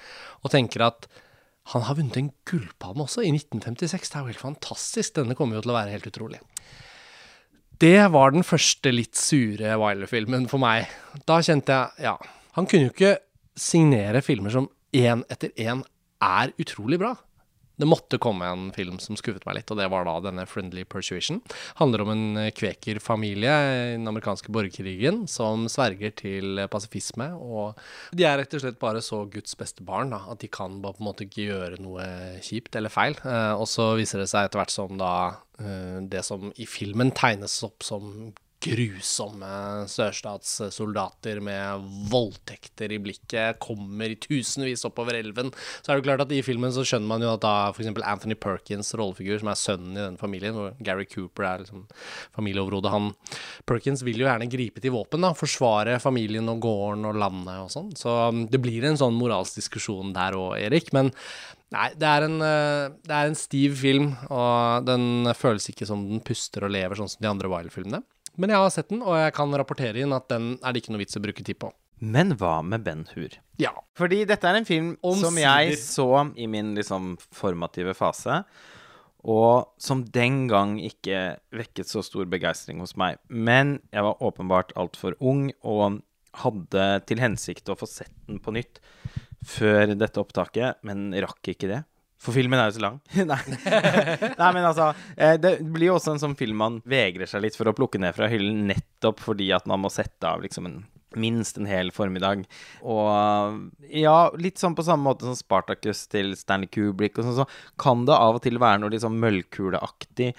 og 0.45 0.53
tenker 0.53 0.85
at 0.85 1.09
han 1.71 1.85
har 1.87 1.99
vunnet 1.99 2.19
en 2.19 2.33
gullpalme 2.49 3.05
også, 3.05 3.23
i 3.23 3.31
1956. 3.33 4.11
Det 4.11 4.17
er 4.17 4.25
jo 4.25 4.33
helt 4.33 4.43
fantastisk. 4.43 5.15
Denne 5.21 5.37
kommer 5.39 5.59
jo 5.59 5.65
til 5.65 5.73
å 5.73 5.79
være 5.79 5.95
helt 5.95 6.09
utrolig. 6.11 6.41
Det 7.81 8.01
var 8.13 8.35
den 8.35 8.45
første 8.45 8.91
litt 8.93 9.17
sure 9.17 9.77
Wyler-filmen 9.81 10.49
for 10.51 10.61
meg. 10.61 10.91
Da 11.29 11.39
kjente 11.45 11.77
jeg 11.77 12.09
Ja, 12.09 12.17
han 12.57 12.67
kunne 12.69 12.89
jo 12.89 12.95
ikke 12.95 13.17
signere 13.57 14.25
filmer 14.25 14.53
som 14.53 14.69
én 14.97 15.23
etter 15.31 15.55
én 15.57 15.85
er 16.21 16.53
utrolig 16.61 16.99
bra. 17.01 17.15
Det 17.81 17.89
måtte 17.89 18.21
komme 18.21 18.49
en 18.51 18.69
film 18.77 18.99
som 19.03 19.19
skuffet 19.19 19.47
meg 19.49 19.61
litt, 19.61 19.73
og 19.73 19.81
det 19.81 19.89
var 19.93 20.07
da 20.07 20.17
denne 20.29 20.47
Friendly 20.49 20.85
Persuasion. 20.89 21.41
Handler 21.81 22.05
om 22.05 22.13
en 22.15 22.25
eh, 22.43 22.51
kvekerfamilie 22.57 23.55
i 23.71 23.95
den 23.97 24.09
amerikanske 24.11 24.53
borgerkrigen 24.53 25.25
som 25.31 25.67
sverger 25.73 26.15
til 26.21 26.61
pasifisme. 26.73 27.31
Og 27.41 27.81
de 28.17 28.27
er 28.29 28.41
rett 28.43 28.57
og 28.57 28.65
slett 28.65 28.81
bare 28.83 29.03
så 29.05 29.23
Guds 29.31 29.57
beste 29.59 29.87
barn 29.87 30.13
da, 30.15 30.23
at 30.33 30.43
de 30.45 30.51
kan 30.53 30.81
bare 30.85 30.99
på 30.99 31.05
en 31.05 31.11
måte 31.11 31.27
ikke 31.27 31.49
gjøre 31.49 31.81
noe 31.83 32.07
kjipt 32.45 32.77
eller 32.79 32.93
feil. 32.93 33.17
Eh, 33.25 33.55
og 33.57 33.67
så 33.71 33.93
viser 33.99 34.23
det 34.23 34.31
seg 34.33 34.49
etter 34.49 34.63
hvert 34.63 34.75
som 34.75 35.01
da 35.01 35.15
eh, 35.61 35.99
det 36.11 36.25
som 36.27 36.51
i 36.61 36.69
filmen 36.69 37.15
tegnes 37.17 37.61
opp 37.67 37.87
som 37.87 38.31
grusomme 38.61 39.51
sørstatssoldater 39.89 41.41
med 41.45 41.85
voldtekter 42.13 42.93
i 42.93 42.99
blikket 43.01 43.61
kommer 43.63 44.13
i 44.13 44.19
tusenvis 44.21 44.85
oppover 44.89 45.17
elven. 45.17 45.49
Så 45.81 45.93
er 45.93 46.01
det 46.01 46.07
klart 46.07 46.25
at 46.27 46.35
i 46.35 46.43
filmen 46.45 46.73
så 46.75 46.85
skjønner 46.85 47.09
man 47.09 47.25
jo 47.25 47.33
at 47.35 47.45
da 47.45 47.55
f.eks. 47.73 47.89
Anthony 48.05 48.37
Perkins 48.41 48.93
rollefigur, 48.99 49.39
som 49.41 49.53
er 49.53 49.61
sønnen 49.61 49.97
i 49.97 50.03
den 50.03 50.19
familien, 50.21 50.57
hvor 50.57 50.75
Gary 50.85 51.09
Cooper 51.09 51.49
er 51.49 51.65
liksom 51.65 51.87
familieoverhodet, 52.37 52.93
han 52.93 53.13
Perkins 53.69 54.05
vil 54.07 54.21
jo 54.21 54.29
gjerne 54.29 54.51
gripe 54.53 54.83
til 54.85 54.95
våpen, 54.95 55.25
da, 55.25 55.33
forsvare 55.37 55.97
familien 56.03 56.49
og 56.53 56.61
gården 56.65 57.09
og 57.09 57.21
landet 57.23 57.65
og 57.65 57.73
sånn. 57.73 57.95
Så 57.97 58.13
um, 58.29 58.45
det 58.51 58.61
blir 58.63 58.85
en 58.89 59.01
sånn 59.01 59.17
moralsk 59.17 59.61
diskusjon 59.63 60.13
der 60.17 60.37
òg, 60.39 60.59
Erik. 60.61 60.93
Men 60.97 61.15
Nei, 61.71 61.93
det 61.95 62.07
er, 62.09 62.25
en, 62.27 62.41
eh, 62.43 62.89
det 63.07 63.15
er 63.15 63.29
en 63.29 63.37
stiv 63.39 63.77
film, 63.79 64.09
og 64.27 64.89
den 64.89 65.31
føles 65.39 65.69
ikke 65.71 65.87
som 65.87 66.03
den 66.09 66.19
puster 66.27 66.67
og 66.67 66.73
lever 66.75 66.99
sånn 66.99 67.13
som 67.13 67.23
de 67.23 67.29
andre 67.31 67.51
Wilder-filmene. 67.53 68.01
Men 68.41 68.55
jeg 68.55 68.63
har 68.63 68.73
sett 68.73 68.89
den, 68.89 69.05
og 69.05 69.19
jeg 69.19 69.37
kan 69.37 69.53
rapportere 69.61 70.01
inn 70.01 70.17
at 70.17 70.31
den 70.33 70.55
er 70.65 70.73
det 70.73 70.83
ikke 70.83 70.95
noe 70.95 71.03
vits 71.03 71.19
å 71.19 71.23
bruke 71.23 71.45
tid 71.45 71.61
på. 71.61 71.69
Men 72.01 72.33
hva 72.41 72.61
med 72.65 72.85
Ben 72.87 73.05
Hur? 73.13 73.35
Ja. 73.61 73.75
Fordi 73.99 74.23
dette 74.29 74.49
er 74.49 74.57
en 74.57 74.69
film 74.69 74.95
som 75.21 75.37
jeg 75.37 75.77
så 75.77 76.09
i 76.41 76.47
min 76.49 76.73
liksom 76.79 77.13
formative 77.37 77.93
fase, 77.99 78.41
og 79.21 79.75
som 79.77 80.07
den 80.09 80.47
gang 80.49 80.79
ikke 80.81 81.37
vekket 81.53 81.91
så 81.91 82.01
stor 82.05 82.25
begeistring 82.33 82.81
hos 82.81 82.97
meg. 82.97 83.21
Men 83.29 83.77
jeg 83.93 84.07
var 84.07 84.25
åpenbart 84.25 84.73
altfor 84.81 85.19
ung 85.21 85.51
og 85.61 86.01
hadde 86.41 86.87
til 87.11 87.21
hensikt 87.21 87.69
å 87.69 87.77
få 87.77 87.89
sett 87.91 88.15
den 88.31 88.41
på 88.41 88.55
nytt 88.57 88.81
før 89.45 89.93
dette 89.93 90.21
opptaket, 90.21 90.81
men 90.87 91.11
rakk 91.21 91.53
ikke 91.53 91.69
det. 91.69 91.83
For 92.21 92.37
filmen 92.37 92.61
er 92.61 92.69
jo 92.69 92.77
så 92.77 92.85
lang. 92.85 93.01
Nei. 93.31 93.41
Nei, 94.37 94.51
men 94.53 94.67
altså 94.69 94.91
eh, 95.17 95.39
Det 95.41 95.55
blir 95.65 95.89
jo 95.89 95.97
også 95.97 96.15
en 96.15 96.23
sånn 96.23 96.37
film 96.37 96.59
man 96.61 96.81
vegrer 96.89 97.31
seg 97.31 97.47
litt 97.47 97.57
for 97.57 97.71
å 97.71 97.77
plukke 97.77 98.01
ned 98.03 98.17
fra 98.17 98.29
hyllen, 98.29 98.67
nettopp 98.69 99.23
fordi 99.25 99.49
at 99.57 99.69
man 99.71 99.81
må 99.85 99.93
sette 99.93 100.29
av 100.29 100.45
liksom 100.45 100.69
en 100.69 100.81
minst 101.19 101.57
en 101.59 101.67
hel 101.67 101.89
formiddag. 101.91 102.45
Og 102.87 103.91
ja, 103.91 104.31
litt 104.39 104.61
sånn 104.63 104.77
på 104.79 104.85
samme 104.87 105.09
måte 105.09 105.27
som 105.27 105.35
Spartacus 105.35 106.05
til 106.13 106.37
Stanley 106.39 106.71
Kubrick 106.71 107.19
og 107.19 107.27
sånn, 107.27 107.41
så 107.43 107.81
kan 107.83 108.05
det 108.07 108.15
av 108.15 108.39
og 108.39 108.45
til 108.45 108.61
være 108.63 108.83
noe 108.83 108.93
litt 108.95 109.03
sånn 109.03 109.19
møllkuleaktig 109.19 110.31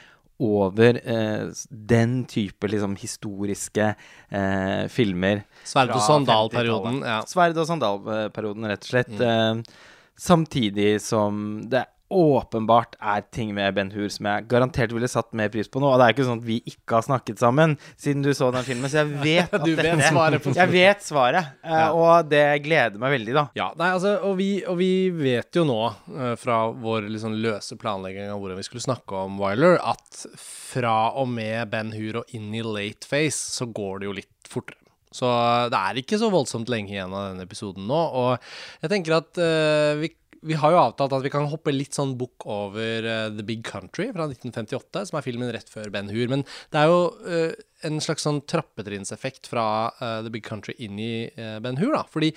over 0.41 0.98
eh, 1.04 1.52
den 1.70 2.22
type 2.30 2.70
liksom 2.72 2.96
historiske 2.98 3.91
eh, 3.94 4.86
filmer. 4.89 5.44
Sverd- 5.67 5.94
og 5.94 6.02
sandalperioden, 6.02 7.02
ja. 7.06 7.20
Sverd- 7.30 7.60
og 7.62 7.67
sandalperioden, 7.70 8.70
rett 8.72 8.88
og 8.88 8.94
slett. 8.96 9.13
Eh, 9.22 9.89
samtidig 10.19 11.00
som 11.02 11.62
det 11.71 11.86
åpenbart 12.12 12.97
er 13.00 13.21
ting 13.32 13.54
med 13.56 13.71
Ben 13.78 13.88
Hur 13.95 14.10
som 14.12 14.26
jeg 14.28 14.43
garantert 14.52 14.91
ville 14.91 15.08
satt 15.08 15.30
mer 15.32 15.47
pris 15.47 15.69
på 15.71 15.80
nå. 15.80 15.88
Og 15.93 15.95
det 16.02 16.10
er 16.10 16.12
ikke 16.17 16.26
sånn 16.28 16.41
at 16.41 16.47
vi 16.50 16.58
ikke 16.67 16.97
har 16.97 17.06
snakket 17.06 17.39
sammen 17.39 17.78
siden 17.95 18.26
du 18.26 18.34
så 18.36 18.50
den 18.52 18.65
filmen, 18.67 18.91
så 18.91 19.00
jeg 19.00 19.13
vet 19.24 19.54
at 19.56 19.63
vet 19.63 19.80
dette- 19.80 20.41
på 20.43 20.52
Jeg 20.58 20.71
vet 20.74 21.06
svaret, 21.08 21.54
eh, 21.63 21.71
Ja. 21.71 21.86
og 21.95 22.28
det 22.28 22.43
gleder 22.65 23.00
meg 23.00 23.15
veldig, 23.15 23.38
da. 23.39 23.45
Ja, 23.56 23.69
nei, 23.80 23.93
altså, 23.95 24.17
og 24.28 24.36
vi, 24.41 24.50
og 24.67 24.76
vi 24.82 24.91
vet 25.21 25.56
jo 25.56 25.63
nå, 25.63 25.80
eh, 26.17 26.36
fra 26.36 26.60
vår 26.84 27.08
liksom 27.15 27.39
løse 27.39 27.80
planlegging 27.80 28.28
av 28.28 28.43
hvordan 28.43 28.60
vi 28.60 28.67
skulle 28.67 28.84
snakke 28.84 29.24
om 29.24 29.39
Wyler, 29.39 29.80
at 29.80 30.26
fra 30.36 31.13
og 31.15 31.32
med 31.32 31.71
Ben 31.71 31.93
Hur 31.95 32.26
og 32.26 32.36
inn 32.36 32.52
i 32.60 32.62
late 32.62 33.08
face, 33.08 33.39
så 33.56 33.71
går 33.71 34.04
det 34.04 34.12
jo 34.12 34.17
litt 34.19 34.52
fortere. 34.52 34.76
Så 35.12 35.28
det 35.71 35.78
er 35.78 36.00
ikke 36.00 36.19
så 36.21 36.32
voldsomt 36.32 36.71
lenge 36.71 36.93
igjen 36.93 37.12
av 37.12 37.32
denne 37.32 37.45
episoden 37.47 37.88
nå, 37.89 38.02
og 38.15 38.84
jeg 38.84 38.93
tenker 38.93 39.19
at 39.19 39.39
uh, 39.43 40.00
vi 40.02 40.15
vi 40.41 40.56
har 40.58 40.71
jo 40.74 40.80
avtalt 40.82 41.13
at 41.13 41.21
vi 41.21 41.30
kan 41.30 41.43
hoppe 41.45 41.69
litt 41.69 41.93
sånn 41.93 42.15
bukk 42.17 42.47
over 42.50 43.06
uh, 43.06 43.28
The 43.30 43.43
Big 43.45 43.60
Country 43.62 44.08
fra 44.10 44.26
1958, 44.26 45.04
som 45.12 45.19
er 45.19 45.26
filmen 45.28 45.52
rett 45.54 45.69
før 45.69 45.91
Ben 45.93 46.10
Hur. 46.10 46.32
Men 46.32 46.41
det 46.74 46.80
er 46.82 46.88
jo 46.89 47.04
uh, 47.28 47.52
en 47.88 48.02
slags 48.04 48.26
sånn 48.28 48.41
trappetrinnseffekt 48.50 49.50
fra 49.52 49.65
eh, 49.97 50.19
The 50.26 50.34
Big 50.34 50.45
Country 50.45 50.76
inn 50.84 51.00
i 51.02 51.13
eh, 51.30 51.58
Ben 51.63 51.80
Hur, 51.82 51.93
da. 51.95 52.06
Fordi 52.10 52.32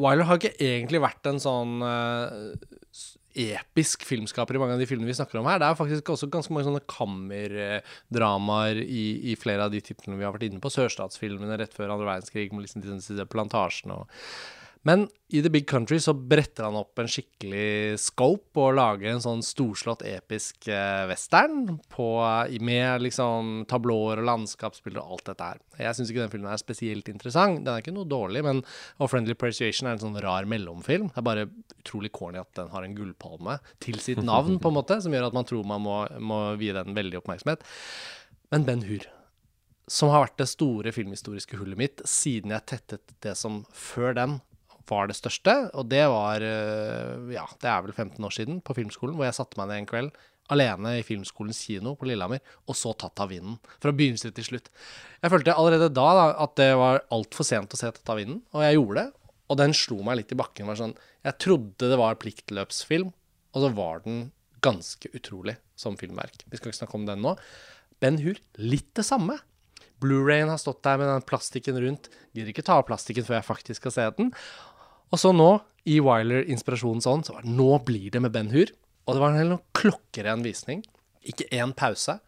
Wyler 0.00 0.28
har 0.28 0.38
ikke 0.38 0.56
egentlig 0.56 1.02
vært 1.02 1.26
en 1.28 1.40
sånn 1.42 1.80
eh, 1.84 2.36
episk 3.38 4.04
filmskaper 4.08 4.56
i 4.56 4.60
mange 4.62 4.74
av 4.76 4.82
de 4.82 4.88
filmene 4.90 5.10
vi 5.10 5.16
snakker 5.16 5.40
om 5.40 5.48
her. 5.48 5.60
Det 5.62 5.68
er 5.68 5.78
faktisk 5.78 6.12
også 6.14 6.30
ganske 6.32 6.54
mange 6.54 6.66
sånne 6.68 6.84
kammerdramaer 6.90 8.80
i, 8.82 9.04
i 9.32 9.36
flere 9.38 9.66
av 9.66 9.74
de 9.74 9.82
titlene 9.84 10.18
vi 10.18 10.26
har 10.26 10.34
vært 10.34 10.48
inne 10.48 10.62
på. 10.62 10.72
Sørstatsfilmene 10.74 11.58
rett 11.60 11.76
før 11.76 11.94
andre 11.94 12.08
verdenskrig, 12.08 12.50
med 12.52 12.66
liksom 12.66 12.84
disse, 12.84 13.28
plantasjene 13.30 14.02
og 14.02 14.16
men 14.88 15.08
i 15.28 15.42
The 15.44 15.50
Big 15.52 15.66
Country 15.68 15.98
så 16.00 16.14
bretter 16.14 16.64
han 16.64 16.76
opp 16.78 16.98
en 16.98 17.08
skikkelig 17.10 17.98
scope 18.00 18.62
og 18.62 18.78
lager 18.78 19.10
en 19.10 19.20
sånn 19.20 19.42
storslått 19.44 20.02
episk 20.08 20.70
eh, 20.72 21.04
western 21.10 21.76
på, 21.92 22.06
med 22.64 23.04
liksom 23.04 23.66
tablåer 23.70 24.22
og 24.22 24.28
landskapsbilder 24.30 25.02
og 25.02 25.18
alt 25.18 25.28
dette 25.28 25.50
her. 25.50 25.60
Jeg 25.84 25.98
syns 25.98 26.14
ikke 26.14 26.24
den 26.24 26.32
filmen 26.32 26.54
er 26.54 26.62
spesielt 26.62 27.12
interessant. 27.12 27.60
Den 27.66 27.74
er 27.74 27.84
ikke 27.84 27.94
noe 27.94 28.08
dårlig, 28.08 28.42
men 28.46 28.64
og 28.96 29.12
Friendly 29.12 29.36
Appreciation 29.36 29.90
er 29.90 29.98
en 29.98 30.04
sånn 30.06 30.18
rar 30.24 30.48
mellomfilm. 30.48 31.12
Det 31.12 31.20
er 31.20 31.28
bare 31.28 31.48
utrolig 31.76 32.14
corny 32.16 32.40
at 32.40 32.52
den 32.56 32.72
har 32.72 32.88
en 32.88 32.96
gullpalme 32.96 33.60
til 33.84 34.00
sitt 34.00 34.24
navn, 34.24 34.58
på 34.62 34.72
en 34.72 34.80
måte, 34.80 35.00
som 35.04 35.12
gjør 35.12 35.28
at 35.28 35.36
man 35.36 35.48
tror 35.48 35.68
man 35.68 35.84
må, 35.84 36.02
må 36.24 36.42
vie 36.60 36.74
den 36.76 36.96
veldig 36.96 37.20
oppmerksomhet. 37.20 37.68
Men 38.50 38.64
Ben 38.64 38.88
Hur 38.88 39.04
som 39.90 40.12
har 40.12 40.22
vært 40.22 40.38
det 40.38 40.46
store 40.46 40.92
filmhistoriske 40.94 41.58
hullet 41.58 41.78
mitt 41.78 42.02
siden 42.06 42.52
jeg 42.54 42.66
tettet 42.70 43.14
det 43.24 43.32
som 43.38 43.64
før 43.74 44.14
den 44.14 44.36
var 44.90 45.08
det 45.08 45.16
største. 45.18 45.54
Og 45.78 45.88
det 45.90 46.02
var 46.10 46.42
øh, 46.44 47.30
Ja, 47.32 47.46
det 47.62 47.70
er 47.70 47.86
vel 47.86 47.94
15 47.94 48.26
år 48.26 48.34
siden, 48.34 48.60
på 48.64 48.76
filmskolen, 48.76 49.16
hvor 49.18 49.28
jeg 49.28 49.38
satte 49.38 49.60
meg 49.60 49.70
ned 49.70 49.82
en 49.84 49.90
kveld 49.90 50.12
alene 50.50 50.96
i 50.98 51.04
filmskolens 51.06 51.60
kino 51.66 51.94
på 51.98 52.08
Lillehammer, 52.08 52.42
og 52.66 52.76
så 52.78 52.92
Tatt 52.98 53.22
av 53.22 53.30
vinden. 53.32 53.58
Fra 53.82 53.92
begynnelse 53.94 54.32
til 54.34 54.46
slutt. 54.46 54.70
Jeg 55.22 55.32
følte 55.32 55.54
allerede 55.54 55.90
da, 55.94 56.06
da 56.18 56.26
at 56.44 56.56
det 56.58 56.70
var 56.78 57.04
altfor 57.14 57.46
sent 57.46 57.76
å 57.76 57.80
se 57.80 57.90
Tatt 57.94 58.12
av 58.12 58.20
vinden, 58.20 58.42
og 58.54 58.64
jeg 58.66 58.78
gjorde 58.78 59.04
det. 59.04 59.08
Og 59.50 59.58
den 59.58 59.74
slo 59.74 60.00
meg 60.06 60.20
litt 60.20 60.34
i 60.34 60.38
bakken. 60.38 60.68
Var 60.70 60.78
sånn, 60.78 60.96
jeg 61.26 61.38
trodde 61.42 61.90
det 61.90 61.98
var 61.98 62.18
pliktløpsfilm, 62.22 63.12
og 63.54 63.64
så 63.64 63.70
var 63.74 64.02
den 64.06 64.24
ganske 64.62 65.10
utrolig 65.16 65.56
som 65.78 65.96
filmverk. 65.98 66.44
Vi 66.50 66.58
skal 66.58 66.70
ikke 66.70 66.82
snakke 66.82 66.98
om 66.98 67.06
den 67.08 67.22
nå. 67.24 67.36
Ben 68.02 68.20
Hur 68.22 68.38
litt 68.60 68.92
det 68.98 69.06
samme. 69.08 69.38
Blu-rayen 70.00 70.48
har 70.48 70.60
stått 70.60 70.82
der 70.86 71.00
med 71.00 71.10
den 71.10 71.24
plastikken 71.28 71.76
rundt. 71.82 72.08
Gidder 72.32 72.54
ikke 72.54 72.64
ta 72.64 72.78
av 72.80 72.86
plastikken 72.88 73.26
før 73.26 73.38
jeg 73.38 73.48
faktisk 73.48 73.82
skal 73.82 73.94
se 73.96 74.06
den. 74.16 74.30
Og 75.10 75.18
så 75.18 75.32
nå, 75.34 75.50
i 75.90 75.98
Wiler-inspirasjonens 76.04 77.08
ånd, 77.10 77.26
så 77.26 77.34
var 77.34 77.46
det 77.46 77.54
nå 77.56 77.70
blir 77.86 78.10
det 78.14 78.22
med 78.22 78.34
Ben 78.34 78.50
Hur. 78.52 78.70
Og 79.08 79.16
det 79.16 79.22
var 79.22 79.32
en 79.32 79.40
helt 79.40 79.62
klokkeren 79.76 80.44
visning. 80.46 80.84
Ikke 81.26 81.48
én 81.50 81.72
pause. 81.76 82.20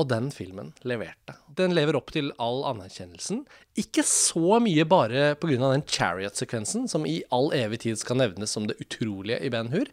Og 0.00 0.08
den 0.08 0.30
filmen 0.32 0.70
leverte. 0.88 1.34
Den 1.52 1.74
lever 1.76 1.98
opp 1.98 2.14
til 2.14 2.30
all 2.40 2.62
anerkjennelsen. 2.70 3.42
Ikke 3.78 4.04
så 4.08 4.56
mye 4.64 4.86
bare 4.88 5.34
pga. 5.36 5.58
den 5.60 5.84
chariot-sekvensen, 5.84 6.88
som 6.88 7.04
i 7.06 7.20
all 7.30 7.52
evig 7.52 7.82
tid 7.84 8.00
skal 8.00 8.16
nevnes 8.22 8.50
som 8.56 8.66
det 8.66 8.78
utrolige 8.80 9.42
i 9.44 9.50
Ben 9.52 9.68
Hur. 9.68 9.90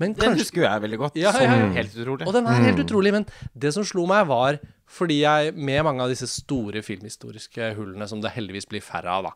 Men 0.00 0.12
Den 0.12 0.30
kanskje 0.30 0.44
husker 0.44 0.64
jeg 0.64 0.82
veldig 0.84 0.98
godt. 1.00 1.16
Ja, 1.20 1.32
ja, 1.36 1.56
ja. 1.60 1.72
Helt 1.76 1.96
utrolig. 1.96 2.26
og 2.26 2.32
den 2.36 2.46
er 2.48 2.62
helt 2.64 2.84
utrolig, 2.84 3.12
men 3.12 3.26
det 3.52 3.72
som 3.76 3.84
slo 3.84 4.06
meg, 4.08 4.28
var 4.28 4.60
fordi 4.90 5.20
jeg, 5.22 5.54
med 5.54 5.84
mange 5.84 6.02
av 6.04 6.12
disse 6.12 6.26
store 6.28 6.80
filmhistoriske 6.82 7.74
hullene, 7.76 8.08
som 8.08 8.20
det 8.20 8.32
heldigvis 8.34 8.68
blir 8.68 8.84
færre 8.84 9.12
av, 9.12 9.28
da, 9.28 9.32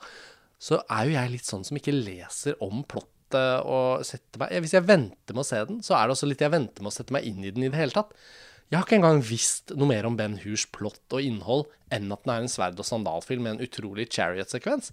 så 0.60 0.80
er 0.84 1.08
jo 1.08 1.16
jeg 1.16 1.34
litt 1.34 1.48
sånn 1.48 1.66
som 1.66 1.78
ikke 1.78 1.94
leser 1.94 2.56
om 2.64 2.84
plottet 2.88 3.10
og 3.66 4.04
setter 4.06 4.38
meg 4.38 4.52
Hvis 4.62 4.76
jeg 4.76 4.86
venter 4.86 5.34
med 5.34 5.42
å 5.42 5.48
se 5.48 5.60
den, 5.66 5.80
så 5.82 5.96
er 5.98 6.06
det 6.06 6.14
også 6.14 6.28
litt 6.30 6.42
jeg 6.44 6.54
venter 6.54 6.84
med 6.84 6.92
å 6.92 6.94
sette 6.94 7.14
meg 7.16 7.26
inn 7.26 7.42
i 7.42 7.50
den 7.50 7.66
i 7.66 7.70
det 7.72 7.80
hele 7.80 7.96
tatt. 7.96 8.12
Jeg 8.70 8.78
har 8.78 8.86
ikke 8.86 8.96
engang 9.00 9.20
visst 9.26 9.74
noe 9.76 9.90
mer 9.90 10.06
om 10.08 10.16
Ben 10.16 10.38
Hurs 10.44 10.64
plott 10.72 11.14
og 11.14 11.24
innhold 11.24 11.66
enn 11.92 12.12
at 12.14 12.24
den 12.24 12.32
er 12.32 12.44
en 12.44 12.52
sverd- 12.52 12.80
og 12.80 12.86
sandalfilm 12.88 13.44
med 13.44 13.56
en 13.56 13.66
utrolig 13.66 14.06
chariot-sekvens. 14.12 14.92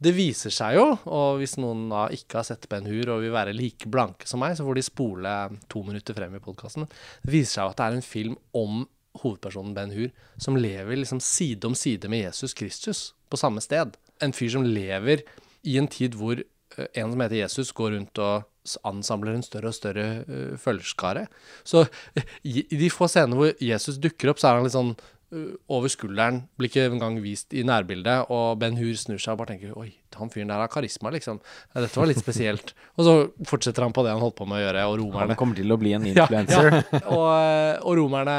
Det 0.00 0.14
viser 0.16 0.52
seg 0.54 0.78
jo, 0.78 0.86
og 1.12 1.42
hvis 1.42 1.58
noen 1.60 1.84
da 1.90 2.06
ikke 2.14 2.38
har 2.38 2.46
sett 2.48 2.64
Ben 2.72 2.86
Hur 2.88 3.12
og 3.12 3.20
vil 3.20 3.34
være 3.34 3.52
like 3.52 3.90
blanke 3.92 4.28
som 4.28 4.40
meg, 4.40 4.54
så 4.56 4.64
får 4.64 4.78
de 4.78 4.86
spole 4.86 5.34
to 5.68 5.82
minutter 5.84 6.16
frem 6.16 6.38
i 6.38 6.40
podkasten. 6.40 6.88
Det 7.20 7.34
viser 7.34 7.58
seg 7.58 7.66
jo 7.66 7.74
at 7.74 7.82
det 7.82 7.88
er 7.88 7.98
en 7.98 8.06
film 8.06 8.38
om 8.56 8.86
hovedpersonen 9.20 9.74
Ben 9.76 9.92
Hur 9.92 10.08
som 10.40 10.56
lever 10.56 11.02
liksom 11.02 11.20
side 11.20 11.68
om 11.68 11.76
side 11.76 12.08
med 12.08 12.24
Jesus 12.24 12.56
Kristus 12.56 13.10
på 13.28 13.38
samme 13.40 13.60
sted. 13.60 13.92
En 14.24 14.34
fyr 14.36 14.52
som 14.56 14.66
lever 14.66 15.24
i 15.68 15.76
en 15.80 15.88
tid 15.90 16.16
hvor 16.18 16.40
eh, 16.40 16.88
en 17.00 17.12
som 17.12 17.24
heter 17.24 17.42
Jesus, 17.42 17.74
går 17.76 17.94
rundt 17.96 18.22
og 18.22 18.46
ansamler 18.86 19.36
en 19.36 19.44
større 19.44 19.70
og 19.70 19.76
større 19.76 20.08
uh, 20.28 20.58
følgerskare. 20.60 21.26
Så 21.64 21.86
eh, 22.16 22.26
i, 22.44 22.60
i 22.68 22.80
de 22.80 22.90
få 22.92 23.08
scenene 23.10 23.38
hvor 23.38 23.56
Jesus 23.64 23.98
dukker 24.02 24.32
opp, 24.32 24.40
så 24.40 24.50
er 24.50 24.58
han 24.58 24.66
litt 24.66 24.74
sånn 24.76 24.92
uh, 24.94 25.54
over 25.72 25.90
skulderen, 25.92 26.42
blir 26.60 26.70
ikke 26.70 26.84
engang 26.90 27.16
vist 27.24 27.56
i 27.56 27.64
nærbildet, 27.66 28.30
og 28.32 28.60
Ben 28.60 28.76
Hur 28.78 28.92
snur 29.00 29.20
seg 29.20 29.34
og 29.34 29.40
bare 29.42 29.54
tenker 29.54 29.72
Oi, 29.80 29.88
han 30.18 30.32
fyren 30.32 30.52
der 30.52 30.60
har 30.60 30.72
karisma, 30.72 31.12
liksom. 31.14 31.40
Ja, 31.72 31.86
Dette 31.86 32.02
var 32.02 32.10
litt 32.10 32.20
spesielt. 32.20 32.74
og 32.98 33.06
så 33.06 33.16
fortsetter 33.48 33.86
han 33.86 33.96
på 33.96 34.04
det 34.04 34.12
han 34.14 34.22
holdt 34.22 34.38
på 34.40 34.48
med 34.50 34.60
å 34.60 34.64
gjøre, 34.66 34.84
og 34.90 35.00
romerne 35.00 35.32
Han 35.32 35.40
kommer 35.40 35.58
til 35.58 35.72
å 35.72 35.80
bli 35.80 35.96
en 35.96 36.06
ja, 36.10 36.14
influencer. 36.26 36.70
ja. 36.76 37.02
Og, 37.16 37.26
eh, 37.32 37.74
og 37.80 37.98
romerne 38.02 38.38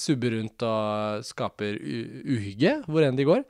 subber 0.00 0.38
rundt 0.38 0.66
og 0.66 1.28
skaper 1.28 1.76
uhygge 1.76 2.80
hvor 2.88 3.04
enn 3.06 3.20
de 3.20 3.28
går. 3.28 3.44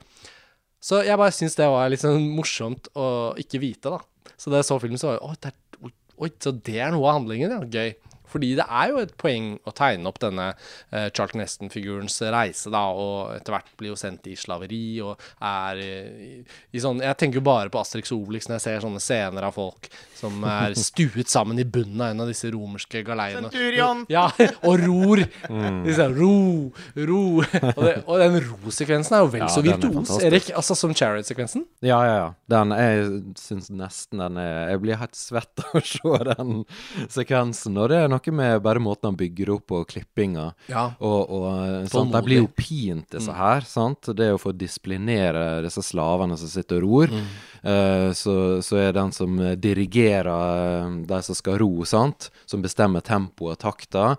Så 0.81 1.03
jeg 1.05 1.19
bare 1.21 1.33
syns 1.35 1.57
det 1.59 1.67
var 1.69 1.91
litt 1.93 2.01
sånn 2.01 2.23
morsomt 2.33 2.89
å 2.97 3.07
ikke 3.39 3.61
vite, 3.61 3.91
da. 3.93 4.33
Så 4.33 4.49
da 4.49 4.61
jeg 4.61 4.69
så 4.69 4.79
filmen, 4.81 5.01
så 5.01 5.11
var 5.11 5.37
det 5.43 5.53
oi, 5.81 5.91
oi, 6.25 6.31
så 6.41 6.53
det 6.57 6.79
er 6.81 6.93
noe 6.93 7.05
av 7.05 7.19
handlingen, 7.19 7.53
ja. 7.53 7.61
Gøy. 7.69 7.93
Fordi 8.31 8.53
det 8.59 8.65
er 8.67 8.91
jo 8.93 9.01
et 9.03 9.13
poeng 9.19 9.53
å 9.67 9.73
tegne 9.75 10.07
opp 10.09 10.19
denne 10.23 10.51
eh, 10.51 11.09
Charlton 11.11 11.43
Heston-figurens 11.43 12.19
reise, 12.31 12.71
da, 12.73 12.83
og 12.95 13.35
etter 13.35 13.55
hvert 13.55 13.71
blir 13.79 13.91
jo 13.93 13.99
sendt 13.99 14.27
i 14.31 14.37
slaveri 14.39 14.83
og 15.03 15.19
er 15.43 15.81
eh, 15.83 16.21
i, 16.21 16.31
i 16.71 16.81
sånn 16.83 17.01
Jeg 17.03 17.17
tenker 17.19 17.41
jo 17.41 17.45
bare 17.45 17.71
på 17.73 17.81
Asterix 17.81 18.13
og 18.13 18.23
Obelix 18.23 18.47
når 18.49 18.57
jeg 18.57 18.65
ser 18.67 18.85
sånne 18.85 19.01
scener 19.03 19.47
av 19.47 19.55
folk 19.57 19.89
som 20.17 20.43
er 20.47 20.75
stuet 20.89 21.29
sammen 21.31 21.59
i 21.61 21.65
bunnen 21.67 22.01
av 22.01 22.13
en 22.13 22.23
av 22.25 22.31
disse 22.31 22.49
romerske 22.53 23.03
galeiene. 23.07 23.49
Centurion! 23.49 24.05
Ja, 24.11 24.25
og 24.67 24.81
ror. 24.81 25.21
De 25.21 25.93
sier 25.95 26.11
ro, 26.15 26.33
ro. 27.07 27.21
Og, 27.41 27.81
det, 27.85 27.93
og 28.05 28.19
den 28.21 28.37
ro-sekvensen 28.43 29.15
er 29.15 29.23
jo 29.23 29.29
vel 29.33 29.43
Ja, 29.45 29.49
så 29.53 29.63
virtuos, 29.65 30.11
er. 30.17 30.25
Erik. 30.29 30.49
Altså 30.57 30.75
som 30.77 30.93
Chariot-sekvensen. 30.97 31.63
Ja, 31.85 31.99
ja, 32.05 32.15
ja. 32.17 32.27
Den, 32.51 32.73
jeg 32.75 33.05
syns 33.39 33.69
nesten 33.73 34.21
den 34.21 34.39
er 34.41 34.73
Jeg 34.73 34.81
blir 34.83 34.99
helt 35.01 35.17
svett 35.17 35.63
av 35.63 35.79
å 35.79 35.83
se 35.85 36.17
den 36.31 36.63
sekvensen. 37.11 37.79
Og 37.81 37.89
det 37.91 38.01
er 38.03 38.11
noe 38.27 38.37
med 38.37 38.61
bare 38.65 38.81
måten 38.83 39.09
han 39.09 39.17
bygger 39.19 39.49
opp 39.55 39.65
på, 39.71 39.81
klippinga. 39.89 40.51
Ja. 40.71 40.85
Og, 40.99 41.33
og 41.33 41.89
sant? 41.91 42.13
De 42.13 42.21
blir 42.25 42.43
jo 42.43 42.49
pint, 42.55 43.07
disse 43.15 43.33
her. 43.35 43.65
sant? 43.67 44.11
Det 44.17 44.31
å 44.33 44.39
få 44.41 44.53
disiplinere 44.53 45.61
disse 45.65 45.83
slavene 45.85 46.37
som 46.37 46.51
sitter 46.51 46.81
og 46.81 46.85
ror. 46.85 47.17
eh, 47.63 48.11
så, 48.17 48.35
så 48.65 48.79
er 48.81 48.95
den 48.97 49.11
som 49.15 49.37
dirigerer 49.57 50.85
eh, 50.85 50.95
de 51.09 51.21
som 51.25 51.37
skal 51.37 51.59
ro, 51.61 51.73
sant? 51.85 52.31
som 52.45 52.61
bestemmer 52.63 53.01
tempoet 53.05 53.57
og 53.57 53.61
takta, 53.61 54.15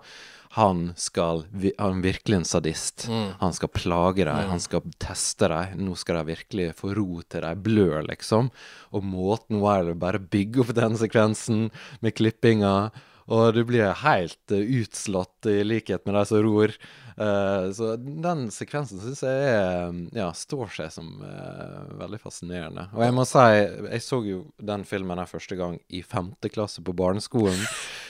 han 0.53 0.93
skal 0.95 1.47
Han 1.79 2.01
virkelig 2.03 2.35
en 2.35 2.45
sadist. 2.45 3.07
Han 3.39 3.53
skal 3.53 3.71
plage 3.73 4.25
dem, 4.27 4.49
han 4.51 4.59
skal 4.61 4.83
teste 5.01 5.47
dem. 5.49 5.87
Nå 5.87 5.95
skal 5.97 6.19
de 6.19 6.27
virkelig 6.35 6.67
få 6.77 6.91
ro 6.93 7.23
til 7.25 7.41
de 7.41 7.55
blør, 7.57 8.03
liksom. 8.05 8.51
Og 8.93 9.01
måten 9.03 9.63
Wilder 9.63 9.97
bare 9.97 10.21
bygger 10.21 10.61
opp 10.61 10.75
den 10.77 10.99
sekvensen 10.99 11.71
med 12.05 12.13
klippinga 12.13 12.91
og 13.31 13.53
du 13.55 13.63
blir 13.67 13.93
helt 14.03 14.51
eh, 14.55 14.65
utslått 14.81 15.47
i 15.49 15.61
likhet 15.65 16.05
med 16.05 16.17
de 16.17 16.25
som 16.29 16.43
ror. 16.43 16.75
Eh, 17.17 17.71
så 17.77 17.93
den 17.97 18.47
sekvensen 18.53 19.01
syns 19.01 19.21
jeg 19.25 19.49
er, 19.49 19.93
ja, 20.17 20.29
står 20.35 20.71
seg 20.77 20.91
som 20.93 21.09
eh, 21.25 21.93
veldig 21.99 22.19
fascinerende. 22.21 22.87
Og 22.95 23.03
jeg 23.05 23.15
må 23.15 23.25
si, 23.29 23.43
jeg 23.43 24.05
så 24.05 24.21
jo 24.25 24.39
den 24.57 24.85
filmen 24.87 25.21
her 25.21 25.29
første 25.29 25.57
gang 25.59 25.77
i 25.93 26.01
femte 26.05 26.49
klasse 26.53 26.83
på 26.85 26.95
barneskolen. 26.97 27.59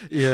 I, 0.09 0.25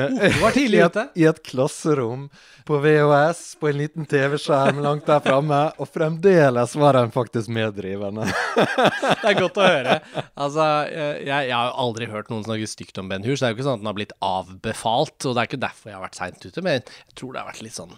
var 0.42 0.56
tidlig 0.56 0.82
i 0.82 0.86
et. 0.86 1.00
I 1.20 1.28
et 1.30 1.42
klasserom 1.46 2.28
på 2.68 2.80
VHS 2.84 3.44
på 3.62 3.72
en 3.72 3.80
liten 3.80 4.10
TV-skjerm 4.10 4.82
langt 4.86 5.10
der 5.10 5.24
framme. 5.26 5.62
Og 5.82 5.90
fremdeles 5.90 6.76
var 6.80 7.00
den 7.00 7.14
faktisk 7.16 7.52
meddrivende. 7.54 8.28
Det 9.20 9.32
er 9.32 9.38
godt 9.38 9.58
å 9.60 9.66
høre. 9.66 10.00
Altså, 10.40 10.66
jeg, 10.90 11.50
jeg 11.50 11.56
har 11.56 11.70
jo 11.70 11.78
aldri 11.84 12.08
hørt 12.10 12.30
noen 12.32 12.46
snakke 12.46 12.70
stygt 12.70 13.00
om 13.02 13.10
Ben 13.10 13.26
Hur, 13.26 13.36
så 13.36 13.46
det 13.46 13.50
er 13.50 13.54
jo 13.54 13.58
ikke 13.58 13.68
sånn 13.68 13.80
at 13.80 13.84
den 13.84 13.90
har 13.90 13.98
blitt 13.98 14.16
avbefalt. 14.26 15.18
Og 15.26 15.34
det 15.36 15.42
er 15.42 15.50
ikke 15.50 15.62
derfor 15.66 15.92
jeg 15.92 15.98
har 15.98 16.06
vært 16.06 16.20
seint 16.20 16.46
ute, 16.46 16.64
men 16.66 16.78
jeg 16.78 17.18
tror 17.20 17.34
det 17.34 17.42
har 17.42 17.50
vært 17.50 17.64
litt 17.66 17.78
sånn 17.78 17.96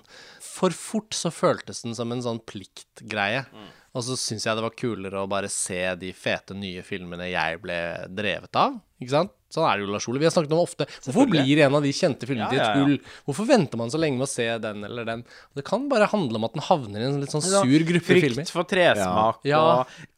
For 0.52 0.74
fort 0.76 1.16
så 1.16 1.32
føltes 1.32 1.84
den 1.86 1.96
som 1.96 2.12
en 2.12 2.24
sånn 2.26 2.42
pliktgreie. 2.44 3.46
Og 3.92 4.04
så 4.08 4.16
syns 4.16 4.46
jeg 4.48 4.56
det 4.56 4.64
var 4.64 4.72
kulere 4.80 5.20
å 5.20 5.28
bare 5.28 5.50
se 5.52 5.82
de 6.00 6.14
fete 6.16 6.56
nye 6.56 6.80
filmene 6.88 7.26
jeg 7.28 7.58
ble 7.60 7.78
drevet 8.16 8.56
av. 8.56 8.78
Ikke 9.04 9.12
sant? 9.18 9.32
Sånn 9.52 9.66
er 9.68 9.76
det 9.76 9.84
jo, 9.84 9.90
Lars 9.92 10.06
Ole. 10.08 10.20
Vi 10.22 10.28
har 10.30 10.32
snakket 10.32 10.54
om 10.56 10.62
ofte. 10.64 10.86
Hvorfor 11.04 11.26
blir 11.28 11.60
en 11.66 11.74
av 11.76 11.84
de 11.84 11.90
kjente 11.92 12.24
filmene 12.30 12.48
til 12.54 12.62
et 12.64 12.78
hull? 12.80 12.94
Hvorfor 13.28 13.50
venter 13.50 13.76
man 13.82 13.90
så 13.92 14.00
lenge 14.00 14.16
med 14.16 14.24
å 14.24 14.32
se 14.32 14.46
den 14.64 14.86
eller 14.88 15.04
den? 15.10 15.24
Det 15.60 15.66
kan 15.68 15.90
bare 15.92 16.08
handle 16.08 16.40
om 16.40 16.46
at 16.48 16.54
den 16.56 16.64
havner 16.64 17.04
i 17.04 17.08
en 17.10 17.18
litt 17.20 17.34
sånn 17.36 17.44
sur 17.44 17.84
gruppe 17.90 18.06
Frykt 18.08 18.24
filmer. 18.30 18.46
Frykt 18.48 18.54
for 18.56 18.70
tresmak 18.72 19.44
Ja. 19.50 19.60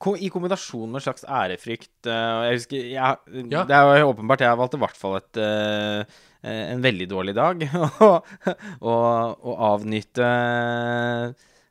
og 0.06 0.20
i 0.22 0.30
kombinasjon 0.30 0.86
med 0.86 1.00
en 1.02 1.06
slags 1.08 1.26
ærefrykt. 1.26 1.90
eh, 2.06 2.44
jeg 2.52 2.60
husker 2.60 2.86
jeg. 2.94 3.48
Det 3.66 3.80
er 3.80 4.04
jo 4.04 4.12
åpenbart 4.14 4.46
jeg 4.46 4.60
valgte 4.62 4.78
i 4.78 4.84
hvert 4.86 5.02
fall 5.02 5.18
et 5.18 5.42
eh, 5.42 6.22
en 6.76 6.82
veldig 6.86 7.08
dårlig 7.10 7.34
dag 7.40 7.66
å 8.86 8.94
å 8.94 9.58
avnyte 9.74 10.30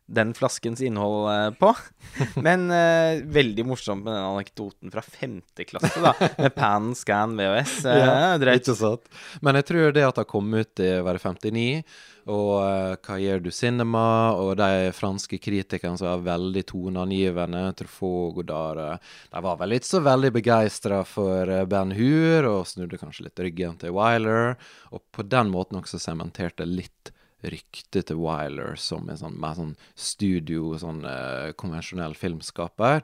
den 0.06 0.34
flaskens 0.34 0.80
innhold 0.84 1.28
eh, 1.32 1.50
på. 1.60 1.72
Men 2.46 2.66
uh, 2.70 3.22
veldig 3.32 3.64
morsomt 3.66 4.04
med 4.04 4.12
den 4.14 4.24
anekdoten 4.24 4.92
fra 4.92 5.02
femte 5.04 5.64
klasse, 5.68 5.94
da. 6.02 6.12
Med 6.38 6.54
Pan 6.56 6.92
Scan 6.98 7.36
VHS. 7.38 7.76
Uh, 7.86 7.92
Ja, 7.96 8.16
drøyt. 8.40 8.64
Ikke 8.64 8.78
sant? 8.78 9.12
Men 9.40 9.60
jeg 9.60 9.68
tror 9.70 9.94
det 9.94 10.08
at 10.08 10.18
det 10.20 10.28
kom 10.30 10.50
ut 10.52 10.82
i 10.82 10.90
å 10.98 11.04
være 11.06 11.22
59, 11.22 11.84
og 12.30 12.50
uh, 12.62 12.94
Cahiers 13.02 13.42
du 13.42 13.50
Cinema, 13.54 14.34
og 14.38 14.54
de 14.60 14.92
franske 14.94 15.38
kritikerne 15.42 15.98
som 15.98 16.10
var 16.10 16.26
veldig 16.36 16.62
toneangivende, 16.70 17.64
Truffaut, 17.78 18.34
Godard 18.36 18.78
eh, 18.78 19.16
De 19.32 19.42
var 19.42 19.58
vel 19.58 19.76
ikke 19.78 19.88
så 19.88 20.02
veldig 20.04 20.30
begeistra 20.36 21.00
for 21.08 21.50
eh, 21.50 21.64
Ben 21.66 21.94
Hur, 21.96 22.46
og 22.50 22.68
snudde 22.70 23.00
kanskje 23.00 23.26
litt 23.26 23.42
ryggen 23.42 23.80
til 23.80 23.96
Wyler, 23.96 24.54
og 24.94 25.02
på 25.14 25.26
den 25.26 25.50
måten 25.50 25.80
også 25.80 25.98
sementerte 26.02 26.68
litt 26.68 27.10
ryktet 27.42 28.08
til 28.08 28.18
Wiler 28.22 28.76
som 28.80 29.08
en 29.10 29.18
sånn 29.18 29.38
mer 29.40 29.58
sånn 29.58 29.76
studio, 29.98 30.72
sånn 30.80 31.02
eh, 31.08 31.52
konvensjonell 31.58 32.16
filmskaper. 32.18 33.02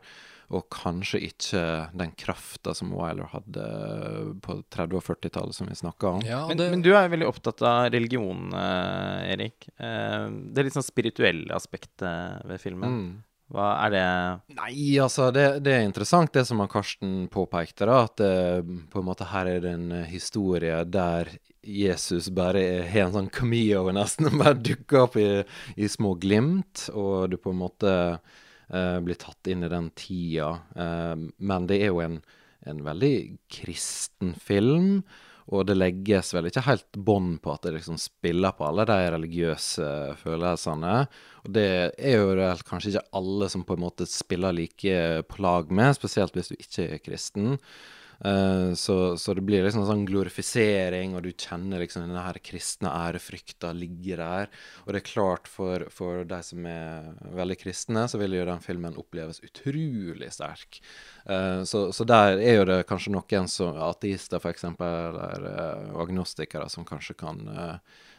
Og 0.49 0.64
kanskje 0.72 1.20
ikke 1.26 1.62
den 1.99 2.14
krafta 2.16 2.72
som 2.76 2.95
Wiler 2.97 3.28
hadde 3.34 3.64
på 4.45 4.61
30- 4.72 4.97
og 4.97 5.05
40-tallet, 5.05 5.57
som 5.59 5.68
vi 5.68 5.76
snakka 5.76 6.12
om. 6.16 6.24
Ja, 6.24 6.47
det... 6.49 6.57
Men, 6.57 6.78
men 6.78 6.84
du 6.86 6.95
er 6.95 7.05
jo 7.05 7.12
veldig 7.18 7.28
opptatt 7.28 7.61
av 7.68 7.91
religion, 7.93 8.49
eh, 8.57 9.34
Erik. 9.34 9.68
det 9.76 10.62
er 10.62 10.68
litt 10.68 10.78
sånn 10.78 10.86
spirituelle 10.86 11.53
aspektet 11.57 12.47
ved 12.49 12.62
filmen. 12.64 12.97
Mm. 12.97 13.11
Hva 13.49 13.68
er 13.86 13.92
det 13.94 14.07
Nei, 14.59 14.99
altså, 15.01 15.30
det, 15.32 15.46
det 15.64 15.72
er 15.72 15.86
interessant 15.86 16.34
det 16.36 16.44
som 16.49 16.61
Karsten 16.68 17.28
påpekte, 17.32 17.86
da. 17.88 18.03
At 18.05 18.18
det, 18.20 18.32
på 18.92 19.01
en 19.01 19.07
måte 19.09 19.28
her 19.30 19.49
er 19.49 19.62
det 19.64 19.72
en 19.72 19.92
eh, 20.03 20.09
historie 20.11 20.82
der 20.84 21.30
Jesus 21.68 22.28
bare 22.32 22.62
har 22.88 23.07
en 23.07 23.14
sånn 23.16 23.30
cameo, 23.32 23.86
nesten. 23.92 24.28
Bare 24.40 24.57
dukker 24.57 25.07
opp 25.07 25.16
i, 25.20 25.30
i 25.76 25.88
små 25.88 26.14
glimt, 26.20 26.88
og 26.92 27.32
du 27.32 27.38
på 27.40 27.53
en 27.55 27.62
måte 27.62 27.94
eh, 28.14 28.99
blir 29.05 29.18
tatt 29.20 29.51
inn 29.51 29.64
i 29.64 29.72
den 29.72 29.88
tida. 29.96 30.53
Eh, 30.76 31.14
men 31.16 31.70
det 31.70 31.80
er 31.80 31.92
jo 31.92 32.05
en, 32.05 32.20
en 32.68 32.84
veldig 32.84 33.14
kristen 33.53 34.36
film. 34.44 35.01
Og 35.49 35.64
det 35.64 35.78
legges 35.78 36.34
vel 36.36 36.51
ikke 36.51 36.66
helt 36.66 36.99
bånd 37.09 37.38
på 37.44 37.55
at 37.55 37.64
det 37.64 37.78
liksom 37.78 37.96
spiller 38.01 38.53
på 38.57 38.66
alle 38.68 38.84
de 38.88 38.96
religiøse 39.14 39.86
følelsene. 40.20 40.96
Og 41.44 41.53
det 41.57 41.68
er 41.96 42.18
jo 42.18 42.26
vel 42.34 42.64
kanskje 42.68 42.92
ikke 42.92 43.07
alle 43.20 43.49
som 43.53 43.64
på 43.64 43.78
en 43.78 43.84
måte 43.86 44.09
spiller 44.09 44.53
like 44.53 45.22
på 45.30 45.40
lag 45.44 45.72
med, 45.72 45.96
spesielt 45.96 46.36
hvis 46.36 46.53
du 46.53 46.59
ikke 46.59 46.90
er 46.99 47.01
kristen. 47.01 47.57
Eh, 48.24 48.74
så, 48.74 49.16
så, 49.16 49.34
det 49.34 49.44
blir 49.46 49.62
liksom 49.62 49.84
en 49.84 49.90
sånn 49.92 50.06
glorifisering, 50.08 51.14
og 51.14 51.22
du 51.22 51.30
kjenner 51.30 51.82
liksom 51.82 52.02
denne 52.04 52.24
her 52.24 52.40
kristne 52.42 52.90
ærefrykta 52.90 53.70
ligge 53.76 54.18
der. 54.18 54.50
Og 54.84 54.92
det 54.92 55.02
er 55.02 55.06
klart, 55.06 55.50
for, 55.50 55.86
for 55.94 56.24
de 56.28 56.40
som 56.44 56.66
er 56.68 57.12
veldig 57.38 57.58
kristne, 57.60 58.06
så 58.10 58.20
vil 58.20 58.38
jo 58.38 58.48
den 58.48 58.64
filmen 58.64 58.98
oppleves 58.98 59.42
utrolig 59.46 60.32
sterk. 60.34 60.80
Uh, 61.28 61.62
så, 61.68 61.88
så, 61.94 62.06
der 62.08 62.40
er 62.42 62.60
jo 62.60 62.66
det 62.68 62.82
kanskje 62.88 63.14
noen 63.14 63.48
som 63.50 63.78
ateister, 63.88 64.42
f.eks., 64.42 64.66
eller 64.72 65.46
uh, 65.46 65.94
agnostikere, 66.02 66.68
som 66.72 66.86
kanskje 66.88 67.18
kan 67.18 67.46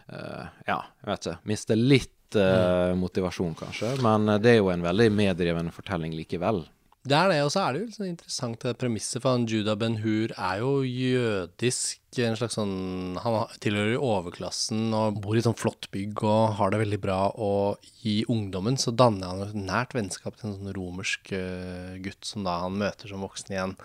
Ja, 0.09 0.79
jeg 1.03 1.05
vet 1.05 1.25
ikke. 1.27 1.49
Miste 1.51 1.75
litt 1.77 2.33
mm. 2.33 2.97
motivasjon, 2.97 3.53
kanskje. 3.59 3.91
Men 4.01 4.25
det 4.41 4.55
er 4.55 4.57
jo 4.57 4.71
en 4.73 4.81
veldig 4.81 5.05
meddrivende 5.13 5.73
fortelling 5.73 6.15
likevel. 6.17 6.63
Det 7.07 7.15
er 7.15 7.29
det, 7.31 7.37
og 7.45 7.51
så 7.53 7.61
er 7.63 7.73
det 7.73 7.79
jo 7.79 7.93
sånn 7.95 8.09
interessant 8.09 8.63
det 8.65 8.73
premisset, 8.75 9.21
for 9.23 9.31
han 9.31 9.45
Judah 9.47 9.77
Ben-Hur 9.79 10.33
er 10.35 10.57
jo 10.59 10.71
jødisk. 10.83 12.01
En 12.19 12.35
slags 12.35 12.57
sånn 12.57 13.15
Han 13.21 13.53
tilhører 13.63 14.01
overklassen 14.03 14.89
og 14.97 15.21
bor 15.23 15.37
i 15.37 15.43
sånn 15.45 15.55
flott 15.55 15.87
bygg 15.93 16.23
og 16.25 16.57
har 16.57 16.73
det 16.73 16.81
veldig 16.81 16.99
bra. 16.99 17.19
Og 17.39 17.79
i 18.03 18.17
ungdommen 18.27 18.75
så 18.81 18.91
danner 18.91 19.31
han 19.31 19.45
et 19.45 19.55
nært 19.55 19.95
vennskap 19.95 20.35
til 20.35 20.49
en 20.49 20.57
sånn 20.57 20.75
romersk 20.75 21.31
uh, 21.31 21.95
gutt 22.03 22.27
som 22.27 22.43
da 22.43 22.57
han 22.65 22.75
møter 22.81 23.13
som 23.13 23.23
voksen 23.23 23.55
igjen. 23.55 23.77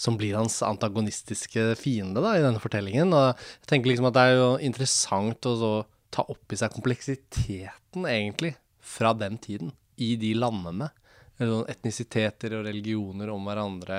Som 0.00 0.16
blir 0.16 0.38
hans 0.38 0.56
antagonistiske 0.64 1.74
fiende 1.78 2.24
da, 2.24 2.32
i 2.38 2.46
denne 2.46 2.64
fortellingen. 2.64 3.12
Og 3.12 3.26
jeg 3.34 3.74
tenker 3.74 3.92
liksom 3.92 4.08
at 4.08 4.16
det 4.16 4.24
er 4.24 4.38
jo 4.38 4.50
interessant 4.72 5.52
å 5.52 5.84
ta 6.14 6.24
opp 6.24 6.54
i 6.54 6.56
seg 6.56 6.72
kompleksiteten, 6.72 8.08
egentlig, 8.08 8.56
fra 8.80 9.12
den 9.12 9.36
tiden. 9.42 9.76
I 10.00 10.14
de 10.18 10.32
landene 10.38 10.94
sånn 11.38 11.70
etnisiteter 11.70 12.58
og 12.58 12.66
religioner 12.68 13.32
om 13.32 13.48
hverandre, 13.48 13.96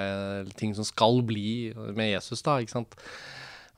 ting 0.59 0.75
som 0.77 0.87
skal 0.87 1.21
bli 1.27 1.73
med 1.95 2.13
Jesus, 2.13 2.43
da, 2.45 2.59
ikke 2.61 2.77
sant. 2.77 2.95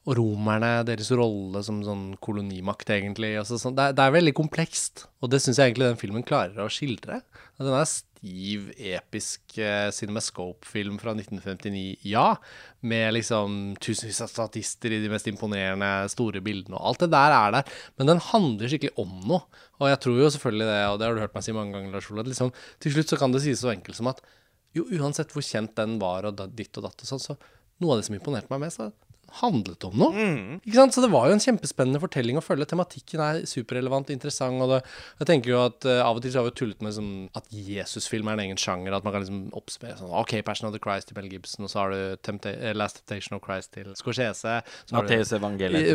Og 0.08 0.16
romerne, 0.20 0.86
deres 0.88 1.10
rolle 1.12 1.60
som 1.68 1.82
sånn 1.84 2.06
kolonimakt, 2.24 2.90
egentlig. 2.94 3.34
Altså, 3.42 3.58
sånn, 3.60 3.76
det, 3.76 3.90
er, 3.90 3.98
det, 3.98 4.06
er, 4.06 4.16
veldig 4.16 4.36
komplekst, 4.38 5.08
og 5.20 5.34
det 5.34 5.42
syns 5.44 5.60
jeg 5.60 5.74
egentlig 5.74 5.90
den 5.90 6.00
filmen 6.00 6.28
klarer 6.28 6.64
å 6.64 6.72
skildre. 6.72 7.20
Den 7.60 7.74
er 7.76 7.90
stiv, 8.18 8.72
episk 8.78 9.58
eh, 9.58 9.90
cinemascope-film 9.92 10.98
fra 11.00 11.14
1959, 11.14 11.98
ja. 12.02 12.36
Med 12.82 13.14
liksom 13.14 13.76
tusenvis 13.80 14.22
av 14.22 14.28
statister 14.28 14.92
i 14.92 15.02
de 15.04 15.10
mest 15.10 15.28
imponerende 15.28 16.10
store 16.10 16.42
bildene, 16.42 16.78
og 16.78 16.92
alt 16.92 17.06
det 17.06 17.12
der 17.14 17.36
er 17.36 17.52
der. 17.58 17.74
Men 17.98 18.12
den 18.12 18.24
handler 18.32 18.68
skikkelig 18.70 18.98
om 18.98 19.14
noe. 19.28 19.44
Og 19.80 19.92
jeg 19.92 20.02
tror 20.04 20.22
jo 20.22 20.32
selvfølgelig 20.34 20.70
det, 20.70 20.80
og 20.88 21.00
det 21.00 21.08
har 21.08 21.16
du 21.16 21.22
hørt 21.22 21.36
meg 21.38 21.46
si 21.46 21.56
mange 21.56 21.76
ganger, 21.76 21.94
Lars 21.94 22.12
Ole, 22.12 22.26
at 22.26 22.32
liksom, 22.32 22.54
til 22.84 22.96
slutt 22.96 23.14
så 23.14 23.20
kan 23.22 23.34
det 23.36 23.44
sies 23.46 23.62
så 23.62 23.74
enkelt 23.74 23.98
som 23.98 24.10
at 24.12 24.24
jo, 24.76 24.86
uansett 25.00 25.32
hvor 25.34 25.46
kjent 25.46 25.78
den 25.78 25.98
var, 26.02 26.28
og 26.28 26.42
ditt 26.58 26.78
og 26.78 26.86
datt 26.86 27.02
og 27.02 27.10
sånn, 27.10 27.24
så 27.24 27.38
noe 27.82 27.94
av 27.94 28.02
det 28.02 28.08
som 28.10 28.18
imponerte 28.18 28.52
meg 28.54 28.66
mest, 28.66 28.82
var 28.82 28.94
handlet 29.42 29.86
om 29.88 29.96
noe. 30.00 30.14
Mm. 30.14 30.60
Ikke 30.62 30.78
sant? 30.78 30.96
Så 30.96 31.04
det 31.04 31.10
var 31.14 31.28
jo 31.30 31.36
en 31.36 31.44
kjempespennende 31.44 32.02
fortelling 32.02 32.40
å 32.40 32.44
følge. 32.44 32.68
Tematikken 32.72 33.24
er 33.24 33.40
superrelevant, 33.50 34.12
interessant. 34.14 34.62
Og 34.64 34.72
det, 34.74 34.80
jeg 35.22 35.30
tenker 35.30 35.54
jo 35.54 35.62
at 35.64 35.88
uh, 35.88 36.02
Av 36.08 36.20
og 36.20 36.24
til 36.24 36.34
så 36.34 36.42
har 36.42 36.50
vi 36.50 36.56
tullet 36.58 36.84
med 36.86 36.96
sånn, 36.96 37.12
at 37.38 37.48
Jesusfilm 37.54 38.30
er 38.30 38.38
en 38.38 38.44
egen 38.48 38.62
sjanger. 38.62 38.98
At 38.98 39.08
man 39.08 39.16
kan 39.16 39.26
liksom 39.26 39.46
oppspille 39.58 39.98
sånn 40.00 40.14
OK, 40.18 40.38
Passion 40.48 40.70
of 40.70 40.76
the 40.76 40.82
Christ 40.84 41.12
til 41.12 41.20
Mel 41.20 41.30
Gibson, 41.32 41.68
og 41.68 41.74
så 41.74 41.84
har 41.84 41.96
du 41.96 42.22
Tempta 42.26 42.54
eh, 42.54 42.76
Last 42.78 43.02
Temptation 43.02 43.38
of 43.38 43.44
Christ 43.46 43.74
til 43.78 43.94
Scorsese. 44.00 44.60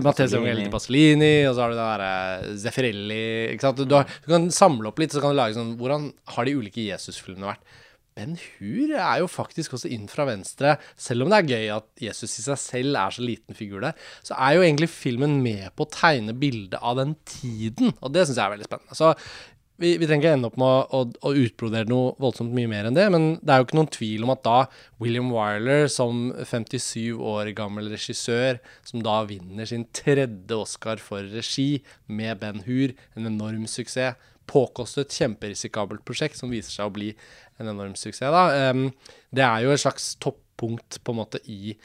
Matteus 0.02 0.34
Evangeliet 0.34 0.66
til 0.66 0.74
Pasolini. 0.74 1.34
Og 1.48 1.56
så 1.56 1.66
har 1.66 1.72
du 1.72 1.78
den 1.78 1.84
derre 1.84 2.12
uh, 2.48 2.58
Zeffirelli. 2.62 3.22
Ikke 3.54 3.68
sant? 3.68 3.84
Du, 3.86 3.96
har, 3.98 4.10
du, 4.24 4.32
kan 4.32 4.50
samle 4.54 4.92
opp 4.92 5.02
litt, 5.02 5.14
så 5.14 5.22
kan 5.22 5.34
du 5.34 5.40
lage 5.40 5.58
sånn 5.58 5.76
Hvordan 5.80 6.10
har 6.36 6.46
de 6.46 6.58
ulike 6.58 6.84
Jesusfilmene 6.84 7.54
vært? 7.54 7.80
Ben 8.16 8.36
Hur 8.36 8.92
er 8.92 9.22
jo 9.22 9.30
faktisk 9.30 9.76
også 9.76 9.90
inn 9.92 10.08
fra 10.10 10.26
venstre. 10.28 10.76
Selv 11.00 11.24
om 11.24 11.32
det 11.32 11.40
er 11.40 11.54
gøy 11.54 11.70
at 11.78 11.88
Jesus 12.08 12.38
i 12.40 12.44
seg 12.44 12.60
selv 12.60 12.98
er 13.00 13.14
så 13.14 13.24
liten 13.24 13.56
figur 13.56 13.84
der, 13.84 13.96
så 14.26 14.36
er 14.36 14.58
jo 14.58 14.66
egentlig 14.66 14.90
filmen 14.92 15.40
med 15.44 15.70
på 15.76 15.86
å 15.86 15.92
tegne 15.92 16.36
bildet 16.36 16.80
av 16.80 17.00
den 17.00 17.16
tiden. 17.28 17.94
Og 18.00 18.12
det 18.12 18.26
syns 18.26 18.38
jeg 18.38 18.44
er 18.44 18.54
veldig 18.56 18.68
spennende. 18.68 18.98
Så 18.98 19.14
vi, 19.82 19.96
vi, 19.98 20.06
trenger 20.06 20.22
ikke 20.22 20.34
ende 20.36 20.48
opp 20.50 20.58
med 20.60 20.68
å, 20.68 20.98
å, 21.00 21.28
å, 21.28 21.32
utbrodere 21.42 21.90
noe 21.90 22.12
voldsomt 22.22 22.52
mye 22.54 22.70
mer 22.70 22.86
enn 22.86 22.96
det, 22.96 23.06
men 23.10 23.24
det 23.42 23.54
er 23.54 23.60
jo 23.60 23.66
ikke 23.66 23.78
noen 23.80 23.92
tvil 23.96 24.26
om 24.26 24.32
at 24.34 24.42
da 24.44 24.58
William 25.02 25.32
Wyler, 25.34 25.88
som 25.90 26.28
57 26.38 27.16
år 27.16 27.50
gammel 27.58 27.88
regissør, 27.90 28.60
som 28.86 29.02
da 29.04 29.22
vinner 29.26 29.68
sin 29.68 29.88
tredje 29.96 30.58
Oscar 30.58 31.02
for 31.02 31.26
regi 31.32 31.82
med 32.06 32.38
Ben 32.42 32.62
Hur, 32.68 32.94
en 33.16 33.30
enorm 33.32 33.66
suksess, 33.70 34.20
påkostet, 34.50 35.14
kjemperisikabelt 35.14 36.02
prosjekt 36.06 36.38
som 36.38 36.50
viser 36.52 36.74
seg 36.74 36.88
å 36.88 36.94
bli 36.94 37.12
en 37.62 37.72
enorm 37.72 37.96
suksess. 37.98 38.32
Da. 38.34 38.72
Det 39.32 39.44
er 39.46 39.64
jo 39.64 39.72
et 39.74 39.82
slags 39.82 40.12
toppunkt 40.22 41.00
på 41.02 41.14
en 41.14 41.20
måte 41.22 41.40
i 41.50 41.76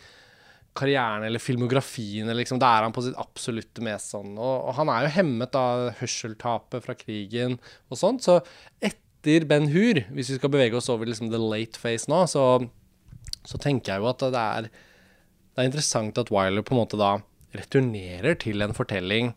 karrieren 0.78 1.26
eller 1.28 1.42
filmografien. 1.42 2.28
Eller 2.28 2.44
liksom, 2.44 2.60
da 2.62 2.72
er 2.76 2.86
han 2.88 2.96
på 2.96 3.04
sitt 3.06 3.18
absolutte 3.20 3.84
mest 3.86 4.14
sånn. 4.14 4.36
Og, 4.36 4.56
og, 4.68 4.74
han 4.80 4.92
er 4.94 5.06
jo 5.06 5.16
hemmet 5.18 5.58
av 5.58 5.88
hørseltapet 6.02 6.86
fra 6.86 6.98
krigen 6.98 7.58
og 7.90 8.02
sånt. 8.02 8.26
Så 8.26 8.40
etter 8.78 9.48
Ben 9.50 9.70
Hur, 9.74 10.04
hvis 10.14 10.32
vi 10.34 10.38
skal 10.40 10.54
bevege 10.54 10.78
oss 10.80 10.92
over 10.94 11.10
liksom 11.10 11.32
the 11.34 11.42
late 11.42 11.80
face 11.80 12.10
nå, 12.12 12.24
så, 12.32 12.46
så 13.48 13.60
tenker 13.62 13.96
jeg 13.96 14.04
jo 14.04 14.12
at 14.12 14.28
det 14.36 14.44
er, 14.44 14.70
det 14.70 15.64
er 15.64 15.72
interessant 15.72 16.22
at 16.22 16.32
Wyler 16.34 16.66
på 16.66 16.76
en 16.76 16.84
måte 16.84 17.00
da 17.00 17.18
returnerer 17.58 18.38
til 18.40 18.62
en 18.62 18.76
fortelling 18.76 19.34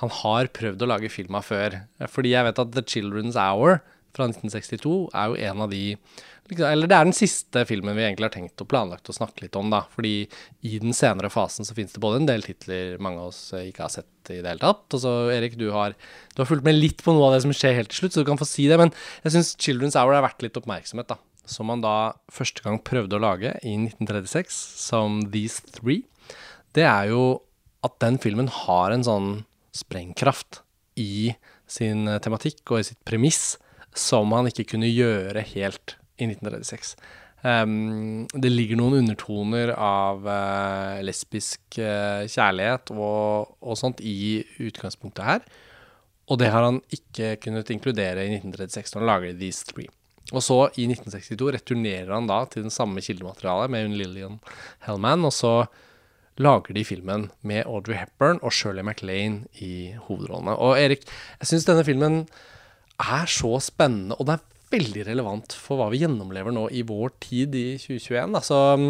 han 0.00 0.10
har 0.10 0.48
prøvd 0.50 0.82
å 0.82 0.88
lage 0.90 1.10
film 1.12 1.36
av 1.38 1.46
før. 1.46 1.76
Fordi 2.10 2.32
jeg 2.32 2.46
vet 2.48 2.60
at 2.60 2.72
The 2.74 2.82
Children's 2.82 3.38
Hour 3.38 3.78
fra 4.14 4.28
1962 4.30 4.94
er 5.10 5.30
jo 5.30 5.50
en 5.50 5.64
av 5.64 5.72
de 5.72 5.82
liksom, 6.48 6.66
Eller 6.68 6.90
det 6.90 6.96
er 6.96 7.08
den 7.08 7.16
siste 7.16 7.64
filmen 7.68 7.96
vi 7.96 8.04
egentlig 8.06 8.28
har 8.28 8.34
tenkt 8.36 8.62
og 8.62 8.68
planlagt 8.70 9.10
å 9.10 9.16
snakke 9.16 9.46
litt 9.46 9.58
om, 9.58 9.70
da. 9.72 9.84
Fordi 9.94 10.14
i 10.66 10.80
den 10.82 10.96
senere 10.96 11.32
fasen 11.32 11.66
så 11.66 11.76
finnes 11.76 11.94
det 11.94 12.02
både 12.04 12.22
en 12.22 12.30
del 12.30 12.44
titler 12.46 12.98
mange 13.02 13.22
av 13.22 13.32
oss 13.32 13.42
ikke 13.58 13.86
har 13.86 13.92
sett 13.92 14.32
i 14.32 14.40
det 14.40 14.52
hele 14.52 14.62
tatt. 14.62 14.86
Og 14.90 15.04
så 15.04 15.14
Erik, 15.34 15.58
du 15.60 15.68
har, 15.74 15.96
du 16.34 16.42
har 16.42 16.50
fulgt 16.50 16.66
med 16.66 16.78
litt 16.78 17.04
på 17.04 17.14
noe 17.14 17.28
av 17.28 17.36
det 17.36 17.44
som 17.46 17.54
skjer 17.54 17.78
helt 17.78 17.92
til 17.92 18.04
slutt, 18.04 18.16
så 18.16 18.24
du 18.24 18.30
kan 18.30 18.40
få 18.40 18.48
si 18.48 18.68
det. 18.70 18.80
Men 18.80 18.92
jeg 19.24 19.36
syns 19.36 19.54
Children's 19.58 19.98
Hour 20.00 20.16
er 20.16 20.26
verdt 20.26 20.44
litt 20.46 20.60
oppmerksomhet, 20.60 21.10
da. 21.12 21.20
Som 21.44 21.68
man 21.68 21.82
da 21.84 22.14
første 22.32 22.64
gang 22.64 22.78
prøvde 22.80 23.18
å 23.18 23.24
lage 23.24 23.56
i 23.60 23.74
1936, 23.76 24.60
som 24.80 25.24
These 25.32 25.74
Three. 25.76 26.06
Det 26.74 26.86
er 26.88 27.10
jo 27.12 27.24
at 27.84 27.98
den 28.00 28.16
filmen 28.22 28.48
har 28.48 28.94
en 28.94 29.04
sånn 29.04 29.28
sprengkraft 29.76 30.62
i 31.00 31.34
sin 31.70 32.08
eh, 32.08 32.20
tematikk 32.22 32.62
og 32.70 32.80
i 32.80 32.86
sitt 32.86 33.00
premiss 33.06 33.56
som 33.94 34.32
han 34.34 34.50
ikke 34.50 34.66
kunne 34.74 34.90
gjøre 34.90 35.44
helt 35.54 35.96
i 36.18 36.28
1936. 36.28 36.94
Um, 37.44 37.50
ehm, 37.50 38.22
det 38.32 38.52
ligger 38.52 38.80
noen 38.80 39.02
undertoner 39.02 39.74
av 39.76 40.24
uh, 40.26 41.02
lesbisk 41.04 41.78
uh, 41.78 42.24
kjærlighet 42.30 42.94
og, 42.94 43.54
og, 43.60 43.76
sånt 43.78 44.00
i 44.04 44.42
utgangspunktet 44.64 45.28
her. 45.28 45.44
Og 46.32 46.40
det 46.40 46.48
har 46.54 46.64
han 46.64 46.80
ikke 46.94 47.34
kunnet 47.44 47.70
inkludere 47.74 48.24
i 48.24 48.32
1936 48.38 48.94
når 48.94 49.02
han 49.02 49.10
lager 49.12 49.38
These 49.40 49.68
Three. 49.68 49.90
Og 50.32 50.40
så, 50.40 50.56
i 50.80 50.86
1962, 50.88 51.50
returnerer 51.58 52.14
han 52.14 52.30
da 52.30 52.40
til 52.48 52.64
den 52.64 52.72
samme 52.72 53.02
kildematerialet 53.04 53.72
med 53.74 53.92
Lillian 53.98 54.38
Hellman, 54.86 55.26
og 55.28 55.34
så 55.36 55.52
lager 56.40 56.74
de 56.74 56.82
filmen 56.86 57.28
med 57.46 57.68
Audrey 57.68 57.98
Hepburn 58.00 58.40
og 58.42 58.54
Shirley 58.56 58.82
MacLaine 58.82 59.44
i 59.62 59.92
hovedrollene. 60.08 60.56
Og 60.56 60.80
Erik, 60.80 61.04
jeg 61.42 61.50
syns 61.50 61.68
denne 61.68 61.84
filmen 61.86 62.24
er 63.02 63.30
så 63.30 63.56
spennende, 63.62 64.16
og 64.18 64.28
det 64.28 64.38
er 64.38 64.48
veldig 64.74 65.04
relevant 65.10 65.54
for 65.58 65.78
hva 65.78 65.90
vi 65.92 66.02
gjennomlever 66.02 66.54
nå 66.54 66.68
i 66.74 66.82
vår 66.86 67.14
tid 67.22 67.54
i 67.58 67.66
2021. 67.80 68.34
Da. 68.34 68.42
Så 68.44 68.58
um, 68.78 68.88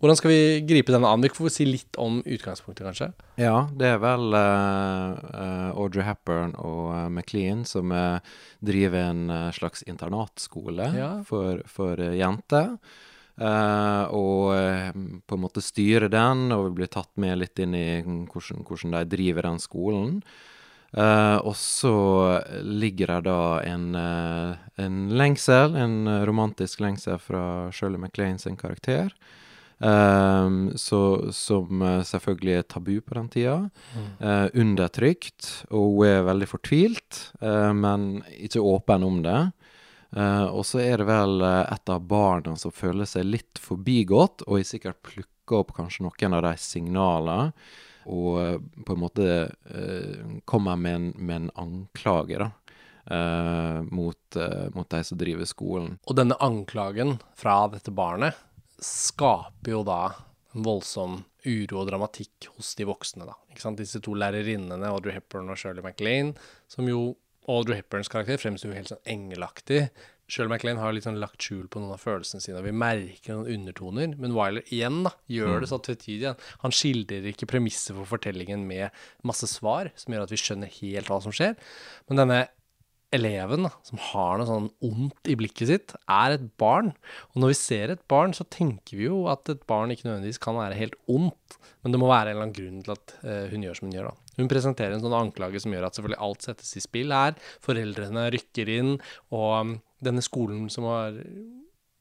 hvordan 0.00 0.16
skal 0.16 0.32
vi 0.32 0.42
gripe 0.68 0.94
denne 0.94 1.10
an? 1.10 1.24
Vi 1.24 1.32
får 1.34 1.52
si 1.52 1.66
litt 1.68 1.98
om 2.00 2.22
utgangspunktet, 2.24 2.86
kanskje? 2.86 3.10
Ja, 3.40 3.66
det 3.76 3.90
er 3.94 4.00
vel 4.00 4.32
uh, 4.32 5.74
Audrey 5.74 6.06
Hepburn 6.06 6.54
og 6.60 6.94
uh, 6.94 7.06
McLean 7.12 7.66
som 7.68 7.92
uh, 7.92 8.16
driver 8.64 9.10
en 9.10 9.52
slags 9.56 9.84
internatskole 9.88 10.88
ja. 10.96 11.12
for, 11.28 11.60
for 11.68 12.00
jenter. 12.16 12.76
Uh, 13.40 14.04
og 14.12 14.50
uh, 14.52 14.90
på 15.24 15.36
en 15.36 15.40
måte 15.40 15.62
styre 15.64 16.10
den, 16.12 16.50
og 16.52 16.66
vi 16.66 16.80
blir 16.80 16.90
tatt 16.92 17.12
med 17.20 17.38
litt 17.40 17.60
inn 17.62 17.76
i 17.76 18.02
hvordan, 18.04 18.66
hvordan 18.68 18.96
de 18.98 19.04
driver 19.14 19.48
den 19.48 19.60
skolen. 19.62 20.18
Uh, 20.90 21.38
og 21.46 21.54
så 21.54 21.92
ligger 22.66 23.12
det 23.12 23.20
da 23.28 23.42
en, 23.62 23.84
en, 23.94 24.96
lengsel, 25.14 25.76
en 25.78 26.08
romantisk 26.26 26.82
lengsel 26.82 27.20
fra 27.22 27.44
Shirley 27.74 28.00
MacLaine 28.00 28.42
sin 28.42 28.58
karakter. 28.60 29.14
Så, 29.80 30.98
som 31.32 31.80
selvfølgelig 32.04 32.52
er 32.52 32.66
tabu 32.68 32.98
på 33.00 33.14
den 33.16 33.30
tida. 33.32 33.54
Mm. 33.96 34.50
undertrykt. 34.60 35.46
Og 35.72 35.94
hun 35.94 36.04
er 36.04 36.26
veldig 36.26 36.48
fortvilt, 36.50 37.20
men 37.40 38.18
ikke 38.44 38.60
åpen 38.60 39.06
om 39.08 39.22
det. 39.24 39.38
Uh, 40.10 40.50
og 40.50 40.64
så 40.66 40.80
er 40.82 40.98
det 40.98 41.06
vel 41.06 41.38
uh, 41.44 41.62
et 41.70 41.90
av 41.92 42.02
barna 42.10 42.56
som 42.58 42.74
føler 42.74 43.06
seg 43.06 43.28
litt 43.28 43.60
forbigått, 43.62 44.42
og 44.48 44.58
er 44.58 44.66
sikkert 44.66 44.98
plukka 45.06 45.60
opp 45.60 45.70
kanskje 45.76 46.02
noen 46.06 46.34
av 46.34 46.42
de 46.48 46.54
signalene, 46.58 47.52
og 48.10 48.40
eh, 48.42 48.56
på 48.86 48.96
en 48.96 49.02
måte 49.02 49.26
eh, 49.70 50.24
kommer 50.48 50.76
med 50.80 50.96
en, 50.98 51.08
med 51.16 51.36
en 51.36 51.50
anklage, 51.62 52.40
da. 52.40 52.50
eh, 53.10 53.80
mot, 53.90 54.38
mot 54.74 54.90
de 54.90 55.02
som 55.06 55.20
driver 55.20 55.48
skolen. 55.48 55.96
Og 56.06 56.18
denne 56.18 56.38
anklagen 56.42 57.18
fra 57.38 57.62
dette 57.72 57.94
barnet 57.94 58.38
skaper 58.80 59.76
jo 59.76 59.82
da 59.86 60.02
en 60.54 60.66
voldsom 60.66 61.20
uro 61.46 61.80
og 61.80 61.88
dramatikk 61.88 62.50
hos 62.56 62.74
de 62.76 62.86
voksne, 62.88 63.26
da. 63.28 63.36
Ikke 63.52 63.62
sant? 63.62 63.80
Disse 63.80 64.02
to 64.04 64.16
lærerinnene, 64.18 64.90
Audrey 64.90 65.14
Hepburn 65.16 65.52
og 65.52 65.60
Shirley 65.60 65.84
MacLaine, 65.84 66.34
som 66.68 66.88
jo 66.90 67.14
Audrey 67.50 67.80
Hepburns 67.80 68.10
karakter 68.12 68.40
fremstår 68.40 68.72
jo 68.72 68.76
helt 68.76 68.90
sånn 68.92 69.06
engelaktig. 69.08 69.86
Shirley 70.30 70.52
MacLaine 70.52 70.78
har 70.78 70.94
sånn 71.02 71.18
lagt 71.20 71.42
skjul 71.42 71.66
på 71.72 71.80
noen 71.82 71.92
av 71.96 72.00
følelsene 72.04 72.40
sine, 72.44 72.60
og 72.60 72.64
vi 72.68 72.72
merker 72.72 73.34
noen 73.34 73.50
undertoner. 73.56 74.14
Men 74.16 74.32
Wyler 74.36 74.62
igjen 74.70 75.02
da, 75.08 75.10
gjør 75.28 75.60
det 75.64 75.68
så 75.72 75.80
tvetydig. 75.82 76.30
Han- 76.30 76.70
Han 76.70 76.70
skildrer 76.76 77.26
ikke 77.32 77.48
premisset 77.50 77.96
for 77.96 78.06
fortellingen 78.16 78.62
med 78.68 78.90
masse 79.26 79.48
svar, 79.50 79.90
som 79.96 80.14
gjør 80.14 80.22
at 80.28 80.30
vi 80.30 80.36
skjønner 80.38 80.70
helt 80.80 81.06
hva 81.10 81.20
som 81.22 81.32
skjer. 81.34 81.56
Men 82.08 82.16
denne 82.22 82.40
eleven 83.12 83.64
da, 83.66 83.70
som 83.82 83.98
har 83.98 84.38
noe 84.38 84.46
sånn 84.46 84.68
ondt 84.86 85.26
i 85.32 85.34
blikket 85.34 85.66
sitt, 85.66 85.94
er 86.08 86.36
et 86.36 86.44
barn. 86.62 86.92
Og 87.34 87.40
når 87.42 87.50
vi 87.50 87.58
ser 87.58 87.90
et 87.90 88.04
barn, 88.06 88.30
så 88.32 88.46
tenker 88.48 88.96
vi 89.00 89.08
jo 89.08 89.24
at 89.32 89.48
et 89.50 89.64
barn 89.66 89.90
ikke 89.90 90.06
nødvendigvis 90.06 90.38
kan 90.38 90.54
være 90.54 90.78
helt 90.78 90.94
ondt. 91.10 91.58
Men 91.82 91.90
det 91.92 91.98
må 91.98 92.06
være 92.06 92.30
en 92.30 92.36
eller 92.36 92.46
annen 92.46 92.54
grunn 92.54 92.82
til 92.86 92.92
at 92.94 93.14
eh, 93.24 93.48
hun 93.50 93.62
gjør 93.66 93.74
som 93.80 93.88
hun 93.90 93.96
gjør. 93.98 94.12
da. 94.12 94.29
Hun 94.40 94.50
presenterer 94.50 94.96
en 94.96 95.04
sånn 95.04 95.16
anklage 95.16 95.60
som 95.62 95.74
gjør 95.74 95.86
at 95.90 95.98
selvfølgelig 95.98 96.22
alt 96.26 96.46
settes 96.48 96.72
i 96.78 96.84
spill 96.84 97.14
her. 97.14 97.36
Foreldrene 97.64 98.26
rykker 98.34 98.72
inn, 98.72 98.94
og 99.36 99.50
um, 99.60 99.74
denne 100.00 100.24
skolen 100.24 100.70
som 100.72 100.88
har 100.88 101.20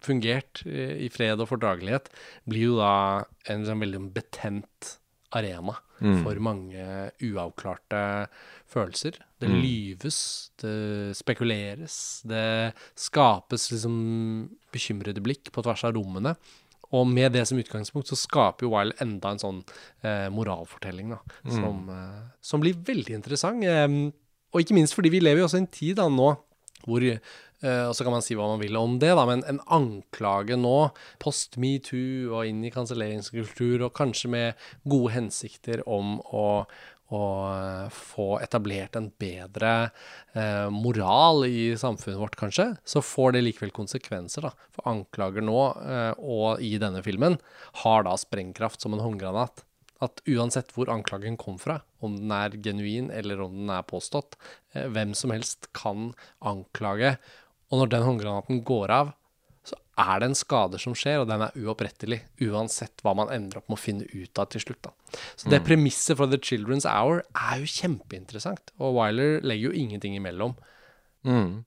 fungert 0.05 0.63
eh, 0.63 0.95
i 1.03 1.11
fred 1.11 1.41
og 1.43 1.49
fordragelighet, 1.51 2.07
blir 2.47 2.71
jo 2.71 2.79
da 2.79 3.27
en 3.51 3.67
sånn 3.67 3.83
veldig 3.83 4.01
betent 4.15 4.95
arena 5.35 5.75
for 6.23 6.39
mange 6.41 6.83
uavklarte 7.27 7.99
følelser. 8.69 9.19
Det 9.39 9.49
lyves, 9.51 10.19
det 10.61 11.11
spekuleres, 11.19 11.97
det 12.27 12.71
skapes 12.99 13.69
liksom 13.73 13.97
bekymrede 14.73 15.21
blikk 15.23 15.51
på 15.53 15.63
tvers 15.65 15.83
av 15.87 15.95
rommene. 15.97 16.35
Og 16.95 17.05
med 17.05 17.35
det 17.35 17.45
som 17.45 17.59
utgangspunkt 17.61 18.09
så 18.09 18.17
skaper 18.17 18.65
jo 18.65 18.73
Wile 18.73 18.95
enda 19.03 19.33
en 19.35 19.41
sånn 19.41 19.59
eh, 20.01 20.27
moralfortelling, 20.33 21.13
da, 21.13 21.19
som, 21.53 21.83
eh, 21.93 22.21
som 22.41 22.63
blir 22.63 22.79
veldig 22.87 23.13
interessant. 23.19 23.61
Eh, 23.63 23.87
og 24.49 24.63
ikke 24.63 24.77
minst 24.77 24.97
fordi 24.97 25.11
vi 25.13 25.21
lever 25.21 25.43
jo 25.43 25.49
også 25.49 25.59
i 25.59 25.65
en 25.65 25.73
tid 25.73 25.99
da 26.01 26.07
nå 26.09 26.31
hvor 26.87 27.03
eh, 27.03 27.19
Og 27.59 27.91
så 27.91 28.05
kan 28.05 28.13
man 28.15 28.23
si 28.23 28.37
hva 28.39 28.45
man 28.47 28.61
vil 28.61 28.77
om 28.79 28.93
det, 29.01 29.11
da, 29.19 29.25
men 29.27 29.43
en 29.51 29.59
anklage 29.75 30.55
nå, 30.55 30.93
post 31.19 31.57
metoo 31.59 32.31
og 32.31 32.47
inn 32.47 32.61
i 32.63 32.71
kanselleringskultur, 32.71 33.83
og 33.83 33.91
kanskje 33.97 34.31
med 34.31 34.69
gode 34.87 35.11
hensikter 35.11 35.83
om 35.83 36.21
å 36.31 36.45
å 37.15 37.23
eh, 37.49 37.93
få 37.93 38.27
etablert 38.43 38.97
en 38.99 39.09
bedre 39.21 39.71
eh, 40.33 40.67
moral 40.73 41.45
i 41.47 41.73
samfunnet 41.79 42.19
vårt, 42.21 42.37
kanskje, 42.39 42.67
så 42.85 43.01
får 43.05 43.35
det 43.35 43.45
likevel 43.45 43.73
konsekvenser. 43.75 44.45
da. 44.45 44.69
For 44.75 44.89
anklager 44.91 45.45
nå, 45.45 45.57
eh, 45.81 46.13
og 46.19 46.61
i 46.65 46.75
denne 46.81 47.01
filmen, 47.05 47.39
har 47.83 48.05
da 48.05 48.15
sprengkraft 48.19 48.85
som 48.85 48.95
en 48.95 49.03
håndgranat. 49.03 49.65
At 49.99 50.21
uansett 50.31 50.71
hvor 50.75 50.91
anklagen 50.93 51.35
kom 51.39 51.57
fra, 51.59 51.81
om 51.99 52.15
den 52.15 52.31
er 52.31 52.55
genuin 52.63 53.09
eller 53.11 53.41
om 53.43 53.57
den 53.57 53.73
er 53.73 53.87
påstått, 53.87 54.37
eh, 54.73 54.87
hvem 54.87 55.15
som 55.17 55.33
helst 55.35 55.71
kan 55.75 56.13
anklage. 56.39 57.17
Og 57.69 57.81
når 57.81 57.93
den 57.93 58.05
håndgranaten 58.05 58.63
går 58.65 58.93
av, 58.95 59.15
er 59.99 60.21
det 60.21 60.29
en 60.29 60.37
skade 60.37 60.79
som 60.81 60.95
skjer, 60.97 61.21
og 61.21 61.29
den 61.29 61.43
er 61.45 61.55
uopprettelig. 61.59 62.21
Uansett 62.47 63.03
hva 63.03 63.15
man 63.17 63.31
ender 63.33 63.59
opp 63.59 63.69
med 63.69 63.79
å 63.79 63.81
finne 63.81 64.07
ut 64.09 64.41
av 64.41 64.49
til 64.53 64.63
slutt. 64.63 64.81
da. 64.87 65.19
Så 65.35 65.51
det 65.51 65.63
premisset 65.67 66.19
for 66.19 66.31
The 66.31 66.39
Children's 66.39 66.87
Hour 66.89 67.23
er 67.33 67.61
jo 67.61 67.69
kjempeinteressant. 67.69 68.73
Og 68.79 68.95
Wyler 68.97 69.39
legger 69.43 69.69
jo 69.69 69.79
ingenting 69.83 70.15
imellom. 70.19 70.55
Mm. 71.27 71.63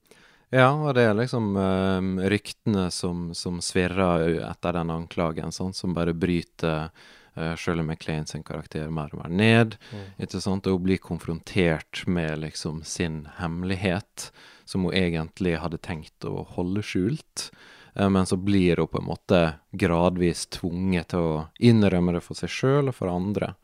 Ja, 0.52 0.68
og 0.74 0.92
det 0.98 1.06
er 1.08 1.16
liksom 1.16 1.54
uh, 1.56 2.28
ryktene 2.28 2.90
som, 2.92 3.30
som 3.36 3.60
svirrer 3.64 4.42
etter 4.44 4.76
den 4.76 4.92
anklagen, 4.92 5.52
sånn, 5.52 5.72
som 5.72 5.94
bare 5.96 6.12
bryter 6.12 6.90
uh, 7.38 7.54
Shirley 7.56 7.86
MacLaine 7.88 8.28
sin 8.28 8.44
karakter 8.44 8.90
mer 8.92 9.12
og 9.14 9.22
mer 9.22 9.32
ned. 9.32 9.78
Ikke 10.20 10.42
sant? 10.44 10.68
Og 10.68 10.76
hun 10.76 10.86
blir 10.90 11.00
konfrontert 11.00 12.04
med 12.06 12.42
liksom 12.44 12.82
sin 12.84 13.22
hemmelighet, 13.38 14.28
som 14.68 14.84
hun 14.84 14.96
egentlig 14.96 15.56
hadde 15.60 15.80
tenkt 15.80 16.28
å 16.28 16.44
holde 16.52 16.84
skjult. 16.84 17.48
Eh, 17.94 18.08
men 18.08 18.26
så 18.26 18.36
blir 18.36 18.76
hun 18.76 18.88
på 18.88 19.00
en 19.00 19.08
måte 19.08 19.40
gradvis 19.72 20.46
tvunget 20.52 21.12
til 21.12 21.26
å 21.26 21.42
innrømme 21.60 22.16
det 22.16 22.24
for 22.24 22.38
seg 22.38 22.52
sjøl 22.52 22.92
og 22.92 22.96
for 22.96 23.12
andre. 23.12 23.54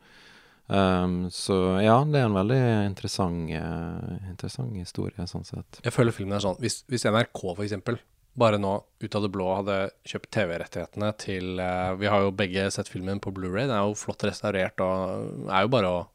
Um, 0.69 1.31
så 1.33 1.55
ja, 1.81 1.95
det 2.05 2.19
er 2.19 2.27
en 2.27 2.35
veldig 2.37 2.61
interessant, 2.85 3.49
uh, 3.49 4.19
interessant 4.29 4.75
historie, 4.77 5.25
sånn 5.25 5.47
sett. 5.47 5.79
Jeg 5.81 5.95
føler 5.95 6.13
filmen 6.13 6.35
er 6.37 6.43
sånn 6.43 6.59
Hvis, 6.61 6.83
hvis 6.85 7.07
NRK 7.09 7.41
for 7.41 7.63
eksempel 7.65 7.97
bare 8.37 8.59
nå 8.61 8.75
ut 9.01 9.15
av 9.17 9.23
det 9.25 9.31
blå 9.33 9.47
hadde 9.49 9.77
kjøpt 10.05 10.29
TV-rettighetene 10.35 11.09
til 11.17 11.57
uh, 11.57 11.97
Vi 11.97 12.11
har 12.13 12.21
jo 12.21 12.35
begge 12.37 12.67
sett 12.75 12.91
filmen 12.91 13.17
på 13.17 13.33
Blu-ray. 13.33 13.65
Den 13.65 13.79
er 13.79 13.87
jo 13.87 13.97
flott 13.97 14.27
restaurert 14.29 14.77
og 14.85 15.49
er 15.49 15.65
jo 15.65 15.73
bare 15.73 15.89
å, 15.89 16.05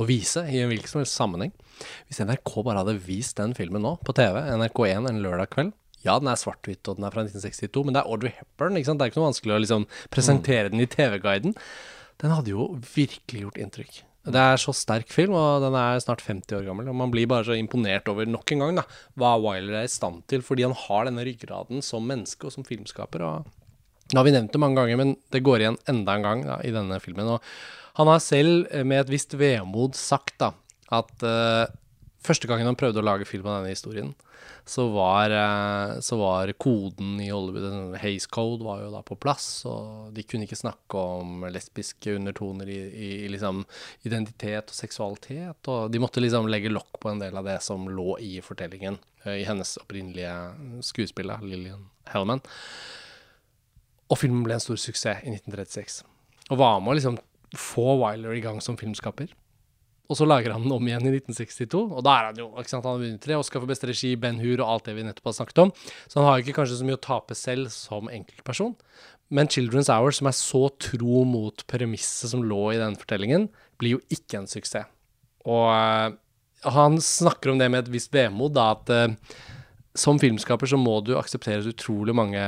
å 0.00 0.08
vise 0.08 0.46
i 0.48 0.62
en 0.62 0.72
hvilken 0.72 0.88
som 0.88 1.02
helst 1.02 1.20
sammenheng. 1.20 1.52
Hvis 2.08 2.24
NRK 2.24 2.54
bare 2.62 2.80
hadde 2.80 2.96
vist 3.04 3.36
den 3.36 3.52
filmen 3.58 3.84
nå 3.84 3.98
på 4.08 4.16
TV, 4.16 4.40
NRK1 4.56 5.12
en 5.12 5.20
lørdag 5.20 5.52
kveld 5.52 5.76
ja, 6.06 6.16
den 6.18 6.30
er 6.30 6.38
svart-hvitt, 6.38 6.82
og 6.86 6.98
den 6.98 7.06
er 7.08 7.14
fra 7.14 7.24
1962, 7.26 7.84
men 7.86 7.96
det 7.96 8.02
er 8.02 8.10
Audrey 8.10 8.34
Hepburn. 8.36 8.76
ikke 8.78 8.90
sant? 8.90 9.00
Det 9.00 9.08
er 9.08 9.12
ikke 9.12 9.20
noe 9.20 9.30
vanskelig 9.30 9.54
å 9.56 9.62
liksom 9.64 9.86
presentere 10.14 10.72
den 10.72 10.84
i 10.84 10.90
TV-guiden. 10.90 11.56
Den 12.22 12.34
hadde 12.34 12.54
jo 12.54 12.68
virkelig 12.94 13.44
gjort 13.44 13.58
inntrykk. 13.62 14.02
Det 14.28 14.40
er 14.42 14.60
så 14.60 14.74
sterk 14.76 15.08
film, 15.12 15.32
og 15.38 15.62
den 15.64 15.76
er 15.78 16.00
snart 16.04 16.22
50 16.24 16.58
år 16.58 16.66
gammel. 16.66 16.90
Og 16.90 16.96
man 17.00 17.12
blir 17.12 17.28
bare 17.30 17.46
så 17.48 17.56
imponert 17.56 18.10
over 18.12 18.28
nok 18.28 18.52
en 18.52 18.64
gang 18.64 18.80
da, 18.80 18.84
hva 19.18 19.36
Wyler 19.40 19.80
er 19.80 19.88
i 19.88 19.92
stand 19.92 20.26
til, 20.30 20.42
fordi 20.44 20.66
han 20.66 20.76
har 20.76 21.08
denne 21.08 21.24
ryggraden 21.26 21.80
som 21.84 22.06
menneske 22.06 22.48
og 22.48 22.54
som 22.54 22.66
filmskaper. 22.66 23.24
og 23.24 23.54
nå 24.08 24.22
har 24.22 24.24
vi 24.24 24.32
nevnt 24.32 24.54
det 24.54 24.60
mange 24.60 24.80
ganger, 24.80 24.96
men 24.96 25.10
det 25.34 25.44
går 25.44 25.62
igjen 25.62 25.82
enda 25.90 26.14
en 26.16 26.24
gang 26.24 26.44
da, 26.46 26.56
i 26.64 26.72
denne 26.72 26.96
filmen. 27.04 27.28
Og 27.34 27.98
han 28.00 28.08
har 28.08 28.22
selv 28.24 28.68
eh, 28.72 28.84
med 28.86 29.02
et 29.02 29.12
visst 29.12 29.34
vemod 29.36 29.98
sagt 29.98 30.38
da, 30.40 30.54
at 30.96 31.24
eh, 31.26 31.68
første 32.24 32.48
gangen 32.50 32.66
han 32.68 32.78
prøvde 32.78 33.00
å 33.00 33.06
lage 33.06 33.26
film 33.28 33.46
av 33.46 33.60
denne 33.60 33.74
historien, 33.74 34.10
så 34.68 34.84
var, 34.92 35.32
eh, 35.32 36.00
så 36.04 36.18
var 36.20 36.52
koden 36.60 37.20
i 37.20 37.30
Hollywood, 37.30 37.94
Haze 37.94 38.02
Hays 38.02 38.26
Code, 38.26 38.64
var 38.64 38.82
jo 38.82 38.90
da 38.92 39.02
på 39.06 39.16
plass. 39.16 39.46
Og 39.68 40.12
de 40.14 40.24
kunne 40.28 40.44
ikke 40.44 40.58
snakke 40.58 40.98
om 40.98 41.46
lesbiske 41.48 42.16
undertoner 42.18 42.68
i, 42.68 42.78
i, 42.88 43.08
i 43.24 43.30
liksom 43.32 43.64
identitet 44.08 44.68
og 44.68 44.76
seksualitet. 44.76 45.70
Og 45.72 45.88
de 45.92 46.02
måtte 46.02 46.22
liksom 46.22 46.50
legge 46.50 46.72
lokk 46.72 47.00
på 47.00 47.12
en 47.12 47.22
del 47.22 47.38
av 47.38 47.48
det 47.48 47.58
som 47.64 47.88
lå 47.88 48.18
i 48.24 48.38
fortellingen, 48.44 49.00
eh, 49.24 49.40
i 49.40 49.48
hennes 49.48 49.76
opprinnelige 49.80 50.34
skuespill, 50.84 51.32
Lillian 51.44 51.88
Hellman. 52.12 52.44
Og 54.08 54.20
filmen 54.20 54.44
ble 54.44 54.56
en 54.56 54.64
stor 54.64 54.80
suksess 54.80 55.24
i 55.24 55.32
1936. 55.32 56.02
Og 56.48 56.60
var 56.60 56.80
med 56.80 56.94
å 56.94 56.98
liksom 56.98 57.18
få 57.56 57.94
Wyler 58.00 58.36
i 58.36 58.44
gang 58.44 58.60
som 58.64 58.76
filmskaper. 58.76 59.32
Og 60.08 60.16
så 60.16 60.24
lager 60.24 60.54
han 60.54 60.64
den 60.64 60.72
om 60.72 60.86
igjen 60.88 61.04
i 61.04 61.12
1962, 61.18 61.82
og 61.92 62.04
da 62.06 62.14
er 62.16 62.28
han 62.30 62.38
jo 62.40 62.46
ikke 62.56 62.72
sant, 62.72 62.86
Han 62.86 62.96
har 62.96 63.02
vunnet 63.02 63.24
tre 63.24 63.36
Oscar 63.36 63.60
for 63.60 63.68
beste 63.68 63.90
regi, 63.90 64.14
Ben 64.16 64.38
Hur 64.40 64.62
og 64.62 64.68
alt 64.68 64.88
det 64.88 64.94
vi 64.96 65.04
nettopp 65.04 65.28
har 65.28 65.36
snakket 65.36 65.60
om. 65.66 65.72
Så 66.08 66.20
han 66.20 66.28
har 66.28 66.38
jo 66.38 66.46
ikke 66.46 66.56
kanskje 66.62 66.78
så 66.80 66.88
mye 66.88 66.96
å 66.96 67.04
tape 67.04 67.36
selv 67.36 67.68
som 67.74 68.08
enkeltperson. 68.08 68.72
Men 69.28 69.50
Children's 69.52 69.90
Hour, 69.92 70.14
som 70.16 70.30
er 70.30 70.36
så 70.36 70.62
tro 70.80 71.24
mot 71.28 71.60
premisset 71.68 72.32
som 72.32 72.46
lå 72.48 72.62
i 72.72 72.80
den 72.80 72.96
fortellingen, 72.96 73.50
blir 73.80 73.98
jo 73.98 74.00
ikke 74.14 74.40
en 74.40 74.48
suksess. 74.48 74.88
Og 75.48 75.68
eh, 75.74 76.16
han 76.72 76.96
snakker 77.04 77.52
om 77.52 77.60
det 77.60 77.68
med 77.70 77.84
et 77.84 77.92
visst 77.92 78.14
vemod, 78.14 78.56
da, 78.56 78.70
at 78.78 78.92
eh, 78.94 79.12
som 79.98 80.20
filmskaper 80.20 80.70
så 80.70 80.80
må 80.80 81.02
du 81.04 81.18
akseptere 81.18 81.68
utrolig 81.68 82.16
mange 82.16 82.40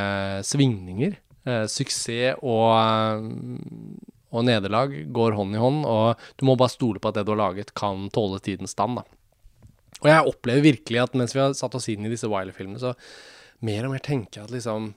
svingninger. 0.49 1.19
Eh, 1.45 1.67
suksess 1.69 2.41
og, 2.41 2.73
eh, 2.81 4.17
og 4.31 4.47
nederlag 4.47 4.95
går 5.15 5.37
hånd 5.39 5.57
i 5.57 5.63
hånd, 5.63 5.83
og 5.89 6.21
du 6.39 6.47
må 6.49 6.57
bare 6.59 6.73
stole 6.73 7.03
på 7.03 7.11
at 7.11 7.19
det 7.19 7.27
du 7.27 7.35
har 7.35 7.43
laget, 7.43 7.75
kan 7.79 8.09
tåle 8.15 8.41
tidens 8.45 8.77
stand. 8.77 9.01
Da. 9.01 9.07
Og 10.01 10.09
jeg 10.09 10.33
opplever 10.33 10.67
virkelig 10.71 11.03
at 11.03 11.17
mens 11.19 11.37
vi 11.37 11.43
har 11.43 11.55
satt 11.59 11.77
oss 11.77 11.91
inn 11.93 12.07
i 12.07 12.13
disse 12.13 12.31
Wiley-filmene, 12.31 12.81
så 12.81 12.95
mer 13.67 13.87
og 13.87 13.95
mer 13.95 14.05
tenker 14.05 14.41
jeg 14.41 14.49
at 14.49 14.55
liksom 14.55 14.93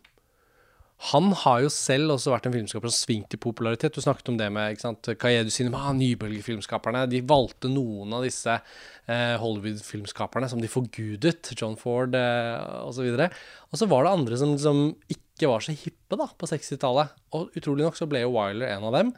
han 1.10 1.34
har 1.36 1.64
jo 1.66 1.72
selv 1.74 2.14
også 2.14 2.32
vært 2.32 2.46
en 2.48 2.54
filmskaper 2.54 2.88
som 2.88 2.96
svingte 2.96 3.36
i 3.36 3.42
popularitet. 3.42 3.92
Du 3.92 4.00
snakket 4.04 4.30
om 4.32 4.38
det 4.40 4.48
med 4.56 4.72
ikke 4.72 4.86
sant, 4.86 5.10
Kaedu 5.20 5.50
Cinema, 5.52 5.92
nybølgefilmskaperne. 5.98 7.02
De 7.12 7.20
valgte 7.28 7.68
noen 7.72 8.14
av 8.16 8.24
disse 8.24 8.54
eh, 8.56 9.34
Hollywood-filmskaperne 9.42 10.48
som 10.52 10.62
de 10.64 10.72
forgudet. 10.72 11.52
John 11.60 11.76
Ford 11.80 12.16
eh, 12.16 12.56
osv. 12.88 13.10
Og, 13.20 13.76
så 13.82 13.90
var 13.92 14.08
det 14.08 14.14
andre 14.14 14.40
som 14.40 14.54
liksom 14.56 14.82
ikke 15.12 15.22
var 15.42 15.64
så 15.66 15.74
hippe 15.74 16.18
da, 16.20 16.28
på 16.38 16.50
60-tallet. 16.50 17.14
Og 17.38 17.56
utrolig 17.58 17.88
nok 17.88 17.98
så 17.98 18.08
ble 18.10 18.22
jo 18.24 18.34
Wiler 18.36 18.76
en 18.76 18.90
av 18.90 18.98
dem. 18.98 19.14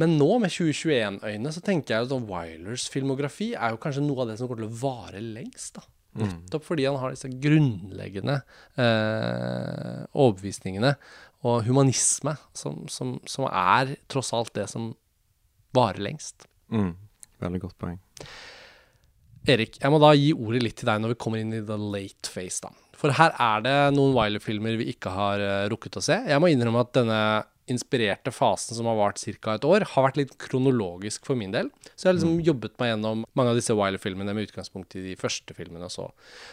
Men 0.00 0.16
nå, 0.20 0.28
med 0.40 0.52
2021-øyne, 0.52 1.52
så 1.52 1.62
tenker 1.64 1.96
jeg 1.96 2.08
at 2.08 2.28
Wilers 2.28 2.86
filmografi 2.92 3.52
er 3.52 3.74
jo 3.74 3.80
kanskje 3.82 4.04
noe 4.04 4.24
av 4.24 4.30
det 4.30 4.38
som 4.40 4.48
kommer 4.48 4.64
til 4.64 4.70
å 4.70 4.80
vare 4.82 5.20
lengst. 5.24 5.76
da. 5.76 5.84
Nettopp 6.20 6.64
fordi 6.66 6.86
han 6.88 6.98
har 6.98 7.12
disse 7.14 7.28
grunnleggende 7.30 8.40
eh, 8.82 10.00
overbevisningene 10.10 10.94
og 11.46 11.62
humanisme, 11.68 12.34
som, 12.56 12.82
som, 12.92 13.14
som 13.30 13.46
er 13.48 13.94
tross 14.10 14.32
alt 14.36 14.52
det 14.56 14.66
som 14.72 14.90
varer 15.76 16.02
lengst. 16.04 16.48
Mm. 16.72 16.92
Veldig 17.40 17.62
godt 17.62 17.78
poeng. 17.80 18.00
Erik, 19.48 19.78
jeg 19.80 19.92
må 19.92 20.00
da 20.02 20.10
gi 20.18 20.34
ordet 20.36 20.64
litt 20.64 20.80
til 20.80 20.90
deg 20.90 21.00
når 21.00 21.14
vi 21.14 21.20
kommer 21.22 21.40
inn 21.40 21.54
i 21.56 21.62
the 21.64 21.78
late 21.80 22.28
phase, 22.28 22.60
da. 22.66 22.74
For 23.00 23.16
her 23.16 23.32
er 23.40 23.64
det 23.64 23.76
noen 23.96 24.12
Wilder-filmer 24.16 24.76
vi 24.80 24.90
ikke 24.92 25.12
har 25.14 25.40
uh, 25.40 25.68
rukket 25.72 25.96
å 25.96 26.04
se. 26.04 26.18
Jeg 26.28 26.42
må 26.42 26.50
innrømme 26.52 26.84
at 26.84 26.92
denne 26.98 27.20
inspirerte 27.70 28.32
fasen 28.34 28.74
som 28.76 28.88
har 28.90 28.98
vart 28.98 29.20
ca. 29.20 29.54
et 29.54 29.64
år, 29.64 29.86
har 29.92 30.06
vært 30.08 30.18
litt 30.18 30.32
kronologisk 30.42 31.26
for 31.28 31.38
min 31.38 31.54
del. 31.54 31.70
Så 31.94 32.04
jeg 32.04 32.10
har 32.10 32.18
liksom 32.18 32.36
mm. 32.40 32.44
jobbet 32.48 32.76
meg 32.82 32.92
gjennom 32.92 33.24
mange 33.38 33.52
av 33.52 33.60
disse 33.60 33.76
Wilder-filmene 33.78 34.34
med 34.36 34.48
utgangspunkt 34.48 34.96
i 34.98 35.04
de 35.04 35.16
første 35.20 35.54
filmene 35.56 35.86
og 35.86 35.94
så. 35.94 36.08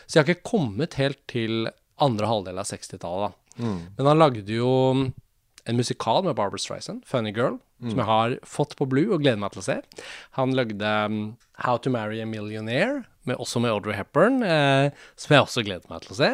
Så 0.05 0.17
jeg 0.17 0.21
har 0.23 0.29
ikke 0.35 0.51
kommet 0.53 0.99
helt 1.01 1.19
til 1.31 1.71
andre 2.03 2.29
halvdel 2.29 2.61
av 2.61 2.69
60-tallet, 2.69 3.33
da. 3.33 3.57
Mm. 3.57 3.79
Men 3.97 4.11
han 4.11 4.21
lagde 4.21 4.53
jo 4.53 4.73
en 5.67 5.79
musikal 5.79 6.23
med 6.23 6.37
Barbara 6.37 6.61
Streisand, 6.61 7.03
'Funny 7.05 7.33
Girl', 7.33 7.57
mm. 7.81 7.89
som 7.89 7.99
jeg 7.99 8.07
har 8.07 8.37
fått 8.45 8.77
på 8.77 8.87
Blue 8.87 9.09
og 9.11 9.23
gleder 9.23 9.41
meg 9.41 9.51
til 9.55 9.63
å 9.63 9.67
se. 9.67 9.81
Han 10.37 10.53
lagde 10.55 10.93
um, 11.09 11.35
'How 11.65 11.81
to 11.81 11.89
Marry 11.89 12.21
a 12.21 12.29
Millionaire', 12.29 13.03
med, 13.29 13.39
også 13.43 13.61
med 13.63 13.73
Audrey 13.73 13.97
Hepburn, 13.97 14.41
eh, 14.45 14.89
som 15.19 15.35
jeg 15.35 15.45
også 15.45 15.65
gleder 15.67 15.91
meg 15.91 16.05
til 16.05 16.15
å 16.15 16.19
se. 16.19 16.31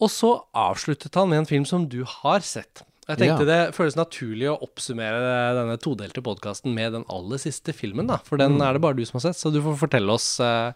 Og 0.00 0.12
så 0.12 0.30
avsluttet 0.56 1.16
han 1.18 1.28
med 1.30 1.42
en 1.42 1.50
film 1.50 1.66
som 1.68 1.84
du 1.92 2.00
har 2.08 2.44
sett. 2.46 2.84
Jeg 3.10 3.18
tenkte 3.18 3.44
ja. 3.44 3.48
det 3.48 3.74
føles 3.74 3.96
naturlig 3.98 4.46
å 4.52 4.58
oppsummere 4.62 5.54
denne 5.56 5.76
todelte 5.82 6.22
podkasten 6.24 6.74
med 6.76 6.94
den 6.94 7.06
aller 7.10 7.40
siste 7.42 7.74
filmen, 7.74 8.10
da. 8.10 8.20
For 8.26 8.40
den 8.40 8.58
mm. 8.58 8.64
er 8.66 8.76
det 8.76 8.82
bare 8.84 8.98
du 8.98 9.02
som 9.08 9.18
har 9.18 9.28
sett, 9.28 9.40
så 9.40 9.50
du 9.52 9.58
får 9.64 9.80
fortelle 9.80 10.14
oss 10.14 10.28
eh, 10.44 10.70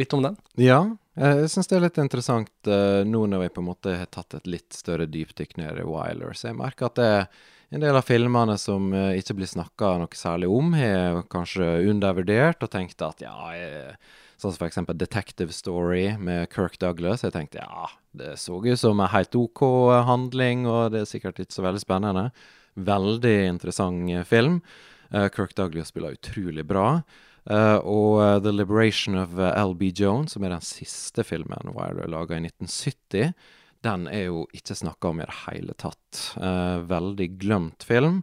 litt 0.00 0.12
om 0.16 0.26
den. 0.26 0.36
Ja, 0.60 0.82
jeg 1.16 1.48
syns 1.52 1.70
det 1.70 1.78
er 1.78 1.86
litt 1.86 2.00
interessant 2.00 2.70
uh, 2.70 3.02
nå 3.04 3.24
når 3.28 3.46
vi 3.46 3.54
på 3.56 3.60
en 3.60 3.68
måte 3.68 3.96
har 4.00 4.08
tatt 4.12 4.38
et 4.38 4.48
litt 4.48 4.76
større 4.76 5.08
dypdykk 5.10 5.58
ned 5.60 5.82
i 5.82 5.88
Wyler. 5.88 6.36
Så 6.36 6.50
jeg 6.50 6.60
merker 6.60 6.88
at 6.88 7.00
det 7.00 7.08
er 7.08 7.26
en 7.72 7.84
del 7.84 7.96
av 7.96 8.06
filmene 8.08 8.56
som 8.60 8.90
uh, 8.92 9.12
ikke 9.16 9.36
blir 9.40 9.50
snakka 9.50 9.94
noe 10.02 10.16
særlig 10.18 10.48
om, 10.52 10.72
har 10.76 11.22
kanskje 11.32 11.68
undervurdert 11.88 12.64
og 12.64 12.72
tenkt 12.72 13.04
at 13.04 13.24
ja 13.24 13.36
jeg, 13.56 13.96
Sånn 14.42 14.56
som 14.56 14.64
eksempel 14.66 14.96
Detective 14.98 15.54
Story 15.54 16.16
med 16.18 16.48
Kirk 16.50 16.74
Douglas. 16.82 17.22
Jeg 17.22 17.34
tenkte 17.36 17.60
ja, 17.62 17.84
det 18.18 18.32
så 18.42 18.56
ut 18.58 18.80
som 18.80 18.98
en 18.98 19.12
helt 19.12 19.36
OK 19.38 19.62
handling, 20.08 20.64
og 20.66 20.90
det 20.90 21.04
er 21.04 21.10
sikkert 21.10 21.38
ikke 21.38 21.54
så 21.54 21.62
veldig 21.62 21.82
spennende. 21.84 22.24
Veldig 22.74 23.36
interessant 23.52 24.10
film. 24.26 24.58
Uh, 25.14 25.28
Kirk 25.30 25.54
Douglas 25.54 25.92
spiller 25.92 26.16
utrolig 26.18 26.64
bra. 26.66 27.02
Uh, 27.46 27.78
og 27.86 28.42
The 28.42 28.52
Liberation 28.54 29.18
of 29.18 29.38
eh, 29.38 29.56
LB 29.62 29.88
Jones, 29.98 30.34
som 30.34 30.44
er 30.46 30.54
den 30.54 30.62
siste 30.62 31.24
filmen 31.26 31.72
Wilder 31.74 32.10
laga 32.10 32.38
i 32.38 32.42
1970, 32.42 33.32
den 33.82 34.06
er 34.10 34.28
jo 34.28 34.44
ikke 34.54 34.78
snakka 34.78 35.10
om 35.10 35.22
i 35.22 35.26
det 35.26 35.38
hele 35.48 35.74
tatt. 35.74 36.20
veldig 36.86 37.26
glemt 37.42 37.82
film. 37.82 38.20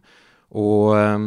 Og 0.50 0.96
eh, 0.98 1.18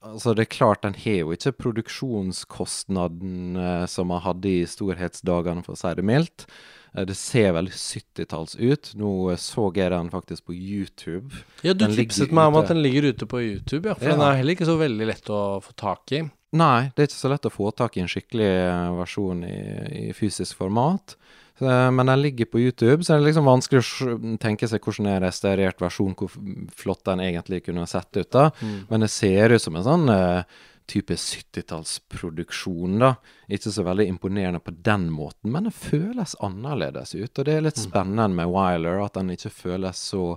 altså 0.00 0.34
det 0.36 0.42
er 0.46 0.56
klart, 0.56 0.84
den 0.86 0.96
har 0.96 1.18
jo 1.24 1.32
ikke 1.34 1.52
produksjonskostnaden 1.66 3.58
som 3.90 4.08
man 4.12 4.24
hadde 4.24 4.48
i 4.48 4.64
storhetsdagene, 4.68 5.64
for 5.66 5.72
å 5.74 5.80
si 5.80 5.92
det 5.98 6.06
mildt. 6.06 6.46
Det 6.94 7.16
ser 7.18 7.50
veldig 7.56 7.74
70-talls 7.74 8.54
ut. 8.54 8.92
Nå 8.94 9.34
så 9.42 9.66
jeg 9.74 9.90
den 9.90 10.12
faktisk 10.12 10.46
på 10.46 10.54
YouTube. 10.54 11.34
Ja, 11.66 11.74
Du 11.74 11.82
den 11.82 11.96
tipset 11.98 12.30
meg 12.30 12.52
om 12.52 12.60
at 12.60 12.70
den 12.70 12.82
ligger 12.84 13.10
ute 13.10 13.26
på 13.26 13.42
YouTube, 13.42 13.90
ja. 13.90 13.94
For 13.98 14.06
ja. 14.06 14.14
den 14.14 14.22
er 14.22 14.38
heller 14.38 14.54
ikke 14.54 14.70
så 14.70 14.78
veldig 14.78 15.06
lett 15.10 15.26
å 15.34 15.58
få 15.64 15.74
tak 15.74 16.14
i. 16.14 16.22
Nei, 16.54 16.90
det 16.94 17.02
er 17.02 17.08
ikke 17.08 17.18
så 17.18 17.32
lett 17.32 17.48
å 17.48 17.52
få 17.52 17.72
tak 17.74 17.96
i 17.98 18.04
en 18.04 18.10
skikkelig 18.10 18.46
eh, 18.46 18.92
versjon 19.00 19.42
i, 19.46 19.58
i 20.04 20.12
fysisk 20.14 20.60
format. 20.60 21.16
Så, 21.58 21.70
men 21.94 22.06
den 22.06 22.22
ligger 22.22 22.48
på 22.50 22.60
YouTube, 22.60 23.04
så 23.04 23.14
det 23.14 23.20
er 23.20 23.26
liksom 23.28 23.46
vanskelig 23.46 23.82
å 23.82 24.18
tenke 24.42 24.66
seg 24.66 24.82
hvordan 24.82 25.10
en 25.12 25.22
restaurert 25.22 25.82
versjon, 25.82 26.16
hvor 26.18 26.32
flott 26.74 27.04
den 27.06 27.22
egentlig 27.22 27.62
kunne 27.68 27.86
sett 27.86 28.10
ut. 28.16 28.30
da. 28.34 28.48
Mm. 28.58 28.78
Men 28.88 29.06
det 29.06 29.10
ser 29.14 29.54
ut 29.54 29.62
som 29.62 29.78
en 29.78 29.86
sånn 29.86 30.10
uh, 30.10 30.42
type 30.90 31.14
70-tallsproduksjon, 31.14 32.98
da. 32.98 33.14
Ikke 33.46 33.70
så 33.70 33.86
veldig 33.86 34.08
imponerende 34.10 34.60
på 34.64 34.74
den 34.84 35.06
måten, 35.14 35.52
men 35.54 35.68
det 35.68 35.76
føles 35.78 36.34
annerledes 36.42 37.14
ut. 37.14 37.30
Og 37.38 37.46
det 37.46 37.54
er 37.54 37.66
litt 37.68 37.78
mm. 37.78 37.86
spennende 37.86 38.34
med 38.34 38.50
Wiler, 38.50 39.04
at 39.04 39.14
den 39.20 39.30
ikke 39.36 39.54
føles 39.54 40.02
så 40.10 40.34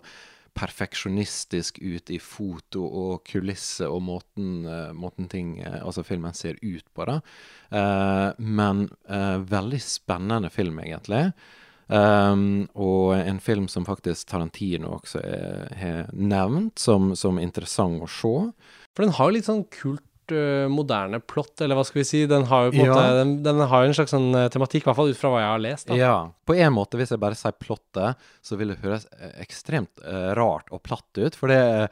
perfeksjonistisk 0.58 1.80
ut 1.82 2.10
i 2.14 2.18
foto 2.22 2.84
og 2.86 3.22
kulisse 3.28 3.88
og 3.90 4.02
måten, 4.08 4.66
uh, 4.66 4.92
måten 4.98 5.30
ting, 5.32 5.58
uh, 5.62 5.84
altså 5.84 6.06
filmen 6.08 6.36
ser 6.38 6.60
ut 6.64 6.86
på. 6.94 7.08
da. 7.08 7.20
Uh, 7.72 8.32
men 8.42 8.88
veldig 9.08 9.80
spennende 9.84 10.50
film, 10.54 10.80
egentlig. 10.84 11.32
Um, 11.88 12.68
og 12.76 13.16
en 13.16 13.40
film 13.40 13.70
som 13.72 13.86
faktisk 13.88 14.28
Tarantino 14.28 14.98
også 14.98 15.22
har 15.80 16.10
nevnt 16.12 16.82
som, 16.84 17.14
som 17.16 17.40
interessant 17.40 18.04
å 18.04 18.10
se. 18.12 18.34
For 18.92 19.06
den 19.06 19.16
har 19.16 19.32
litt 19.32 19.48
sånn 19.48 19.64
kult 19.72 20.04
moderne 20.72 21.20
plott, 21.24 21.62
eller 21.62 21.78
hva 21.78 21.84
skal 21.88 22.02
vi 22.02 22.08
si. 22.08 22.24
Den 22.30 22.48
har 22.50 22.68
jo 22.68 22.74
på 22.74 22.82
en 22.82 22.90
ja. 22.90 22.96
måte 22.96 23.20
den, 23.20 23.34
den, 23.46 23.62
har 23.72 23.84
jo 23.84 23.92
en 23.92 23.98
slags 23.98 24.14
sånn 24.14 24.28
uh, 24.36 24.48
tematikk, 24.54 24.84
i 24.84 24.90
hvert 24.90 25.00
fall 25.00 25.12
ut 25.14 25.20
fra 25.20 25.32
hva 25.34 25.44
jeg 25.44 25.52
har 25.52 25.64
lest. 25.64 25.88
Da. 25.90 25.98
Ja. 26.00 26.16
På 26.48 26.56
en 26.58 26.74
måte, 26.76 27.00
hvis 27.00 27.14
jeg 27.14 27.22
bare 27.22 27.38
sier 27.40 27.56
plottet, 27.58 28.28
så 28.46 28.60
vil 28.60 28.74
det 28.74 28.80
høres 28.84 29.08
uh, 29.14 29.32
ekstremt 29.44 30.04
rart 30.38 30.70
og 30.74 30.84
platt 30.86 31.20
ut. 31.20 31.38
For 31.38 31.52
det 31.52 31.90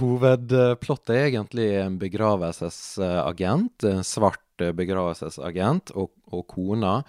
hovedplottet 0.00 1.14
er 1.14 1.26
egentlig 1.30 1.68
en 1.80 1.98
begravelsesagent, 2.00 3.86
en 3.88 4.04
svart 4.06 4.64
begravelsesagent, 4.76 5.94
og, 5.98 6.12
og 6.32 6.46
kona. 6.50 7.00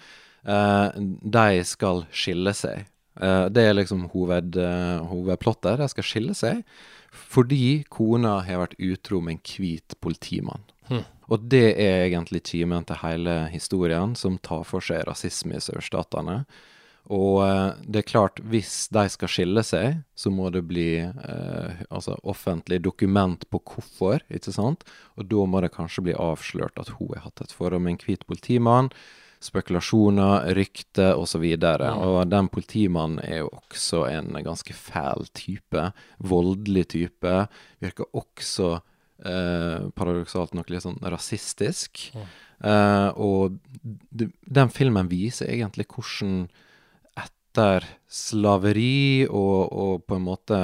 de 0.44 1.64
skal 1.64 2.04
skille 2.12 2.52
seg. 2.56 2.88
det 3.54 3.62
er 3.62 3.76
liksom 3.76 4.08
hoved, 4.12 4.58
hovedplottet. 5.10 5.78
De 5.80 5.88
skal 5.92 6.08
skille 6.08 6.36
seg. 6.36 6.64
Fordi 7.14 7.84
kona 7.92 8.40
har 8.46 8.64
vært 8.64 8.78
utro 8.82 9.20
med 9.22 9.38
en 9.38 9.42
hvit 9.54 9.96
politimann. 10.02 10.66
Hmm. 10.90 11.04
Og 11.32 11.48
det 11.48 11.66
er 11.80 12.04
egentlig 12.04 12.42
kimen 12.50 12.84
til 12.84 13.00
hele 13.00 13.44
historien, 13.52 14.12
som 14.18 14.36
tar 14.44 14.64
for 14.68 14.84
seg 14.84 15.06
rasisme 15.08 15.56
i 15.56 15.62
sørstatene. 15.64 16.42
Og 17.12 17.42
eh, 17.44 17.80
det 17.84 18.00
er 18.00 18.08
klart, 18.08 18.40
hvis 18.48 18.86
de 18.92 19.04
skal 19.12 19.28
skille 19.28 19.64
seg, 19.66 19.98
så 20.16 20.32
må 20.32 20.48
det 20.52 20.64
bli 20.68 20.88
eh, 21.04 21.82
altså 21.90 22.16
offentlig 22.24 22.80
dokument 22.84 23.44
på 23.52 23.60
hvorfor, 23.60 24.24
ikke 24.32 24.54
sant? 24.56 24.86
Og 25.20 25.28
da 25.28 25.44
må 25.48 25.60
det 25.64 25.74
kanskje 25.74 26.06
bli 26.06 26.16
avslørt 26.16 26.80
at 26.80 26.94
hun 26.96 27.12
har 27.12 27.26
hatt 27.26 27.44
et 27.44 27.52
forhold 27.52 27.84
med 27.84 27.96
en 27.96 28.02
hvit 28.06 28.24
politimann 28.28 28.92
spekulasjoner, 29.44 30.48
rykter 30.56 31.18
osv. 31.20 31.44
Og, 31.44 31.60
så 31.60 31.74
ja. 31.84 31.92
og 31.94 32.32
den 32.32 32.48
politimannen 32.52 33.20
er 33.24 33.42
jo 33.42 33.50
også 33.58 34.04
en 34.08 34.32
ganske 34.46 34.76
fæl 34.76 35.28
type. 35.36 35.90
Voldelig 36.18 36.86
type. 36.96 37.36
Virker 37.84 38.08
også 38.16 38.70
eh, 39.24 39.90
paradoksalt 39.96 40.56
nok 40.56 40.72
litt 40.72 40.86
sånn 40.86 41.00
rasistisk. 41.02 42.08
Ja. 42.16 42.26
Eh, 42.64 43.08
og 43.20 43.58
den 43.84 44.72
filmen 44.72 45.10
viser 45.12 45.52
egentlig 45.52 45.88
hvordan 45.92 46.46
etter 47.20 47.86
slaveri 48.10 49.26
og, 49.28 49.58
og 49.70 50.06
på 50.08 50.18
en 50.18 50.26
måte 50.26 50.60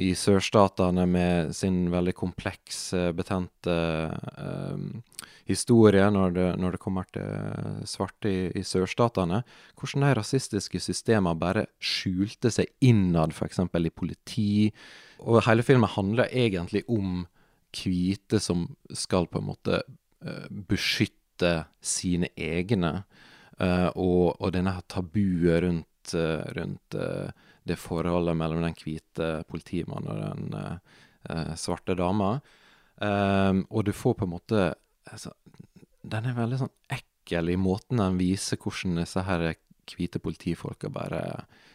i 0.00 0.10
sørstatene 0.18 1.04
med 1.06 1.52
sin 1.54 1.86
veldig 1.92 2.14
komplekse, 2.18 3.12
betente 3.14 3.74
eh, 4.10 5.20
historie 5.46 6.06
når 6.10 6.34
det, 6.34 6.46
når 6.60 6.74
det, 6.74 6.80
kommer 6.82 7.06
til 7.14 7.84
svarte 7.88 8.30
i, 8.30 8.48
i 8.58 8.64
sørstatene. 8.66 9.42
Hvordan 9.78 10.06
de 10.06 10.14
rasistiske 10.18 10.80
systemene 10.82 11.38
bare 11.38 11.66
skjulte 11.78 12.50
seg 12.54 12.72
innad, 12.84 13.34
f.eks. 13.34 13.62
i 13.62 13.94
politi. 13.94 14.50
Og 15.22 15.42
hele 15.46 15.66
filmen 15.66 15.90
handler 15.94 16.32
egentlig 16.32 16.84
om 16.90 17.24
hvite 17.74 18.40
som 18.42 18.68
skal 18.94 19.28
på 19.30 19.40
en 19.40 19.50
måte 19.52 19.82
eh, 20.24 20.46
beskytte 20.50 21.56
sine 21.84 22.30
egne. 22.36 23.04
eh, 23.60 23.90
og, 23.94 24.40
og, 24.40 24.52
denne 24.54 24.80
tabuet 24.88 25.62
rundt, 25.62 26.14
uh, 26.14 26.42
rundt 26.56 26.96
det 27.64 27.78
forholdet 27.80 28.36
mellom 28.36 28.62
den 28.64 28.76
hvite 28.76 29.28
politimannen 29.48 30.10
og 30.10 30.20
den 30.20 31.56
svarte 31.56 31.96
dama. 31.96 32.36
Um, 33.00 33.64
og 33.70 33.86
du 33.88 33.92
får 33.96 34.18
på 34.20 34.26
en 34.26 34.30
måte 34.36 34.58
altså, 35.10 35.32
Den 36.06 36.28
er 36.28 36.36
veldig 36.36 36.60
sånn 36.60 36.70
ekkel 36.94 37.50
i 37.50 37.56
måten 37.58 37.98
den 37.98 38.20
viser 38.20 38.60
hvordan 38.60 39.00
disse 39.00 39.24
her 39.26 39.48
hvite 39.90 40.20
politifolka 40.22 40.92
bare 40.94 41.24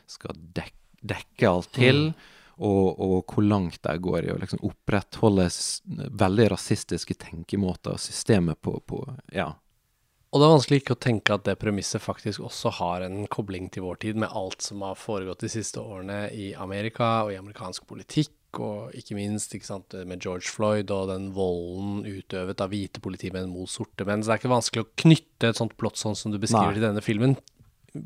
skal 0.08 0.38
dek 0.56 0.78
dekke 1.00 1.48
alt 1.50 1.72
til. 1.76 2.02
Mm. 2.10 2.28
Og, 2.60 3.00
og, 3.00 3.20
hvor 3.32 3.46
langt 3.46 3.80
de 3.86 3.94
går 4.04 4.26
i 4.26 4.32
å 4.34 4.40
liksom 4.40 4.60
opprettholde 4.68 5.46
veldig 6.20 6.50
rasistiske 6.52 7.16
tenkemåter 7.22 7.96
og 7.96 8.02
systemet 8.04 8.60
på, 8.60 8.74
på, 8.84 9.00
ja. 9.32 9.54
Og 10.30 10.38
det 10.38 10.46
er 10.46 10.52
vanskelig 10.54 10.78
ikke 10.84 10.94
å 10.94 11.02
tenke 11.02 11.36
at 11.36 11.46
det 11.48 11.56
premisset 11.58 12.04
faktisk 12.04 12.44
også 12.46 12.72
har 12.78 13.02
en 13.02 13.24
kobling 13.34 13.66
til 13.74 13.88
vår 13.88 13.98
tid, 14.04 14.20
med 14.22 14.30
alt 14.38 14.62
som 14.62 14.84
har 14.86 15.00
foregått 15.00 15.42
de 15.42 15.50
siste 15.50 15.82
årene 15.82 16.28
i 16.30 16.52
Amerika 16.54 17.24
og 17.24 17.34
i 17.34 17.40
amerikansk 17.40 17.88
politikk 17.90 18.36
og 18.62 18.94
ikke 18.98 19.18
minst 19.18 19.54
ikke 19.54 19.68
sant, 19.68 19.96
med 20.10 20.22
George 20.22 20.50
Floyd 20.50 20.90
og 20.94 21.10
den 21.12 21.30
volden 21.34 22.06
utøvet 22.06 22.62
av 22.62 22.70
hvite 22.74 23.02
politimenn 23.02 23.50
mot 23.50 23.70
sorte 23.70 24.06
menn. 24.06 24.22
Så 24.22 24.30
det 24.30 24.36
er 24.36 24.42
ikke 24.44 24.54
vanskelig 24.54 24.86
å 24.86 24.92
knytte 25.04 25.50
et 25.50 25.62
sånt 25.62 25.76
plott 25.82 25.98
sånn 26.02 26.18
som 26.18 26.34
du 26.34 26.40
beskriver 26.42 26.78
Nei. 26.78 26.82
i 26.82 26.86
denne 26.88 27.06
filmen, 27.06 27.38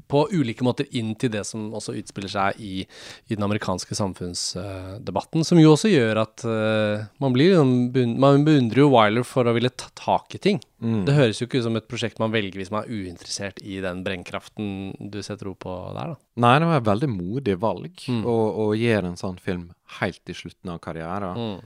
på 0.08 0.24
ulike 0.32 0.64
måter 0.66 0.88
inn 0.96 1.14
til 1.20 1.32
det 1.34 1.44
som 1.48 1.70
også 1.76 1.96
utspiller 2.00 2.32
seg 2.32 2.60
i, 2.64 2.86
i 3.28 3.36
den 3.36 3.44
amerikanske 3.46 3.96
samfunnsdebatten, 3.98 5.44
som 5.46 5.60
jo 5.60 5.74
også 5.74 5.92
gjør 5.92 6.22
at 6.24 6.44
uh, 6.48 7.04
man 7.24 7.36
blir 7.36 7.54
liksom 7.54 8.18
Man 8.20 8.46
beundrer 8.48 8.84
jo 8.84 8.90
Wyler 8.94 9.26
for 9.28 9.48
å 9.50 9.54
ville 9.56 9.72
ta 9.74 9.90
tak 9.98 10.36
i 10.38 10.42
ting. 10.42 10.62
Mm. 10.84 11.04
Det 11.08 11.16
høres 11.16 11.42
jo 11.42 11.48
ikke 11.48 11.60
ut 11.62 11.68
som 11.68 11.78
et 11.80 11.88
prosjekt 11.90 12.20
man 12.22 12.34
velger 12.34 12.60
hvis 12.60 12.72
man 12.74 12.84
er 12.84 12.92
uinteressert 12.92 13.62
i 13.64 13.80
den 13.84 14.04
brennkraften 14.06 14.94
du 15.14 15.20
setter 15.24 15.52
ord 15.52 15.60
på 15.64 15.76
der, 15.96 16.14
da. 16.14 16.20
Nei, 16.44 16.56
det 16.60 16.68
var 16.70 16.82
et 16.82 16.90
veldig 16.92 17.12
modig 17.14 17.58
valg 17.62 17.90
Mm. 18.04 18.24
å, 18.28 18.34
å 18.64 18.66
gjøre 18.76 19.10
en 19.12 19.18
sånn 19.20 19.38
film 19.42 19.68
helt 20.00 20.30
i 20.30 20.36
slutten 20.36 20.72
av 20.74 20.80
karrieren. 20.84 21.38
Mm. 21.38 21.60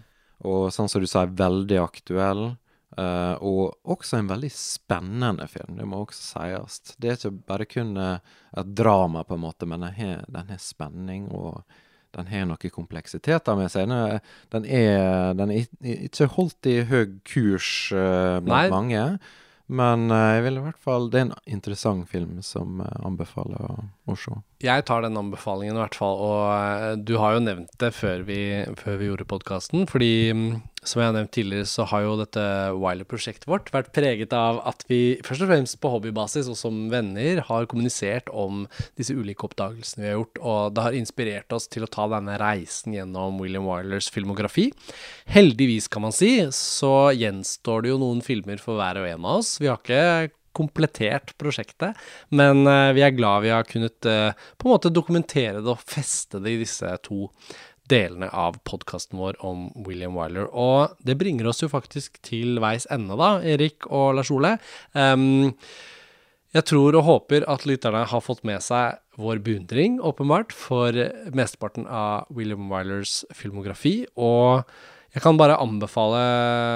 Og 0.49 0.67
sånn 0.73 0.89
som 0.91 1.01
du 1.01 1.07
sa, 1.09 1.25
veldig 1.25 1.77
aktuell. 1.81 2.43
Eh, 2.99 3.35
og 3.45 3.91
også 3.93 4.19
en 4.19 4.29
veldig 4.31 4.51
spennende 4.53 5.47
film, 5.51 5.75
det 5.77 5.87
må 5.89 6.03
også 6.03 6.21
sies. 6.33 6.95
Det 6.97 7.11
er 7.11 7.19
ikke 7.19 7.33
bare 7.51 7.67
kun 7.69 7.97
eh, 8.01 8.37
et 8.57 8.71
drama, 8.77 9.23
på 9.27 9.37
en 9.37 9.43
måte, 9.43 9.69
men 9.69 9.85
den 9.85 9.97
har, 9.97 10.23
den 10.27 10.53
har 10.53 10.61
spenning, 10.61 11.27
og 11.31 11.63
den 12.17 12.29
har 12.31 12.47
noen 12.49 12.73
kompleksiteter 12.73 13.57
med 13.59 13.71
seg. 13.73 13.89
Den 13.89 13.97
er, 13.97 14.21
den 14.55 14.65
er, 14.65 15.33
den 15.37 15.53
er 15.53 15.67
ikke 16.07 16.31
holdt 16.37 16.69
i 16.69 16.79
høy 16.87 17.19
kurs 17.27 17.91
uh, 17.93 18.39
blant 18.41 18.53
Nei. 18.53 18.69
mange, 18.73 19.03
men 19.67 20.07
uh, 20.09 20.31
jeg 20.37 20.45
vil 20.45 20.61
i 20.61 20.63
hvert 20.63 20.79
fall 20.79 21.09
Det 21.11 21.19
er 21.19 21.25
en 21.27 21.33
interessant 21.57 22.07
film 22.07 22.37
som 22.45 22.79
anbefaler 22.81 23.59
å, 23.59 23.89
å 24.07 24.15
se. 24.17 24.37
Jeg 24.63 24.87
tar 24.89 25.03
den 25.05 25.17
anbefalingen 25.19 25.75
i 25.77 25.81
hvert 25.83 25.95
fall, 25.99 26.17
og 26.17 26.45
eh, 26.49 26.95
du 26.97 27.13
har 27.21 27.35
jo 27.35 27.43
nevnt 27.45 27.75
det 27.77 27.91
før 27.93 28.23
vi, 28.25 28.39
før 28.79 28.95
vi 28.97 29.09
gjorde 29.11 29.27
podkasten. 29.29 29.83
Fordi 29.85 30.33
mm, 30.33 30.47
som 30.81 31.01
jeg 31.01 31.11
har 31.11 31.13
nevnt 31.13 31.31
tidligere, 31.35 31.67
så 31.69 31.85
har 31.91 32.01
jo 32.01 32.15
dette 32.17 32.45
Wiler-prosjektet 32.73 33.45
vårt 33.51 33.69
vært 33.75 33.91
preget 33.93 34.33
av 34.33 34.63
at 34.65 34.81
vi 34.89 35.19
først 35.25 35.45
og 35.45 35.51
fremst 35.51 35.77
på 35.83 35.91
hobbybasis 35.93 36.49
og 36.49 36.57
som 36.57 36.79
venner 36.89 37.43
har 37.45 37.67
kommunisert 37.69 38.31
om 38.33 38.65
disse 38.97 39.13
ulike 39.13 39.45
oppdagelsene 39.45 40.05
vi 40.05 40.09
har 40.09 40.17
gjort, 40.17 40.41
og 40.41 40.73
det 40.73 40.87
har 40.87 40.97
inspirert 40.97 41.53
oss 41.53 41.69
til 41.69 41.85
å 41.85 41.91
ta 41.93 42.07
denne 42.15 42.39
reisen 42.41 42.97
gjennom 42.97 43.37
William 43.43 43.67
Wilers 43.69 44.09
filmografi. 44.13 44.71
Heldigvis, 45.37 45.85
kan 45.91 46.07
man 46.07 46.15
si, 46.15 46.33
så 46.55 47.11
gjenstår 47.13 47.85
det 47.85 47.93
jo 47.93 48.01
noen 48.01 48.25
filmer 48.25 48.57
for 48.63 48.81
hver 48.81 49.03
og 49.03 49.11
en 49.11 49.21
av 49.21 49.43
oss. 49.43 49.59
Vi 49.61 49.69
har 49.69 49.77
ikke 49.77 50.33
komplettert 50.57 51.35
prosjektet, 51.39 51.97
men 52.33 52.65
eh, 52.67 52.91
vi 52.97 53.05
er 53.05 53.15
glad 53.15 53.45
vi 53.45 53.53
har 53.53 53.67
kunnet 53.69 54.09
eh, 54.09 54.35
på 54.57 54.67
en 54.67 54.75
måte 54.75 54.93
dokumentere 54.93 55.61
det 55.61 55.73
og 55.73 55.83
feste 55.85 56.41
det 56.43 56.55
i 56.55 56.61
disse 56.65 56.93
to 57.05 57.27
delene 57.87 58.27
av 58.35 58.57
podkasten 58.67 59.19
vår 59.19 59.37
om 59.45 59.69
William 59.85 60.17
Wyler. 60.17 60.49
Og 60.51 60.97
det 61.07 61.17
bringer 61.19 61.47
oss 61.47 61.63
jo 61.63 61.71
faktisk 61.71 62.19
til 62.25 62.59
veis 62.63 62.87
ende, 62.93 63.15
da, 63.19 63.37
Erik 63.47 63.87
og 63.87 64.17
Lars 64.17 64.31
Ole. 64.33 64.57
Um, 64.91 65.53
jeg 66.55 66.67
tror 66.67 66.95
og 66.97 67.05
håper 67.07 67.45
at 67.51 67.65
lytterne 67.69 68.05
har 68.09 68.23
fått 68.23 68.43
med 68.47 68.63
seg 68.65 68.99
vår 69.19 69.41
beundring, 69.45 69.97
åpenbart, 70.03 70.53
for 70.55 70.95
mesteparten 71.35 71.87
av 71.89 72.27
William 72.33 72.69
Wylers 72.71 73.21
filmografi. 73.35 74.01
Og 74.15 74.63
jeg 75.17 75.23
kan 75.23 75.37
bare 75.39 75.57
anbefale, 75.57 76.21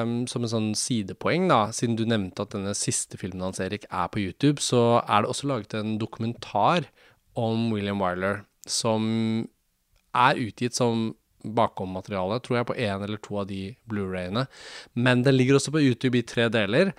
um, 0.01 0.13
som 0.25 0.41
en 0.41 0.49
sånn 0.49 0.69
sidepoeng, 0.77 1.45
da, 1.51 1.67
siden 1.75 1.93
du 1.99 2.07
nevnte 2.09 2.41
at 2.41 2.55
denne 2.55 2.73
siste 2.77 3.19
filmen 3.21 3.45
hans, 3.45 3.61
Erik, 3.61 3.85
er 3.93 4.09
på 4.09 4.23
YouTube, 4.23 4.63
så 4.65 5.03
er 5.03 5.21
det 5.21 5.29
også 5.29 5.49
laget 5.51 5.75
en 5.77 5.99
dokumentar 6.01 6.87
om 7.37 7.69
William 7.69 8.01
Wyler 8.01 8.41
som 8.65 9.03
er 10.17 10.41
utgitt 10.41 10.73
som 10.77 11.11
bakommateriale, 11.41 12.39
tror 12.41 12.59
jeg, 12.59 12.69
på 12.69 12.77
én 12.81 13.05
eller 13.05 13.21
to 13.21 13.37
av 13.41 13.47
de 13.49 13.75
Blu-rayene. 13.89 14.47
Men 14.93 15.21
den 15.25 15.37
ligger 15.37 15.57
også 15.57 15.73
på 15.73 15.81
YouTube 15.81 16.17
i 16.17 16.25
tre 16.25 16.49
deler. 16.53 16.95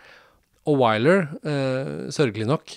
Og 0.66 0.78
Wyler, 0.78 1.28
eh, 1.42 2.10
sørgelig 2.14 2.48
nok, 2.50 2.74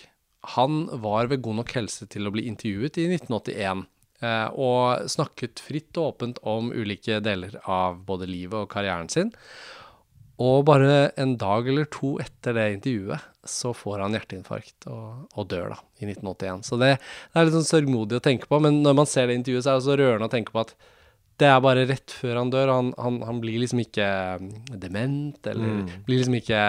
han 0.58 0.86
var 1.02 1.28
ved 1.28 1.42
god 1.42 1.62
nok 1.62 1.74
helse 1.78 2.06
til 2.10 2.28
å 2.28 2.34
bli 2.34 2.46
intervjuet 2.50 2.98
i 3.02 3.08
1981. 3.14 3.86
Eh, 4.24 4.48
og 4.56 5.10
snakket 5.12 5.60
fritt 5.64 5.98
og 6.00 6.14
åpent 6.14 6.40
om 6.48 6.72
ulike 6.72 7.20
deler 7.24 7.58
av 7.68 8.00
både 8.08 8.30
livet 8.30 8.62
og 8.62 8.70
karrieren 8.72 9.12
sin. 9.12 9.34
Og 10.42 10.66
bare 10.68 11.14
en 11.22 11.38
dag 11.40 11.68
eller 11.72 11.88
to 11.92 12.16
etter 12.20 12.58
det 12.58 12.66
intervjuet, 12.74 13.28
så 13.48 13.72
får 13.78 14.02
han 14.04 14.16
hjerteinfarkt 14.18 14.88
og, 14.92 15.30
og 15.38 15.48
dør, 15.52 15.76
da, 15.76 15.78
i 16.02 16.10
1981. 16.10 16.66
Så 16.68 16.80
det, 16.82 16.96
det 17.00 17.40
er 17.40 17.48
litt 17.48 17.56
sånn 17.56 17.70
sørgmodig 17.70 18.20
å 18.20 18.26
tenke 18.26 18.50
på, 18.52 18.60
men 18.64 18.82
når 18.84 18.98
man 19.00 19.10
ser 19.10 19.30
det 19.30 19.38
intervjuet, 19.40 19.64
så 19.64 19.72
er 19.72 19.80
det 19.80 19.88
så 19.88 19.98
rørende 20.02 20.28
å 20.28 20.34
tenke 20.34 20.56
på 20.56 20.66
at 20.66 20.76
det 21.42 21.48
er 21.50 21.58
bare 21.64 21.84
rett 21.90 22.14
før 22.16 22.38
han 22.40 22.52
dør. 22.54 22.70
Han, 22.72 22.94
han, 23.02 23.20
han 23.28 23.42
blir 23.44 23.60
liksom 23.60 23.82
ikke 23.84 24.06
mm, 24.40 24.52
dement, 24.80 25.50
eller 25.52 25.82
blir 26.08 26.22
liksom 26.22 26.38
ikke 26.40 26.62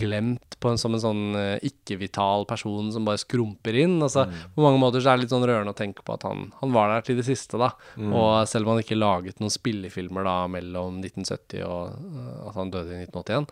glemt 0.00 0.56
på 0.62 0.72
en, 0.72 0.80
som 0.80 0.96
en 0.96 1.02
sånn 1.02 1.36
eh, 1.38 1.66
ikke-vital 1.68 2.46
person 2.50 2.90
som 2.94 3.06
bare 3.06 3.20
skrumper 3.22 3.76
inn. 3.78 4.00
Altså, 4.02 4.24
På 4.56 4.64
mange 4.64 4.80
måter 4.82 5.02
så 5.02 5.12
er 5.12 5.18
det 5.20 5.26
litt 5.26 5.34
sånn 5.34 5.46
rørende 5.46 5.74
å 5.74 5.78
tenke 5.78 6.02
på 6.06 6.16
at 6.16 6.26
han, 6.26 6.48
han 6.58 6.74
var 6.74 6.90
der 6.90 7.06
til 7.06 7.20
det 7.20 7.26
siste, 7.28 7.60
da. 7.62 7.72
Og 8.10 8.48
selv 8.50 8.66
om 8.66 8.74
han 8.74 8.82
ikke 8.82 8.98
laget 8.98 9.42
noen 9.42 9.54
spillefilmer 9.54 10.26
da 10.26 10.36
mellom 10.50 10.98
1970 11.04 11.62
og 11.68 11.94
eh, 11.94 12.36
at 12.50 12.58
han 12.58 12.74
døde 12.74 12.98
i 12.98 13.06
1981, 13.06 13.50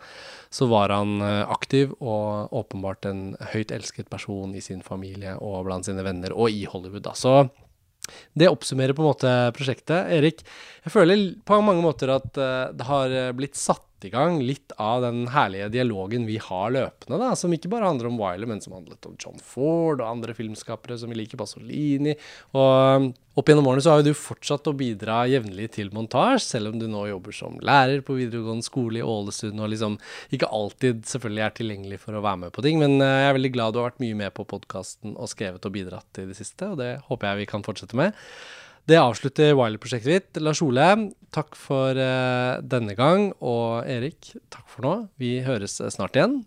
så 0.51 0.67
var 0.71 0.95
han 0.97 1.17
eh, 1.23 1.43
aktiv 1.47 1.95
og 1.99 2.51
åpenbart 2.61 3.07
en 3.07 3.25
høyt 3.53 3.71
elsket 3.71 4.11
person 4.11 4.51
i 4.55 4.63
sin 4.63 4.83
familie 4.83 5.37
og 5.39 5.63
blant 5.69 5.87
sine 5.87 6.03
venner, 6.03 6.35
og 6.35 6.51
i 6.51 6.65
Hollywood, 6.67 7.05
da. 7.07 7.15
Så 7.15 7.45
det 8.33 8.49
oppsummerer 8.49 8.95
på 8.97 9.03
en 9.03 9.11
måte 9.11 9.31
prosjektet. 9.55 10.09
Erik, 10.15 10.43
jeg 10.85 10.93
føler 10.93 11.25
på 11.45 11.61
mange 11.63 11.83
måter 11.85 12.13
at 12.15 12.39
eh, 12.39 12.73
det 12.75 12.87
har 12.87 13.15
eh, 13.15 13.31
blitt 13.37 13.59
satt 13.59 13.85
i 14.07 14.11
gang 14.13 14.39
litt 14.43 14.73
av 14.81 15.03
den 15.05 15.25
herlige 15.33 15.69
dialogen 15.73 16.27
vi 16.27 16.37
har 16.41 16.73
løpende, 16.73 17.19
da, 17.21 17.31
som 17.37 17.53
ikke 17.53 17.71
bare 17.71 17.89
handler 17.89 18.09
om 18.09 18.19
Wyler, 18.19 18.49
men 18.49 18.61
som 18.63 18.75
handlet 18.77 19.05
om 19.07 19.17
John 19.19 19.39
Ford 19.41 20.01
og 20.01 20.07
andre 20.07 20.35
filmskapere 20.37 20.97
som 20.99 21.11
vi 21.11 21.19
liker, 21.19 21.39
Pasolini. 21.41 22.15
Og 22.57 22.71
um, 23.01 23.09
opp 23.39 23.51
gjennom 23.51 23.69
årene 23.71 23.83
så 23.85 23.93
har 23.93 24.01
jo 24.01 24.11
du 24.11 24.17
fortsatt 24.17 24.67
å 24.67 24.75
bidra 24.77 25.21
jevnlig 25.31 25.69
til 25.77 25.91
montasje, 25.95 26.47
selv 26.55 26.71
om 26.71 26.79
du 26.81 26.87
nå 26.91 27.05
jobber 27.09 27.35
som 27.35 27.59
lærer 27.63 28.03
på 28.05 28.17
videregående 28.19 28.67
skole 28.67 29.01
i 29.01 29.05
Ålesund 29.05 29.61
og 29.61 29.71
liksom 29.71 29.99
ikke 30.35 30.49
alltid 30.51 31.05
selvfølgelig 31.09 31.45
er 31.45 31.59
tilgjengelig 31.59 32.01
for 32.05 32.17
å 32.17 32.23
være 32.25 32.45
med 32.45 32.55
på 32.55 32.65
ting. 32.65 32.81
Men 32.81 32.97
eh, 32.99 33.17
jeg 33.25 33.33
er 33.33 33.37
veldig 33.39 33.53
glad 33.57 33.75
du 33.75 33.81
har 33.81 33.91
vært 33.91 34.03
mye 34.03 34.23
med 34.23 34.35
på 34.37 34.47
podkasten 34.49 35.15
og 35.15 35.31
skrevet 35.31 35.67
og 35.67 35.77
bidratt 35.77 36.23
i 36.23 36.27
det 36.31 36.39
siste, 36.39 36.73
og 36.73 36.81
det 36.81 36.97
håper 37.07 37.31
jeg 37.31 37.43
vi 37.43 37.51
kan 37.53 37.67
fortsette 37.67 37.99
med. 37.99 38.17
Det 38.91 38.99
avslutter 38.99 39.53
Wilder-prosjektet 39.55 40.11
ditt. 40.11 40.39
Lars 40.43 40.59
Ole, 40.65 40.87
takk 41.31 41.55
for 41.55 41.95
eh, 41.95 42.59
denne 42.59 42.95
gang. 42.97 43.29
Og 43.39 43.87
Erik, 43.87 44.33
takk 44.51 44.65
for 44.67 44.83
nå. 44.83 44.95
Vi 45.21 45.37
høres 45.45 45.77
eh, 45.79 45.91
snart 45.93 46.17
igjen. 46.17 46.41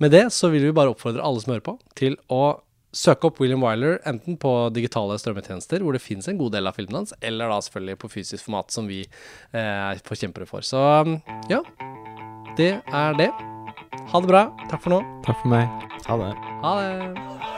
Med 0.00 0.14
det 0.14 0.28
så 0.32 0.48
vil 0.52 0.64
vi 0.64 0.76
bare 0.76 0.94
oppfordre 0.94 1.24
alle 1.24 1.42
som 1.42 1.52
hører 1.52 1.66
på, 1.66 1.74
til 1.98 2.16
å 2.32 2.58
søke 2.96 3.28
opp 3.28 3.42
William 3.42 3.64
Wyler 3.64 3.98
enten 4.08 4.38
på 4.40 4.52
digitale 4.72 5.18
strømmetjenester, 5.20 5.84
hvor 5.84 5.96
det 5.96 6.04
fins 6.04 6.28
en 6.30 6.40
god 6.40 6.54
del 6.56 6.68
av 6.68 6.78
filmene 6.78 7.02
hans, 7.02 7.12
eller 7.20 7.52
da 7.52 7.58
selvfølgelig 7.64 8.00
på 8.04 8.12
fysisk 8.14 8.46
format, 8.46 8.72
som 8.72 8.88
vi 8.88 9.02
eh, 9.04 9.60
er 9.60 10.00
forkjempere 10.06 10.48
for. 10.48 10.64
Så 10.64 10.80
ja, 11.52 11.60
det 12.56 12.72
er 12.86 13.20
det. 13.20 13.28
Ha 14.14 14.22
det 14.22 14.32
bra. 14.32 14.46
Takk 14.70 14.80
for 14.86 14.96
nå. 14.96 15.02
Takk 15.26 15.44
for 15.44 15.52
meg. 15.52 15.92
Ha 16.08 16.20
det. 16.22 16.32
Ha 16.64 16.74
det. 16.80 17.55